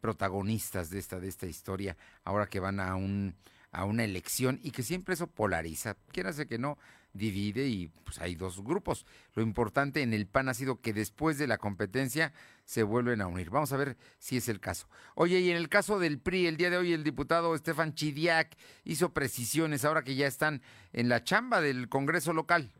protagonistas 0.00 0.90
de 0.90 0.98
esta, 0.98 1.20
de 1.20 1.28
esta 1.28 1.46
historia, 1.46 1.96
ahora 2.24 2.48
que 2.48 2.58
van 2.58 2.80
a 2.80 2.96
un 2.96 3.36
a 3.72 3.84
una 3.84 4.04
elección 4.04 4.60
y 4.62 4.70
que 4.70 4.82
siempre 4.82 5.14
eso 5.14 5.26
polariza, 5.26 5.96
quién 6.12 6.26
hace 6.26 6.46
que 6.46 6.58
no, 6.58 6.78
divide 7.12 7.66
y 7.66 7.88
pues 8.04 8.20
hay 8.20 8.34
dos 8.34 8.62
grupos. 8.62 9.06
Lo 9.34 9.42
importante 9.42 10.02
en 10.02 10.12
el 10.12 10.26
PAN 10.26 10.48
ha 10.48 10.54
sido 10.54 10.80
que 10.80 10.92
después 10.92 11.38
de 11.38 11.46
la 11.46 11.58
competencia 11.58 12.32
se 12.64 12.82
vuelven 12.82 13.20
a 13.20 13.26
unir. 13.26 13.50
Vamos 13.50 13.72
a 13.72 13.76
ver 13.76 13.96
si 14.18 14.36
es 14.36 14.48
el 14.48 14.60
caso. 14.60 14.88
Oye, 15.14 15.40
y 15.40 15.50
en 15.50 15.56
el 15.56 15.68
caso 15.68 15.98
del 15.98 16.20
PRI, 16.20 16.46
el 16.46 16.56
día 16.56 16.70
de 16.70 16.76
hoy 16.76 16.92
el 16.92 17.04
diputado 17.04 17.54
Estefan 17.54 17.94
Chidiac 17.94 18.56
hizo 18.84 19.12
precisiones 19.12 19.84
ahora 19.84 20.02
que 20.02 20.14
ya 20.14 20.26
están 20.26 20.62
en 20.92 21.08
la 21.08 21.24
chamba 21.24 21.60
del 21.60 21.88
Congreso 21.88 22.32
local. 22.32 22.72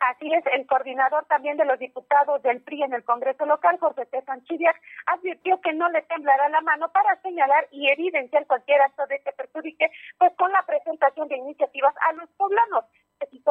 Así 0.00 0.32
es, 0.32 0.44
el 0.52 0.66
coordinador 0.66 1.24
también 1.24 1.56
de 1.56 1.64
los 1.64 1.78
diputados 1.78 2.42
del 2.42 2.60
PRI 2.60 2.82
en 2.82 2.92
el 2.92 3.04
Congreso 3.04 3.46
local, 3.46 3.78
José 3.80 4.02
Estefan 4.02 4.44
Chidiac, 4.44 4.80
advirtió 5.06 5.60
que 5.62 5.72
no 5.72 5.88
le 5.88 6.02
temblará 6.02 6.48
la 6.48 6.60
mano 6.60 6.90
para 6.92 7.20
señalar 7.22 7.66
y 7.70 7.90
evidenciar 7.90 8.46
cualquier 8.46 8.82
acto 8.82 9.06
de 9.06 9.20
que 9.20 9.32
perjudique, 9.32 9.90
pues 10.18 10.32
con 10.36 10.52
la 10.52 10.62
presentación 10.62 11.28
de 11.28 11.38
iniciativas 11.38 11.94
a 12.08 12.12
los 12.12 12.28
poblanos. 12.36 12.84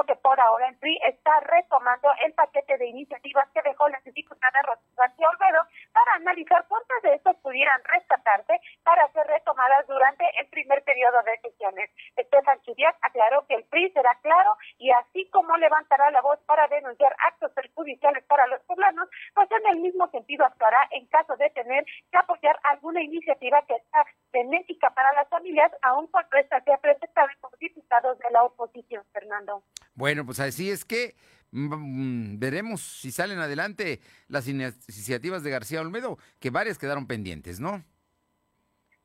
Que 0.05 0.15
por 0.17 0.37
ahora 0.39 0.67
el 0.67 0.77
PRI 0.77 0.99
está 1.07 1.39
retomando 1.39 2.09
el 2.25 2.33
paquete 2.33 2.77
de 2.77 2.87
iniciativas 2.87 3.47
que 3.53 3.61
dejó 3.61 3.87
la 3.87 3.99
diputada 4.03 4.61
García 4.95 5.29
Olvedo 5.29 5.63
para 5.93 6.13
analizar 6.15 6.65
cuántas 6.67 7.01
de 7.01 7.15
estas 7.15 7.35
pudieran 7.37 7.81
rescatarse 7.85 8.59
para 8.83 9.07
ser 9.13 9.25
retomadas 9.25 9.87
durante 9.87 10.25
el 10.39 10.47
primer 10.49 10.83
periodo 10.83 11.23
de 11.23 11.39
sesiones. 11.49 11.89
Estefan 12.17 12.59
Chidiac 12.63 12.97
aclaró 13.01 13.47
que 13.47 13.55
el 13.55 13.63
PRI 13.63 13.89
será 13.91 14.13
claro 14.21 14.57
y 14.77 14.91
así 14.91 15.29
como 15.29 15.55
levantará 15.55 16.11
la 16.11 16.21
voz 16.21 16.39
para 16.45 16.67
denunciar 16.67 17.15
actos 17.25 17.53
judiciales 17.73 18.23
para 18.25 18.45
los 18.47 18.61
poblanos, 18.63 19.09
pues 19.33 19.49
en 19.49 19.65
el 19.67 19.79
mismo 19.79 20.07
sentido 20.09 20.45
actuará 20.45 20.87
en 20.91 21.07
caso 21.07 21.37
de 21.37 21.49
tener 21.51 21.85
que 22.11 22.17
apoyar 22.17 22.59
alguna 22.63 23.01
iniciativa 23.01 23.61
que 23.65 23.79
sea 23.79 24.05
benéfica 24.33 24.89
para 24.89 25.13
las 25.13 25.29
familias, 25.29 25.71
aún 25.81 26.11
por 26.11 26.25
esta 26.37 26.61
sea 26.61 26.77
presentada 26.77 27.31
por 27.39 27.57
diputados 27.57 28.19
de 28.19 28.29
la 28.31 28.43
oposición, 28.43 29.03
Fernando. 29.13 29.54
Bueno, 29.93 30.25
pues 30.25 30.39
así 30.39 30.69
es 30.69 30.85
que 30.85 31.15
mm, 31.51 32.37
veremos 32.39 32.81
si 32.81 33.11
salen 33.11 33.39
adelante 33.39 34.01
las 34.27 34.47
iniciativas 34.47 35.43
de 35.43 35.51
García 35.51 35.81
Olmedo, 35.81 36.17
que 36.39 36.49
varias 36.49 36.77
quedaron 36.77 37.07
pendientes, 37.07 37.59
¿no? 37.59 37.83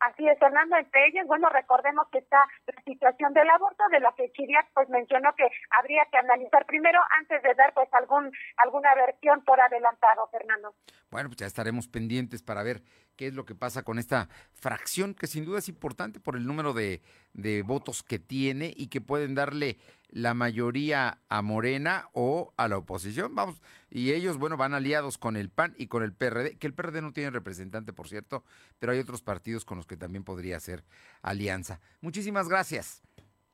Así 0.01 0.27
es, 0.27 0.39
Fernando, 0.39 0.77
entre 0.77 1.09
ellas, 1.09 1.27
bueno, 1.27 1.51
recordemos 1.51 2.09
que 2.11 2.19
está 2.19 2.43
la 2.67 2.83
situación 2.85 3.35
del 3.35 3.51
aborto, 3.51 3.85
de 3.91 4.01
la 4.01 4.15
que 4.17 4.33
Chiriac 4.33 4.71
pues 4.73 4.89
mencionó 4.89 5.35
que 5.37 5.47
habría 5.69 6.07
que 6.11 6.17
analizar 6.17 6.65
primero 6.65 6.99
antes 7.19 7.43
de 7.43 7.55
dar 7.55 7.75
pues 7.75 7.93
algún 7.93 8.33
alguna 8.57 8.95
versión 8.95 9.45
por 9.45 9.61
adelantado, 9.61 10.27
Fernando. 10.29 10.75
Bueno, 11.11 11.29
pues 11.29 11.37
ya 11.37 11.47
estaremos 11.47 11.87
pendientes 11.87 12.43
para 12.43 12.63
ver 12.63 12.81
qué 13.21 13.27
es 13.27 13.35
lo 13.35 13.45
que 13.45 13.55
pasa 13.55 13.83
con 13.83 13.99
esta 13.99 14.31
fracción, 14.55 15.13
que 15.13 15.27
sin 15.27 15.45
duda 15.45 15.59
es 15.59 15.69
importante 15.69 16.21
por 16.21 16.37
el 16.37 16.47
número 16.47 16.73
de, 16.73 17.03
de 17.35 17.61
votos 17.61 18.03
que 18.03 18.19
tiene 18.19 18.73
y 18.75 18.87
que 18.87 19.03
pueden 19.03 19.35
darle 19.35 19.77
la 20.09 20.33
mayoría 20.33 21.19
a 21.29 21.43
Morena 21.43 22.09
o 22.15 22.55
a 22.57 22.67
la 22.67 22.79
oposición. 22.79 23.35
Vamos, 23.35 23.61
y 23.91 24.13
ellos, 24.13 24.39
bueno, 24.39 24.57
van 24.57 24.73
aliados 24.73 25.19
con 25.19 25.37
el 25.37 25.51
PAN 25.51 25.75
y 25.77 25.89
con 25.89 26.03
el 26.03 26.15
PRD, 26.15 26.57
que 26.57 26.67
el 26.67 26.73
PRD 26.73 27.03
no 27.03 27.13
tiene 27.13 27.29
representante, 27.29 27.93
por 27.93 28.09
cierto, 28.09 28.43
pero 28.79 28.93
hay 28.93 28.99
otros 28.99 29.21
partidos 29.21 29.67
con 29.67 29.77
los 29.77 29.87
que 29.87 29.99
también 29.99 30.25
podría 30.25 30.57
hacer 30.57 30.83
alianza. 31.21 31.79
Muchísimas 32.01 32.49
gracias. 32.49 33.03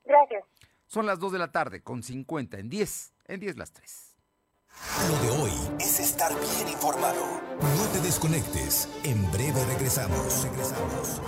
Gracias. 0.05 0.45
Son 0.87 1.07
las 1.07 1.19
2 1.19 1.33
de 1.33 1.39
la 1.41 1.51
tarde 1.51 1.83
con 1.83 2.05
50 2.05 2.57
en 2.61 2.69
10, 2.69 3.14
en 3.25 3.41
10 3.41 3.57
las 3.57 3.73
3. 3.73 4.17
Lo 5.11 5.23
de 5.23 5.43
hoy 5.43 5.53
es 5.81 5.99
estar 5.99 6.33
bien 6.33 6.69
informado. 6.69 7.45
No 7.61 7.87
te 7.93 8.01
desconectes. 8.01 8.89
En 9.05 9.31
breve 9.31 9.65
regresamos. 9.65 10.45
Regresamos. 10.45 11.21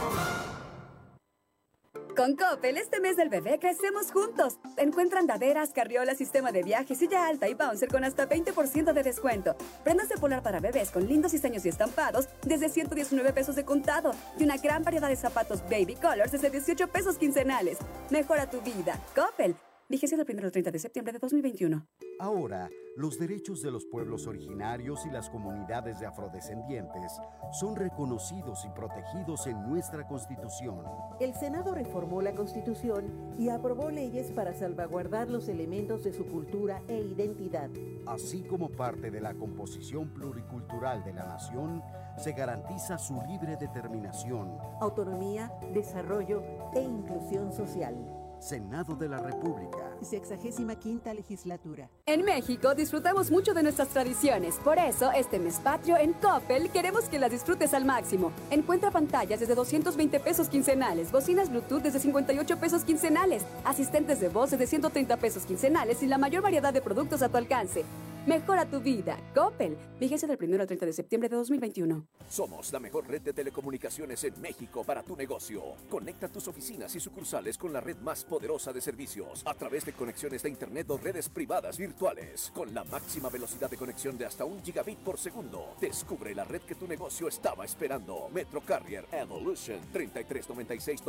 Con 2.19 2.35
Coppel, 2.35 2.77
este 2.79 2.99
mes 3.01 3.17
del 3.17 3.29
bebé 3.29 3.61
crecemos 3.61 4.11
juntos. 4.11 4.59
Encuentra 4.77 5.21
andaderas, 5.21 5.71
carriolas, 5.71 6.19
sistema 6.19 6.51
de 6.51 6.65
viaje, 6.65 6.97
silla 6.97 7.29
alta 7.29 7.49
y 7.49 7.55
bouncer 7.55 7.89
con 7.89 8.03
hasta 8.03 8.29
20% 8.29 8.93
de 8.93 9.03
descuento. 9.05 9.55
Prendas 9.85 10.09
de 10.09 10.17
polar 10.17 10.43
para 10.43 10.59
bebés 10.59 10.91
con 10.91 11.07
lindos 11.07 11.31
diseños 11.31 11.65
y 11.65 11.69
estampados 11.69 12.29
desde 12.45 12.71
119 12.71 13.33
pesos 13.33 13.55
de 13.55 13.65
contado. 13.65 14.11
Y 14.37 14.43
una 14.43 14.57
gran 14.57 14.83
variedad 14.83 15.09
de 15.09 15.15
zapatos 15.15 15.63
baby 15.71 15.95
colors 15.95 16.33
desde 16.33 16.51
18 16.51 16.89
pesos 16.89 17.19
quincenales. 17.19 17.79
Mejora 18.11 18.51
tu 18.51 18.61
vida. 18.63 18.99
Coppel. 19.15 19.55
Vigencia 19.91 20.19
del 20.19 20.27
1 20.29 20.45
al 20.45 20.53
30 20.53 20.71
de 20.71 20.79
septiembre 20.79 21.15
de 21.15 21.19
2021. 21.19 21.87
Ahora, 22.21 22.69
los 22.95 23.19
derechos 23.19 23.63
de 23.63 23.71
los 23.71 23.87
pueblos 23.87 24.27
originarios 24.27 25.07
y 25.07 25.11
las 25.11 25.31
comunidades 25.31 25.99
de 25.99 26.05
afrodescendientes 26.05 27.11
son 27.59 27.75
reconocidos 27.75 28.67
y 28.67 28.69
protegidos 28.69 29.47
en 29.47 29.67
nuestra 29.67 30.07
Constitución. 30.07 30.83
El 31.21 31.33
Senado 31.33 31.75
reformó 31.75 32.21
la 32.21 32.35
Constitución 32.35 33.35
y 33.39 33.49
aprobó 33.49 33.91
leyes 33.91 34.31
para 34.31 34.53
salvaguardar 34.53 35.31
los 35.31 35.49
elementos 35.49 36.05
de 36.05 36.13
su 36.13 36.27
cultura 36.27 36.83
e 36.87 37.01
identidad. 37.01 37.71
Así 38.05 38.43
como 38.43 38.69
parte 38.69 39.11
de 39.11 39.23
la 39.23 39.33
composición 39.33 40.13
pluricultural 40.13 41.03
de 41.03 41.15
la 41.15 41.25
nación, 41.25 41.83
se 42.19 42.33
garantiza 42.33 42.99
su 42.99 43.23
libre 43.23 43.57
determinación, 43.57 44.59
autonomía, 44.83 45.51
desarrollo 45.73 46.43
e 46.75 46.83
inclusión 46.83 47.55
social. 47.55 48.18
Senado 48.41 48.95
de 48.95 49.09
la 49.09 49.19
República. 49.19 49.79
Sexagésima 50.03 50.77
quinta 50.77 51.13
legislatura. 51.13 51.89
En 52.07 52.25
México 52.25 52.75
disfrutamos 52.75 53.31
mucho 53.31 53.55
de 53.55 53.63
nuestras 53.63 53.89
tradiciones. 53.89 54.57
Por 54.57 54.79
eso, 54.79 55.11
este 55.13 55.39
mes 55.39 55.59
patrio 55.59 55.97
en 55.97 56.13
Coppel 56.15 56.71
queremos 56.71 57.05
que 57.05 57.19
las 57.19 57.31
disfrutes 57.31 57.75
al 57.75 57.85
máximo. 57.85 58.33
Encuentra 58.51 58.91
pantallas 58.91 59.41
desde 59.41 59.55
220 59.55 60.21
pesos 60.21 60.49
quincenales, 60.49 61.11
bocinas 61.11 61.51
Bluetooth 61.51 61.83
desde 61.83 61.99
58 61.99 62.59
pesos 62.59 62.85
quincenales, 62.85 63.45
asistentes 63.65 64.21
de 64.21 64.29
voz 64.29 64.51
desde 64.51 64.67
130 64.67 65.17
pesos 65.17 65.45
quincenales 65.45 66.03
y 66.03 66.07
la 66.07 66.19
mayor 66.19 66.43
variedad 66.43 66.73
de 66.73 66.81
productos 66.81 67.23
a 67.23 67.29
tu 67.29 67.37
alcance. 67.37 67.85
Mejora 68.27 68.69
tu 68.69 68.81
vida. 68.81 69.19
Coppel. 69.35 69.79
Vigencia 69.99 70.29
del 70.29 70.39
1 70.41 70.61
al 70.61 70.67
30 70.67 70.87
de 70.87 70.93
septiembre 70.93 71.29
de 71.29 71.37
2021. 71.37 72.07
Somos 72.29 72.73
la 72.73 72.79
mejor 72.79 73.09
red 73.09 73.23
de 73.23 73.33
telecomunicaciones 73.33 74.23
en 74.25 74.41
México 74.41 74.85
para 74.85 75.03
tu 75.03 75.17
negocio. 75.17 75.63
Conecta 75.89 76.29
tus 76.29 76.47
oficinas 76.49 76.95
y 76.95 77.01
sucursales 77.01 77.57
con 77.57 77.73
la 77.73 77.81
red 77.81 77.97
más 77.99 78.25
poderosa 78.25 78.73
de 78.73 78.81
servicios 78.81 79.43
a 79.47 79.55
través 79.55 79.85
de 79.87 79.93
conexiones 79.93 80.43
de 80.43 80.51
Internet 80.51 80.91
o 80.91 80.99
redes 80.99 81.29
privadas 81.29 81.79
virtuales 81.79 82.53
con 82.55 82.75
la 82.75 82.85
máxima 82.85 83.31
velocidad 83.31 83.71
de 83.71 83.77
conexión 83.77 84.19
de 84.19 84.27
hasta 84.27 84.45
un 84.45 84.63
gigabit 84.63 84.99
por 84.99 85.19
segundo. 85.19 85.75
Descubre 85.81 86.35
la 86.35 86.45
red 86.45 86.63
que 86.63 86.75
tu 86.75 86.87
negocio 86.87 87.29
estaba 87.29 87.65
esperando. 87.65 88.29
Metro 88.33 88.61
Carrier 88.61 89.07
Evolution 89.13 89.81
3396 89.93 91.03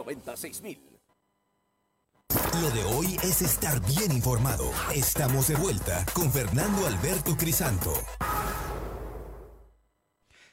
Lo 2.62 2.70
de 2.72 2.84
hoy 2.84 3.18
es 3.24 3.42
estar 3.42 3.80
bien 3.86 4.12
informado. 4.12 4.70
Estamos 4.94 5.48
de 5.48 5.56
vuelta 5.56 6.06
con 6.14 6.30
Fernando 6.30 6.88
Alberto 6.88 7.38
Crisanto. 7.38 7.94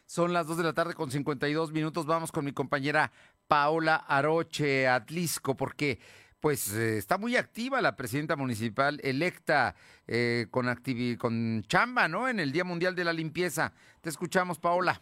Son 0.04 0.32
las 0.32 0.46
2 0.46 0.58
de 0.58 0.62
la 0.62 0.72
tarde 0.72 0.94
con 0.94 1.10
52 1.10 1.72
minutos. 1.72 2.06
Vamos 2.06 2.30
con 2.30 2.44
mi 2.44 2.52
compañera 2.52 3.10
Paola 3.48 3.96
Aroche 3.96 4.86
Atlisco, 4.86 5.56
porque 5.56 5.98
pues 6.38 6.72
eh, 6.74 6.98
está 6.98 7.18
muy 7.18 7.34
activa 7.34 7.80
la 7.80 7.96
presidenta 7.96 8.36
municipal 8.36 9.00
electa 9.02 9.74
eh, 10.06 10.46
con, 10.52 10.72
con 11.18 11.64
chamba, 11.66 12.06
¿no? 12.06 12.28
En 12.28 12.38
el 12.38 12.52
Día 12.52 12.62
Mundial 12.62 12.94
de 12.94 13.04
la 13.04 13.12
Limpieza. 13.12 13.72
Te 14.00 14.10
escuchamos, 14.10 14.60
Paola. 14.60 15.00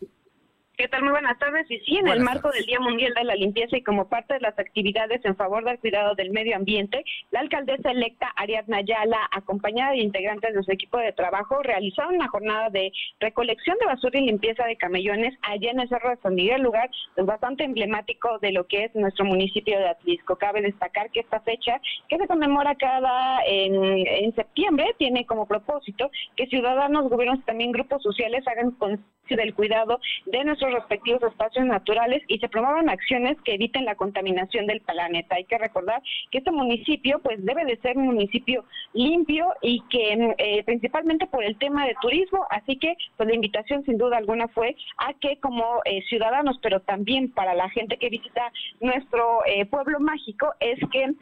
¿Qué 0.76 0.88
tal? 0.88 1.04
Muy 1.04 1.12
buenas 1.12 1.38
tardes. 1.38 1.70
Y 1.70 1.78
sí, 1.80 1.98
en 1.98 2.08
el 2.08 2.18
marco 2.18 2.50
del 2.50 2.66
Día 2.66 2.80
Mundial 2.80 3.14
de 3.14 3.22
la 3.22 3.36
Limpieza 3.36 3.76
y 3.76 3.82
como 3.84 4.08
parte 4.08 4.34
de 4.34 4.40
las 4.40 4.58
actividades 4.58 5.24
en 5.24 5.36
favor 5.36 5.64
del 5.64 5.78
cuidado 5.78 6.16
del 6.16 6.32
medio 6.32 6.56
ambiente, 6.56 7.04
la 7.30 7.40
alcaldesa 7.40 7.92
electa 7.92 8.32
Ariadna 8.34 8.78
Ayala, 8.78 9.20
acompañada 9.30 9.92
de 9.92 9.98
integrantes 9.98 10.52
de 10.52 10.64
su 10.64 10.72
equipo 10.72 10.98
de 10.98 11.12
trabajo, 11.12 11.62
realizaron 11.62 12.16
una 12.16 12.26
jornada 12.26 12.70
de 12.70 12.90
recolección 13.20 13.76
de 13.78 13.86
basura 13.86 14.18
y 14.18 14.26
limpieza 14.26 14.66
de 14.66 14.76
camellones 14.76 15.38
allá 15.42 15.70
en 15.70 15.78
el 15.78 15.88
Cerro 15.88 16.10
de 16.10 16.16
San 16.16 16.34
Miguel, 16.34 16.62
lugar 16.62 16.90
pues, 17.14 17.24
bastante 17.24 17.62
emblemático 17.62 18.40
de 18.40 18.50
lo 18.50 18.66
que 18.66 18.86
es 18.86 18.94
nuestro 18.96 19.24
municipio 19.26 19.78
de 19.78 19.90
Atlisco. 19.90 20.36
Cabe 20.36 20.60
destacar 20.60 21.08
que 21.12 21.20
esta 21.20 21.38
fecha, 21.40 21.80
que 22.08 22.18
se 22.18 22.26
conmemora 22.26 22.74
cada 22.74 23.44
en, 23.46 24.04
en 24.08 24.34
septiembre, 24.34 24.92
tiene 24.98 25.24
como 25.24 25.46
propósito 25.46 26.10
que 26.34 26.48
ciudadanos, 26.48 27.08
gobiernos 27.08 27.38
y 27.38 27.42
también 27.42 27.70
grupos 27.70 28.02
sociales 28.02 28.42
hagan 28.48 28.72
conciencia 28.72 29.14
del 29.28 29.54
cuidado 29.54 30.00
de 30.26 30.44
nuestro 30.44 30.63
respectivos 30.72 31.22
espacios 31.22 31.66
naturales 31.66 32.22
y 32.28 32.38
se 32.38 32.48
promuevan 32.48 32.88
acciones 32.88 33.36
que 33.42 33.54
eviten 33.54 33.84
la 33.84 33.94
contaminación 33.94 34.66
del 34.66 34.80
planeta. 34.80 35.36
Hay 35.36 35.44
que 35.44 35.58
recordar 35.58 36.02
que 36.30 36.38
este 36.38 36.50
municipio 36.50 37.20
pues 37.20 37.44
debe 37.44 37.64
de 37.64 37.76
ser 37.78 37.96
un 37.96 38.06
municipio 38.06 38.64
limpio 38.92 39.52
y 39.62 39.82
que 39.90 40.34
eh, 40.38 40.62
principalmente 40.64 41.26
por 41.26 41.44
el 41.44 41.58
tema 41.58 41.86
de 41.86 41.94
turismo, 42.00 42.46
así 42.50 42.76
que 42.76 42.94
pues 43.16 43.28
la 43.28 43.34
invitación 43.34 43.84
sin 43.84 43.98
duda 43.98 44.18
alguna 44.18 44.48
fue 44.48 44.76
a 44.98 45.12
que 45.14 45.38
como 45.38 45.80
eh, 45.84 46.02
ciudadanos, 46.08 46.58
pero 46.62 46.80
también 46.80 47.30
para 47.32 47.54
la 47.54 47.68
gente 47.70 47.96
que 47.96 48.08
visita 48.08 48.52
nuestro 48.80 49.44
eh, 49.46 49.66
pueblo 49.66 50.00
mágico, 50.00 50.52
es 50.60 50.78
que 50.90 51.12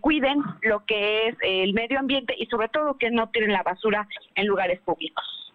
cuiden 0.00 0.42
lo 0.62 0.86
que 0.86 1.28
es 1.28 1.36
el 1.42 1.74
medio 1.74 1.98
ambiente 1.98 2.34
y 2.38 2.46
sobre 2.46 2.68
todo 2.70 2.96
que 2.96 3.10
no 3.10 3.28
tiren 3.28 3.52
la 3.52 3.62
basura 3.62 4.08
en 4.34 4.46
lugares 4.46 4.80
públicos. 4.80 5.45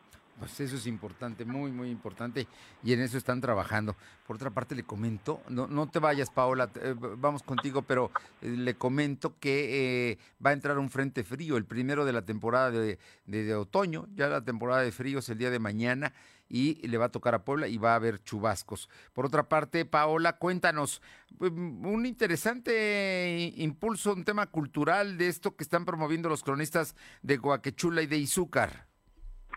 Pues 0.41 0.59
eso 0.59 0.75
es 0.75 0.87
importante, 0.87 1.45
muy, 1.45 1.71
muy 1.71 1.91
importante, 1.91 2.47
y 2.83 2.93
en 2.93 3.01
eso 3.01 3.15
están 3.15 3.41
trabajando. 3.41 3.95
Por 4.25 4.37
otra 4.37 4.49
parte, 4.49 4.73
le 4.73 4.81
comento, 4.81 5.39
no, 5.49 5.67
no 5.67 5.87
te 5.87 5.99
vayas, 5.99 6.31
Paola, 6.31 6.67
eh, 6.81 6.95
vamos 6.97 7.43
contigo, 7.43 7.83
pero 7.83 8.09
eh, 8.41 8.47
le 8.49 8.73
comento 8.73 9.35
que 9.39 10.13
eh, 10.13 10.17
va 10.43 10.49
a 10.49 10.53
entrar 10.53 10.79
un 10.79 10.89
frente 10.89 11.23
frío, 11.23 11.57
el 11.57 11.65
primero 11.65 12.05
de 12.05 12.13
la 12.13 12.23
temporada 12.23 12.71
de, 12.71 13.55
otoño, 13.55 14.07
ya 14.15 14.29
la 14.29 14.43
temporada 14.43 14.81
de 14.81 14.91
frío 14.91 15.19
es 15.19 15.29
el 15.29 15.37
día 15.37 15.51
de 15.51 15.59
mañana, 15.59 16.11
y 16.49 16.85
le 16.87 16.97
va 16.97 17.05
a 17.05 17.11
tocar 17.11 17.35
a 17.35 17.45
Puebla 17.45 17.67
y 17.67 17.77
va 17.77 17.91
a 17.91 17.97
haber 17.97 18.23
chubascos. 18.23 18.89
Por 19.13 19.27
otra 19.27 19.47
parte, 19.47 19.85
Paola, 19.85 20.37
cuéntanos 20.37 21.03
pues, 21.37 21.51
un 21.51 22.03
interesante 22.07 23.53
impulso, 23.57 24.13
un 24.13 24.25
tema 24.25 24.47
cultural 24.47 25.19
de 25.19 25.27
esto 25.27 25.55
que 25.55 25.63
están 25.63 25.85
promoviendo 25.85 26.29
los 26.29 26.41
cronistas 26.41 26.95
de 27.21 27.37
Guaquechula 27.37 28.01
y 28.01 28.07
de 28.07 28.17
Izúcar. 28.17 28.90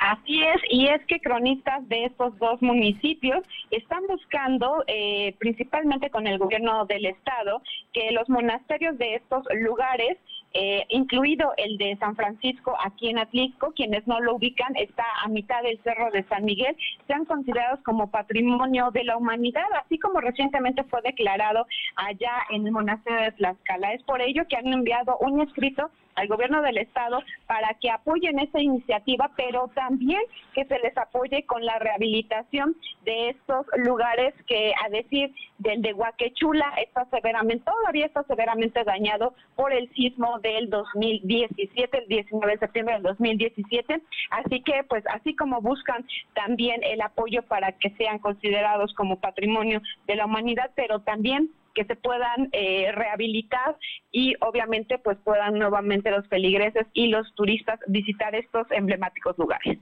Así 0.00 0.42
es, 0.42 0.60
y 0.70 0.86
es 0.88 1.04
que 1.06 1.20
cronistas 1.20 1.88
de 1.88 2.06
estos 2.06 2.36
dos 2.38 2.60
municipios 2.60 3.42
están 3.70 4.06
buscando, 4.06 4.84
eh, 4.86 5.34
principalmente 5.38 6.10
con 6.10 6.26
el 6.26 6.38
gobierno 6.38 6.84
del 6.86 7.06
estado, 7.06 7.62
que 7.92 8.10
los 8.10 8.28
monasterios 8.28 8.98
de 8.98 9.14
estos 9.16 9.44
lugares 9.54 10.18
eh, 10.56 10.86
incluido 10.88 11.52
el 11.56 11.78
de 11.78 11.96
San 11.96 12.14
Francisco 12.14 12.76
aquí 12.84 13.08
en 13.08 13.18
Atlisco, 13.18 13.72
quienes 13.74 14.06
no 14.06 14.20
lo 14.20 14.36
ubican, 14.36 14.76
está 14.76 15.04
a 15.24 15.28
mitad 15.28 15.62
del 15.62 15.80
Cerro 15.82 16.12
de 16.12 16.22
San 16.24 16.44
Miguel, 16.44 16.76
sean 17.08 17.24
considerados 17.24 17.80
como 17.80 18.10
patrimonio 18.10 18.90
de 18.92 19.02
la 19.02 19.16
humanidad, 19.16 19.64
así 19.84 19.98
como 19.98 20.20
recientemente 20.20 20.84
fue 20.84 21.02
declarado 21.02 21.66
allá 21.96 22.34
en 22.50 22.66
el 22.66 22.72
monasterio 22.72 23.20
de 23.20 23.32
Tlaxcala. 23.32 23.94
Es 23.94 24.02
por 24.04 24.22
ello 24.22 24.46
que 24.48 24.56
han 24.56 24.68
enviado 24.68 25.18
un 25.18 25.40
escrito 25.40 25.90
al 26.14 26.28
gobierno 26.28 26.62
del 26.62 26.78
estado 26.78 27.22
para 27.46 27.74
que 27.74 27.90
apoyen 27.90 28.38
esa 28.38 28.60
iniciativa, 28.60 29.30
pero 29.36 29.70
también 29.74 30.20
que 30.54 30.64
se 30.64 30.78
les 30.78 30.96
apoye 30.96 31.44
con 31.44 31.64
la 31.64 31.78
rehabilitación 31.78 32.76
de 33.04 33.30
estos 33.30 33.66
lugares 33.76 34.34
que, 34.46 34.72
a 34.84 34.88
decir 34.88 35.32
del 35.58 35.82
de 35.82 35.92
Huaquechula, 35.92 36.74
está 36.82 37.04
severamente, 37.06 37.64
todavía 37.64 38.06
está 38.06 38.22
severamente 38.24 38.84
dañado 38.84 39.34
por 39.56 39.72
el 39.72 39.90
sismo 39.94 40.38
del 40.40 40.70
2017, 40.70 41.98
el 41.98 42.08
19 42.08 42.52
de 42.52 42.58
septiembre 42.58 42.94
del 42.94 43.02
2017. 43.02 44.00
Así 44.30 44.60
que, 44.62 44.84
pues, 44.88 45.04
así 45.08 45.34
como 45.34 45.60
buscan 45.60 46.06
también 46.34 46.82
el 46.82 47.00
apoyo 47.00 47.42
para 47.42 47.72
que 47.72 47.90
sean 47.90 48.18
considerados 48.18 48.94
como 48.94 49.20
patrimonio 49.20 49.80
de 50.06 50.16
la 50.16 50.26
humanidad, 50.26 50.70
pero 50.74 51.00
también 51.00 51.50
que 51.74 51.84
se 51.84 51.96
puedan 51.96 52.48
eh, 52.52 52.92
rehabilitar 52.92 53.76
y 54.12 54.34
obviamente 54.40 54.98
pues 54.98 55.18
puedan 55.24 55.58
nuevamente 55.58 56.10
los 56.10 56.26
feligreses 56.28 56.86
y 56.92 57.08
los 57.08 57.34
turistas 57.34 57.80
visitar 57.86 58.34
estos 58.34 58.66
emblemáticos 58.70 59.36
lugares. 59.38 59.78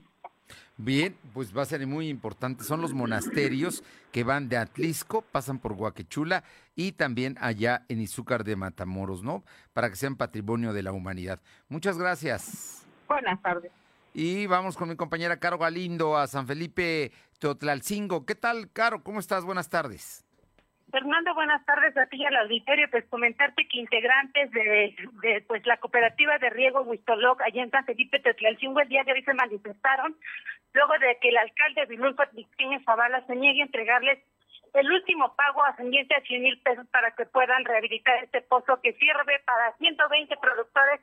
Bien, 0.77 1.15
pues 1.33 1.55
va 1.55 1.61
a 1.61 1.65
ser 1.65 1.85
muy 1.85 2.09
importante. 2.09 2.63
Son 2.63 2.81
los 2.81 2.93
monasterios 2.93 3.83
que 4.11 4.23
van 4.23 4.49
de 4.49 4.57
Atlisco, 4.57 5.21
pasan 5.21 5.59
por 5.59 5.75
Guaquechula 5.75 6.43
y 6.75 6.93
también 6.93 7.37
allá 7.39 7.85
en 7.89 8.01
Izúcar 8.01 8.43
de 8.43 8.55
Matamoros, 8.55 9.23
¿no? 9.23 9.43
Para 9.73 9.89
que 9.89 9.95
sean 9.95 10.15
patrimonio 10.15 10.73
de 10.73 10.83
la 10.83 10.91
humanidad. 10.91 11.39
Muchas 11.69 11.97
gracias. 11.97 12.87
Buenas 13.07 13.39
tardes. 13.41 13.71
Y 14.15 14.47
vamos 14.47 14.75
con 14.75 14.89
mi 14.89 14.95
compañera 14.95 15.37
Caro 15.37 15.57
Galindo 15.57 16.17
a 16.17 16.27
San 16.27 16.47
Felipe 16.47 17.11
Teotlalcingo. 17.39 18.25
¿Qué 18.25 18.35
tal, 18.35 18.71
Caro? 18.71 19.03
¿Cómo 19.03 19.19
estás? 19.19 19.43
Buenas 19.43 19.69
tardes. 19.69 20.22
Fernando, 20.93 21.33
buenas 21.33 21.65
tardes 21.65 21.97
a 21.97 22.05
ti 22.05 22.17
y 22.17 22.25
al 22.25 22.35
auditorio. 22.35 22.87
Pues 22.91 23.03
comentarte 23.05 23.67
que 23.67 23.79
integrantes 23.79 24.51
de, 24.51 25.43
pues 25.47 25.65
la 25.65 25.77
cooperativa 25.77 26.37
de 26.37 26.51
riego 26.51 26.83
Huistoloc 26.83 27.41
allá 27.41 27.63
en 27.63 27.71
San 27.71 27.83
Felipe 27.83 28.19
Teotlalcingo 28.19 28.79
el 28.79 28.89
día 28.89 29.03
de 29.03 29.13
hoy 29.13 29.23
se 29.23 29.33
manifestaron 29.33 30.15
luego 30.71 30.93
de 30.99 31.17
que 31.19 31.29
el 31.29 31.37
alcalde 31.37 31.87
Vilulfo 31.87 32.21
Vizqueña 32.33 32.79
Zavala 32.85 33.25
se 33.25 33.35
niegue 33.35 33.61
a 33.61 33.65
entregarles 33.65 34.19
el 34.73 34.91
último 34.91 35.35
pago 35.35 35.63
ascendiente 35.63 36.13
a 36.13 36.21
100 36.21 36.43
mil 36.43 36.61
pesos 36.61 36.85
para 36.89 37.09
que 37.15 37.25
puedan 37.25 37.65
rehabilitar 37.65 38.23
este 38.23 38.41
pozo 38.41 38.79
que 38.79 38.93
sirve 38.93 39.39
para 39.45 39.75
120 39.77 40.37
productores 40.37 41.01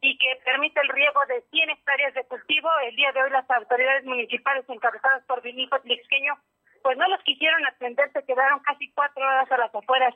y 0.00 0.16
que 0.16 0.42
permite 0.44 0.78
el 0.78 0.90
riego 0.90 1.20
de 1.26 1.42
100 1.50 1.70
hectáreas 1.70 2.14
de 2.14 2.24
cultivo. 2.26 2.68
El 2.86 2.94
día 2.94 3.10
de 3.10 3.22
hoy 3.22 3.30
las 3.30 3.50
autoridades 3.50 4.04
municipales 4.04 4.64
encabezadas 4.68 5.24
por 5.24 5.42
Vilulfo 5.42 5.80
Vizqueño 5.82 6.38
pues 6.84 6.98
no 6.98 7.08
los 7.08 7.22
quisieron 7.22 7.64
atender, 7.64 8.12
se 8.12 8.22
quedaron 8.24 8.60
casi 8.60 8.90
cuatro 8.92 9.24
horas 9.24 9.50
a 9.50 9.56
las 9.56 9.74
afueras 9.74 10.14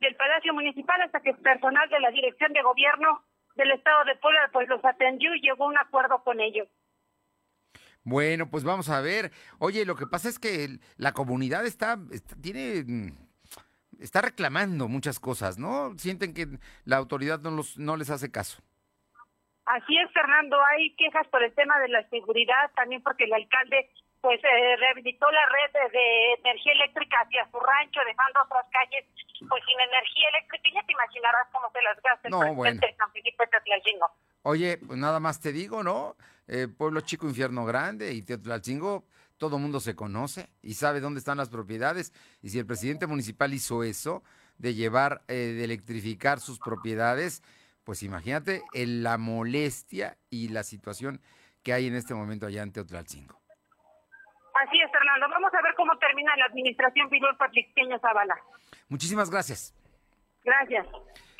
del 0.00 0.16
Palacio 0.16 0.54
Municipal 0.54 0.98
hasta 1.02 1.20
que 1.20 1.28
el 1.28 1.36
personal 1.36 1.86
de 1.90 2.00
la 2.00 2.10
Dirección 2.10 2.54
de 2.54 2.62
Gobierno 2.62 3.22
del 3.54 3.72
Estado 3.72 4.06
de 4.06 4.16
Puebla 4.16 4.48
pues 4.50 4.66
los 4.66 4.82
atendió 4.82 5.34
y 5.34 5.42
llegó 5.42 5.64
a 5.64 5.68
un 5.68 5.76
acuerdo 5.76 6.24
con 6.24 6.40
ellos. 6.40 6.66
Bueno, 8.02 8.48
pues 8.50 8.64
vamos 8.64 8.88
a 8.88 9.02
ver. 9.02 9.30
Oye, 9.58 9.84
lo 9.84 9.94
que 9.94 10.06
pasa 10.06 10.30
es 10.30 10.38
que 10.38 10.78
la 10.96 11.12
comunidad 11.12 11.66
está, 11.66 11.98
está 12.10 12.34
tiene 12.40 12.82
mm, 12.86 13.10
está 14.00 14.22
reclamando 14.22 14.88
muchas 14.88 15.20
cosas, 15.20 15.58
¿no? 15.58 15.92
Sienten 15.98 16.32
que 16.32 16.46
la 16.86 16.96
autoridad 16.96 17.40
no 17.40 17.50
los 17.50 17.76
no 17.76 17.98
les 17.98 18.08
hace 18.08 18.32
caso. 18.32 18.62
Así 19.66 19.98
es, 19.98 20.10
Fernando, 20.14 20.56
hay 20.72 20.96
quejas 20.96 21.28
por 21.28 21.42
el 21.42 21.52
tema 21.52 21.78
de 21.78 21.88
la 21.88 22.08
seguridad, 22.08 22.70
también 22.74 23.02
porque 23.02 23.24
el 23.24 23.34
alcalde 23.34 23.90
pues 24.20 24.40
eh, 24.44 24.76
rehabilitó 24.76 25.30
la 25.30 25.46
red 25.46 25.90
de, 25.92 26.32
energía 26.44 26.72
eléctrica 26.72 27.20
hacia 27.20 27.50
su 27.50 27.58
rancho, 27.58 28.00
dejando 28.06 28.40
otras 28.44 28.66
calles 28.70 29.04
pues 29.48 29.62
sin 29.64 29.80
energía 29.80 30.28
eléctrica. 30.28 30.68
Y 30.68 30.74
ya 30.74 30.82
te 30.84 30.92
imaginarás 30.92 31.48
cómo 31.52 31.70
se 31.72 31.82
las 31.82 31.96
gasta 32.02 32.28
el 32.28 32.30
no, 32.32 32.54
bueno. 32.54 32.80
de 32.80 32.94
San 32.96 33.10
Felipe 33.12 33.46
Teotlalcingo. 33.46 34.10
Oye, 34.42 34.78
pues 34.78 34.98
nada 34.98 35.20
más 35.20 35.40
te 35.40 35.52
digo, 35.52 35.82
¿no? 35.82 36.16
Eh, 36.46 36.68
pueblo 36.68 37.00
chico, 37.00 37.26
infierno 37.26 37.64
grande 37.64 38.12
y 38.12 38.22
Teotlalcingo, 38.22 39.04
todo 39.38 39.58
mundo 39.58 39.80
se 39.80 39.94
conoce 39.94 40.50
y 40.62 40.74
sabe 40.74 41.00
dónde 41.00 41.18
están 41.18 41.38
las 41.38 41.48
propiedades. 41.48 42.12
Y 42.42 42.50
si 42.50 42.58
el 42.58 42.66
presidente 42.66 43.06
municipal 43.06 43.54
hizo 43.54 43.84
eso, 43.84 44.22
de 44.58 44.74
llevar, 44.74 45.22
eh, 45.28 45.34
de 45.34 45.64
electrificar 45.64 46.40
sus 46.40 46.58
propiedades, 46.58 47.42
pues 47.84 48.02
imagínate 48.02 48.62
en 48.74 49.02
la 49.02 49.16
molestia 49.16 50.18
y 50.28 50.48
la 50.48 50.64
situación 50.64 51.22
que 51.62 51.72
hay 51.72 51.86
en 51.86 51.94
este 51.94 52.14
momento 52.14 52.46
allá 52.46 52.62
en 52.62 52.72
Teotlalcingo. 52.72 53.39
Así 54.60 54.78
es, 54.84 54.90
Fernando. 54.92 55.26
Vamos 55.30 55.52
a 55.54 55.62
ver 55.62 55.74
cómo 55.74 55.96
termina 55.96 56.36
la 56.36 56.46
administración 56.46 57.08
Vidal 57.08 57.36
Patriceño 57.36 57.98
Zavala. 57.98 58.36
Muchísimas 58.88 59.30
gracias. 59.30 59.74
Gracias. 60.44 60.86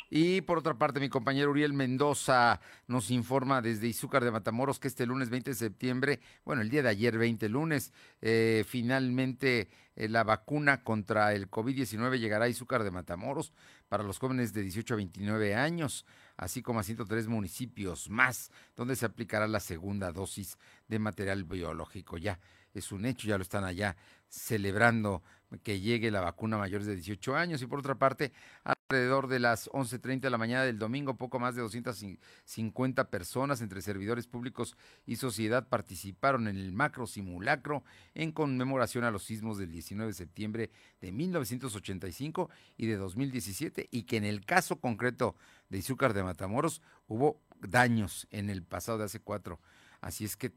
Y 0.09 0.41
por 0.41 0.59
otra 0.59 0.75
parte, 0.75 0.99
mi 1.01 1.09
compañero 1.09 1.51
Uriel 1.51 1.73
Mendoza 1.73 2.61
nos 2.89 3.11
informa 3.13 3.63
desde 3.63 3.87
Izúcar 3.87 4.25
de 4.25 4.33
Matamoros 4.33 4.81
que 4.81 4.89
este 4.89 5.07
lunes 5.07 5.31
20 5.31 5.51
de 5.51 5.55
septiembre, 5.55 6.21
bueno, 6.45 6.63
el 6.63 6.71
día 6.71 6.83
de 6.83 6.89
ayer 6.89 7.17
20 7.17 7.49
lunes, 7.49 7.93
eh, 8.21 8.65
finalmente 8.67 9.69
eh, 9.95 10.09
la 10.09 10.25
vacuna 10.25 10.83
contra 10.83 11.33
el 11.35 11.49
COVID-19 11.49 12.19
llegará 12.19 12.47
a 12.47 12.49
Izúcar 12.49 12.83
de 12.83 12.91
Matamoros 12.91 13.53
para 13.89 14.03
los 14.03 14.19
jóvenes 14.19 14.53
de 14.53 14.63
18 14.63 14.95
a 14.95 14.97
29 14.97 15.55
años, 15.55 16.07
así 16.37 16.61
como 16.61 16.81
a 16.81 16.83
103 16.83 17.29
municipios 17.29 18.11
más, 18.11 18.51
donde 18.75 18.97
se 18.97 19.07
aplicará 19.07 19.47
la 19.47 19.61
segunda 19.61 20.11
dosis 20.11 20.59
de 20.89 20.99
material 20.99 21.45
biológico. 21.45 22.17
Ya 22.19 22.41
es 22.75 22.93
un 22.93 23.05
hecho, 23.05 23.29
ya 23.29 23.37
lo 23.37 23.43
están 23.43 23.65
allá 23.65 23.97
celebrando 24.29 25.23
que 25.59 25.81
llegue 25.81 26.11
la 26.11 26.21
vacuna 26.21 26.57
a 26.57 26.61
mayores 26.61 26.87
de 26.87 26.95
18 26.95 27.35
años. 27.37 27.61
Y 27.61 27.67
por 27.67 27.81
otra 27.81 27.97
parte, 27.97 28.33
alrededor 28.63 29.27
de 29.27 29.41
las 29.41 29.69
11.30 29.71 30.21
de 30.21 30.31
la 30.31 30.39
mañana 30.39 30.65
del 30.65 30.79
domingo, 30.79 31.17
poco 31.17 31.41
más 31.41 31.57
de 31.57 31.63
250 31.63 33.11
personas 33.11 33.61
entre 33.61 33.83
servidores 33.83 34.27
públicos 34.27 34.77
y 35.07 35.17
sociedad 35.17 35.69
participaron 35.69 36.47
en 36.47 36.57
el 36.57 36.73
macro 36.73 37.07
simulacro 37.07 37.83
en 38.15 38.33
conmemoración 38.33 39.05
a 39.05 39.11
los 39.11 39.25
sismos 39.25 39.59
del 39.59 39.73
19 39.73 40.11
de 40.11 40.15
septiembre 40.15 40.71
de 41.01 41.13
1985 41.13 42.51
y 42.77 42.87
de 42.87 42.97
2017 42.97 43.89
y 43.91 44.05
que 44.05 44.17
en 44.17 44.25
el 44.25 44.45
caso 44.45 44.77
concreto 44.81 45.35
de 45.69 45.79
Izúcar 45.79 46.15
de 46.15 46.23
Matamoros 46.23 46.83
hubo 47.09 47.41
daños 47.61 48.27
en 48.31 48.51
el 48.51 48.63
pasado 48.63 48.99
de 48.99 49.05
hace 49.05 49.21
cuatro. 49.21 49.61
Así 50.01 50.25
es 50.25 50.37
que 50.37 50.53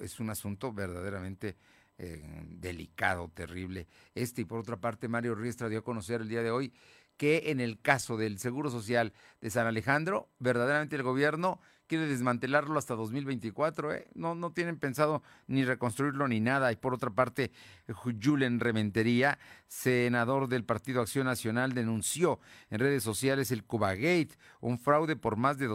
es 0.00 0.20
un 0.20 0.30
asunto 0.30 0.72
verdaderamente 0.72 1.56
eh, 1.98 2.20
delicado, 2.48 3.30
terrible. 3.32 3.86
Este 4.14 4.42
y 4.42 4.44
por 4.44 4.58
otra 4.58 4.76
parte, 4.76 5.08
Mario 5.08 5.34
Riestra 5.34 5.68
dio 5.68 5.78
a 5.78 5.84
conocer 5.84 6.20
el 6.20 6.28
día 6.28 6.42
de 6.42 6.50
hoy 6.50 6.72
que 7.16 7.50
en 7.50 7.60
el 7.60 7.80
caso 7.80 8.16
del 8.16 8.38
Seguro 8.38 8.70
Social 8.70 9.12
de 9.40 9.50
San 9.50 9.66
Alejandro, 9.66 10.28
verdaderamente 10.38 10.96
el 10.96 11.04
gobierno 11.04 11.60
quiere 11.86 12.06
desmantelarlo 12.06 12.78
hasta 12.78 12.94
2024. 12.94 13.94
¿eh? 13.94 14.08
No, 14.14 14.34
no 14.34 14.52
tienen 14.52 14.78
pensado 14.78 15.22
ni 15.46 15.64
reconstruirlo 15.64 16.26
ni 16.28 16.40
nada. 16.40 16.72
Y 16.72 16.76
por 16.76 16.94
otra 16.94 17.10
parte, 17.10 17.52
Julen 17.92 18.60
Rementería, 18.60 19.38
senador 19.66 20.48
del 20.48 20.64
Partido 20.64 21.00
Acción 21.02 21.26
Nacional, 21.26 21.74
denunció 21.74 22.40
en 22.70 22.80
redes 22.80 23.02
sociales 23.02 23.50
el 23.50 23.64
Cubagate, 23.64 24.36
un 24.60 24.78
fraude 24.78 25.16
por 25.16 25.36
más 25.36 25.58
de 25.58 25.66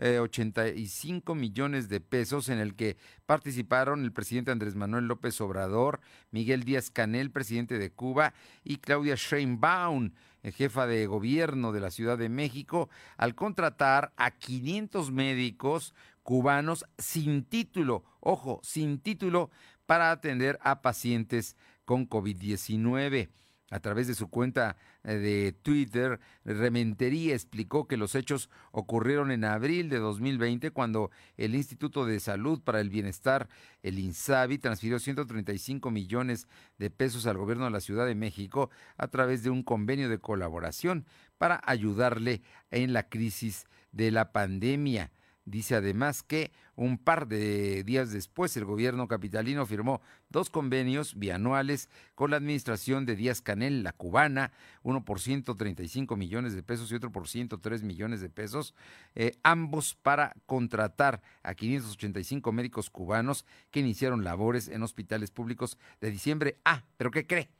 285 0.00 1.34
millones 1.34 1.88
de 1.88 2.00
pesos 2.00 2.48
en 2.48 2.58
el 2.58 2.74
que 2.74 2.96
participaron 3.26 4.02
el 4.04 4.12
presidente 4.12 4.50
Andrés 4.50 4.74
Manuel 4.74 5.06
López 5.06 5.40
Obrador, 5.40 6.00
Miguel 6.30 6.64
Díaz 6.64 6.90
Canel, 6.90 7.30
presidente 7.30 7.78
de 7.78 7.90
Cuba, 7.90 8.32
y 8.64 8.78
Claudia 8.78 9.14
Sheinbaum 9.14 10.12
jefa 10.44 10.86
de 10.86 11.06
gobierno 11.06 11.72
de 11.72 11.80
la 11.80 11.90
Ciudad 11.90 12.16
de 12.16 12.28
México, 12.28 12.88
al 13.18 13.34
contratar 13.34 14.12
a 14.16 14.30
500 14.30 15.10
médicos 15.10 15.94
cubanos 16.22 16.86
sin 16.98 17.44
título, 17.44 18.04
ojo, 18.20 18.60
sin 18.62 19.00
título, 19.00 19.50
para 19.86 20.10
atender 20.10 20.58
a 20.62 20.80
pacientes 20.80 21.56
con 21.84 22.08
COVID-19. 22.08 23.28
A 23.70 23.78
través 23.78 24.08
de 24.08 24.16
su 24.16 24.28
cuenta 24.28 24.76
eh, 25.04 25.14
de 25.14 25.52
Twitter, 25.52 26.18
Rementería 26.44 27.34
explicó 27.34 27.86
que 27.86 27.96
los 27.96 28.16
hechos 28.16 28.50
ocurrieron 28.72 29.30
en 29.30 29.44
abril 29.44 29.88
de 29.88 29.98
2020 29.98 30.72
cuando 30.72 31.12
el 31.36 31.54
Instituto 31.54 32.04
de 32.04 32.18
Salud 32.18 32.60
para 32.60 32.80
el 32.80 32.90
Bienestar, 32.90 33.48
el 33.84 34.00
INSABI, 34.00 34.58
transfirió 34.58 34.98
135 34.98 35.88
millones 35.92 36.48
de 36.78 36.90
pesos 36.90 37.26
al 37.26 37.38
gobierno 37.38 37.64
de 37.66 37.70
la 37.70 37.80
Ciudad 37.80 38.06
de 38.06 38.16
México 38.16 38.70
a 38.96 39.06
través 39.06 39.44
de 39.44 39.50
un 39.50 39.62
convenio 39.62 40.08
de 40.08 40.18
colaboración 40.18 41.06
para 41.38 41.60
ayudarle 41.64 42.42
en 42.72 42.92
la 42.92 43.08
crisis 43.08 43.66
de 43.92 44.10
la 44.10 44.32
pandemia. 44.32 45.12
Dice 45.46 45.74
además 45.74 46.22
que 46.22 46.52
un 46.76 46.98
par 46.98 47.26
de 47.26 47.82
días 47.82 48.12
después 48.12 48.56
el 48.56 48.66
gobierno 48.66 49.08
capitalino 49.08 49.64
firmó 49.64 50.02
dos 50.28 50.50
convenios 50.50 51.18
bianuales 51.18 51.88
con 52.14 52.30
la 52.30 52.36
administración 52.36 53.06
de 53.06 53.16
Díaz 53.16 53.40
Canel, 53.40 53.82
la 53.82 53.92
cubana, 53.92 54.52
uno 54.82 55.04
por 55.04 55.18
135 55.18 56.14
millones 56.16 56.54
de 56.54 56.62
pesos 56.62 56.92
y 56.92 56.94
otro 56.94 57.10
por 57.10 57.26
103 57.26 57.82
millones 57.82 58.20
de 58.20 58.28
pesos, 58.28 58.74
eh, 59.14 59.32
ambos 59.42 59.94
para 59.94 60.34
contratar 60.44 61.22
a 61.42 61.54
585 61.54 62.52
médicos 62.52 62.90
cubanos 62.90 63.46
que 63.70 63.80
iniciaron 63.80 64.24
labores 64.24 64.68
en 64.68 64.82
hospitales 64.82 65.30
públicos 65.30 65.78
de 66.00 66.10
diciembre. 66.10 66.58
Ah, 66.64 66.84
pero 66.98 67.10
¿qué 67.10 67.26
cree? 67.26 67.50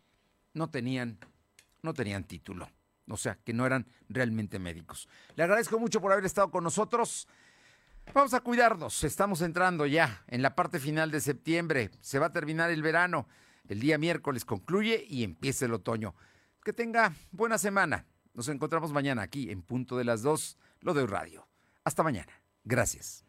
No 0.53 0.69
tenían, 0.69 1.19
no 1.83 1.95
tenían 1.95 2.25
título 2.25 2.69
o 3.11 3.17
sea, 3.17 3.37
que 3.45 3.53
no 3.53 3.67
eran 3.67 3.87
realmente 4.09 4.59
médicos. 4.59 5.09
Le 5.35 5.43
agradezco 5.43 5.79
mucho 5.79 6.01
por 6.01 6.13
haber 6.13 6.25
estado 6.25 6.51
con 6.51 6.65
nosotros. 6.65 7.29
Vamos 8.13 8.35
a 8.35 8.41
cuidarnos, 8.41 9.05
estamos 9.05 9.41
entrando 9.41 9.87
ya 9.87 10.25
en 10.27 10.43
la 10.43 10.57
parte 10.57 10.81
final 10.81 11.11
de 11.11 11.21
septiembre, 11.21 11.91
se 12.01 12.19
va 12.19 12.27
a 12.27 12.33
terminar 12.33 12.71
el 12.71 12.83
verano, 12.83 13.29
el 13.69 13.79
día 13.79 13.99
miércoles 13.99 14.45
concluye 14.45 15.05
y 15.09 15.23
empieza 15.23 15.67
el 15.67 15.75
otoño. 15.75 16.15
Que 16.65 16.73
tenga 16.73 17.13
buena 17.31 17.57
semana. 17.57 18.07
Nos 18.35 18.49
encontramos 18.49 18.93
mañana 18.93 19.23
aquí 19.23 19.51
en 19.51 19.63
punto 19.63 19.97
de 19.97 20.05
las 20.05 20.23
2, 20.23 20.59
lo 20.81 20.95
de 20.95 21.07
radio. 21.07 21.47
Hasta 21.85 22.03
mañana. 22.03 22.33
Gracias. 22.65 23.25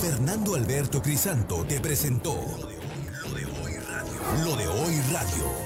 Fernando 0.00 0.54
Alberto 0.54 1.00
Crisanto 1.00 1.64
te 1.64 1.80
presentó 1.80 2.34
lo 2.34 3.32
de 3.32 3.44
hoy 3.44 3.76
radio. 3.78 4.44
Lo 4.44 4.56
de 4.56 4.66
hoy 4.66 5.00
radio. 5.12 5.65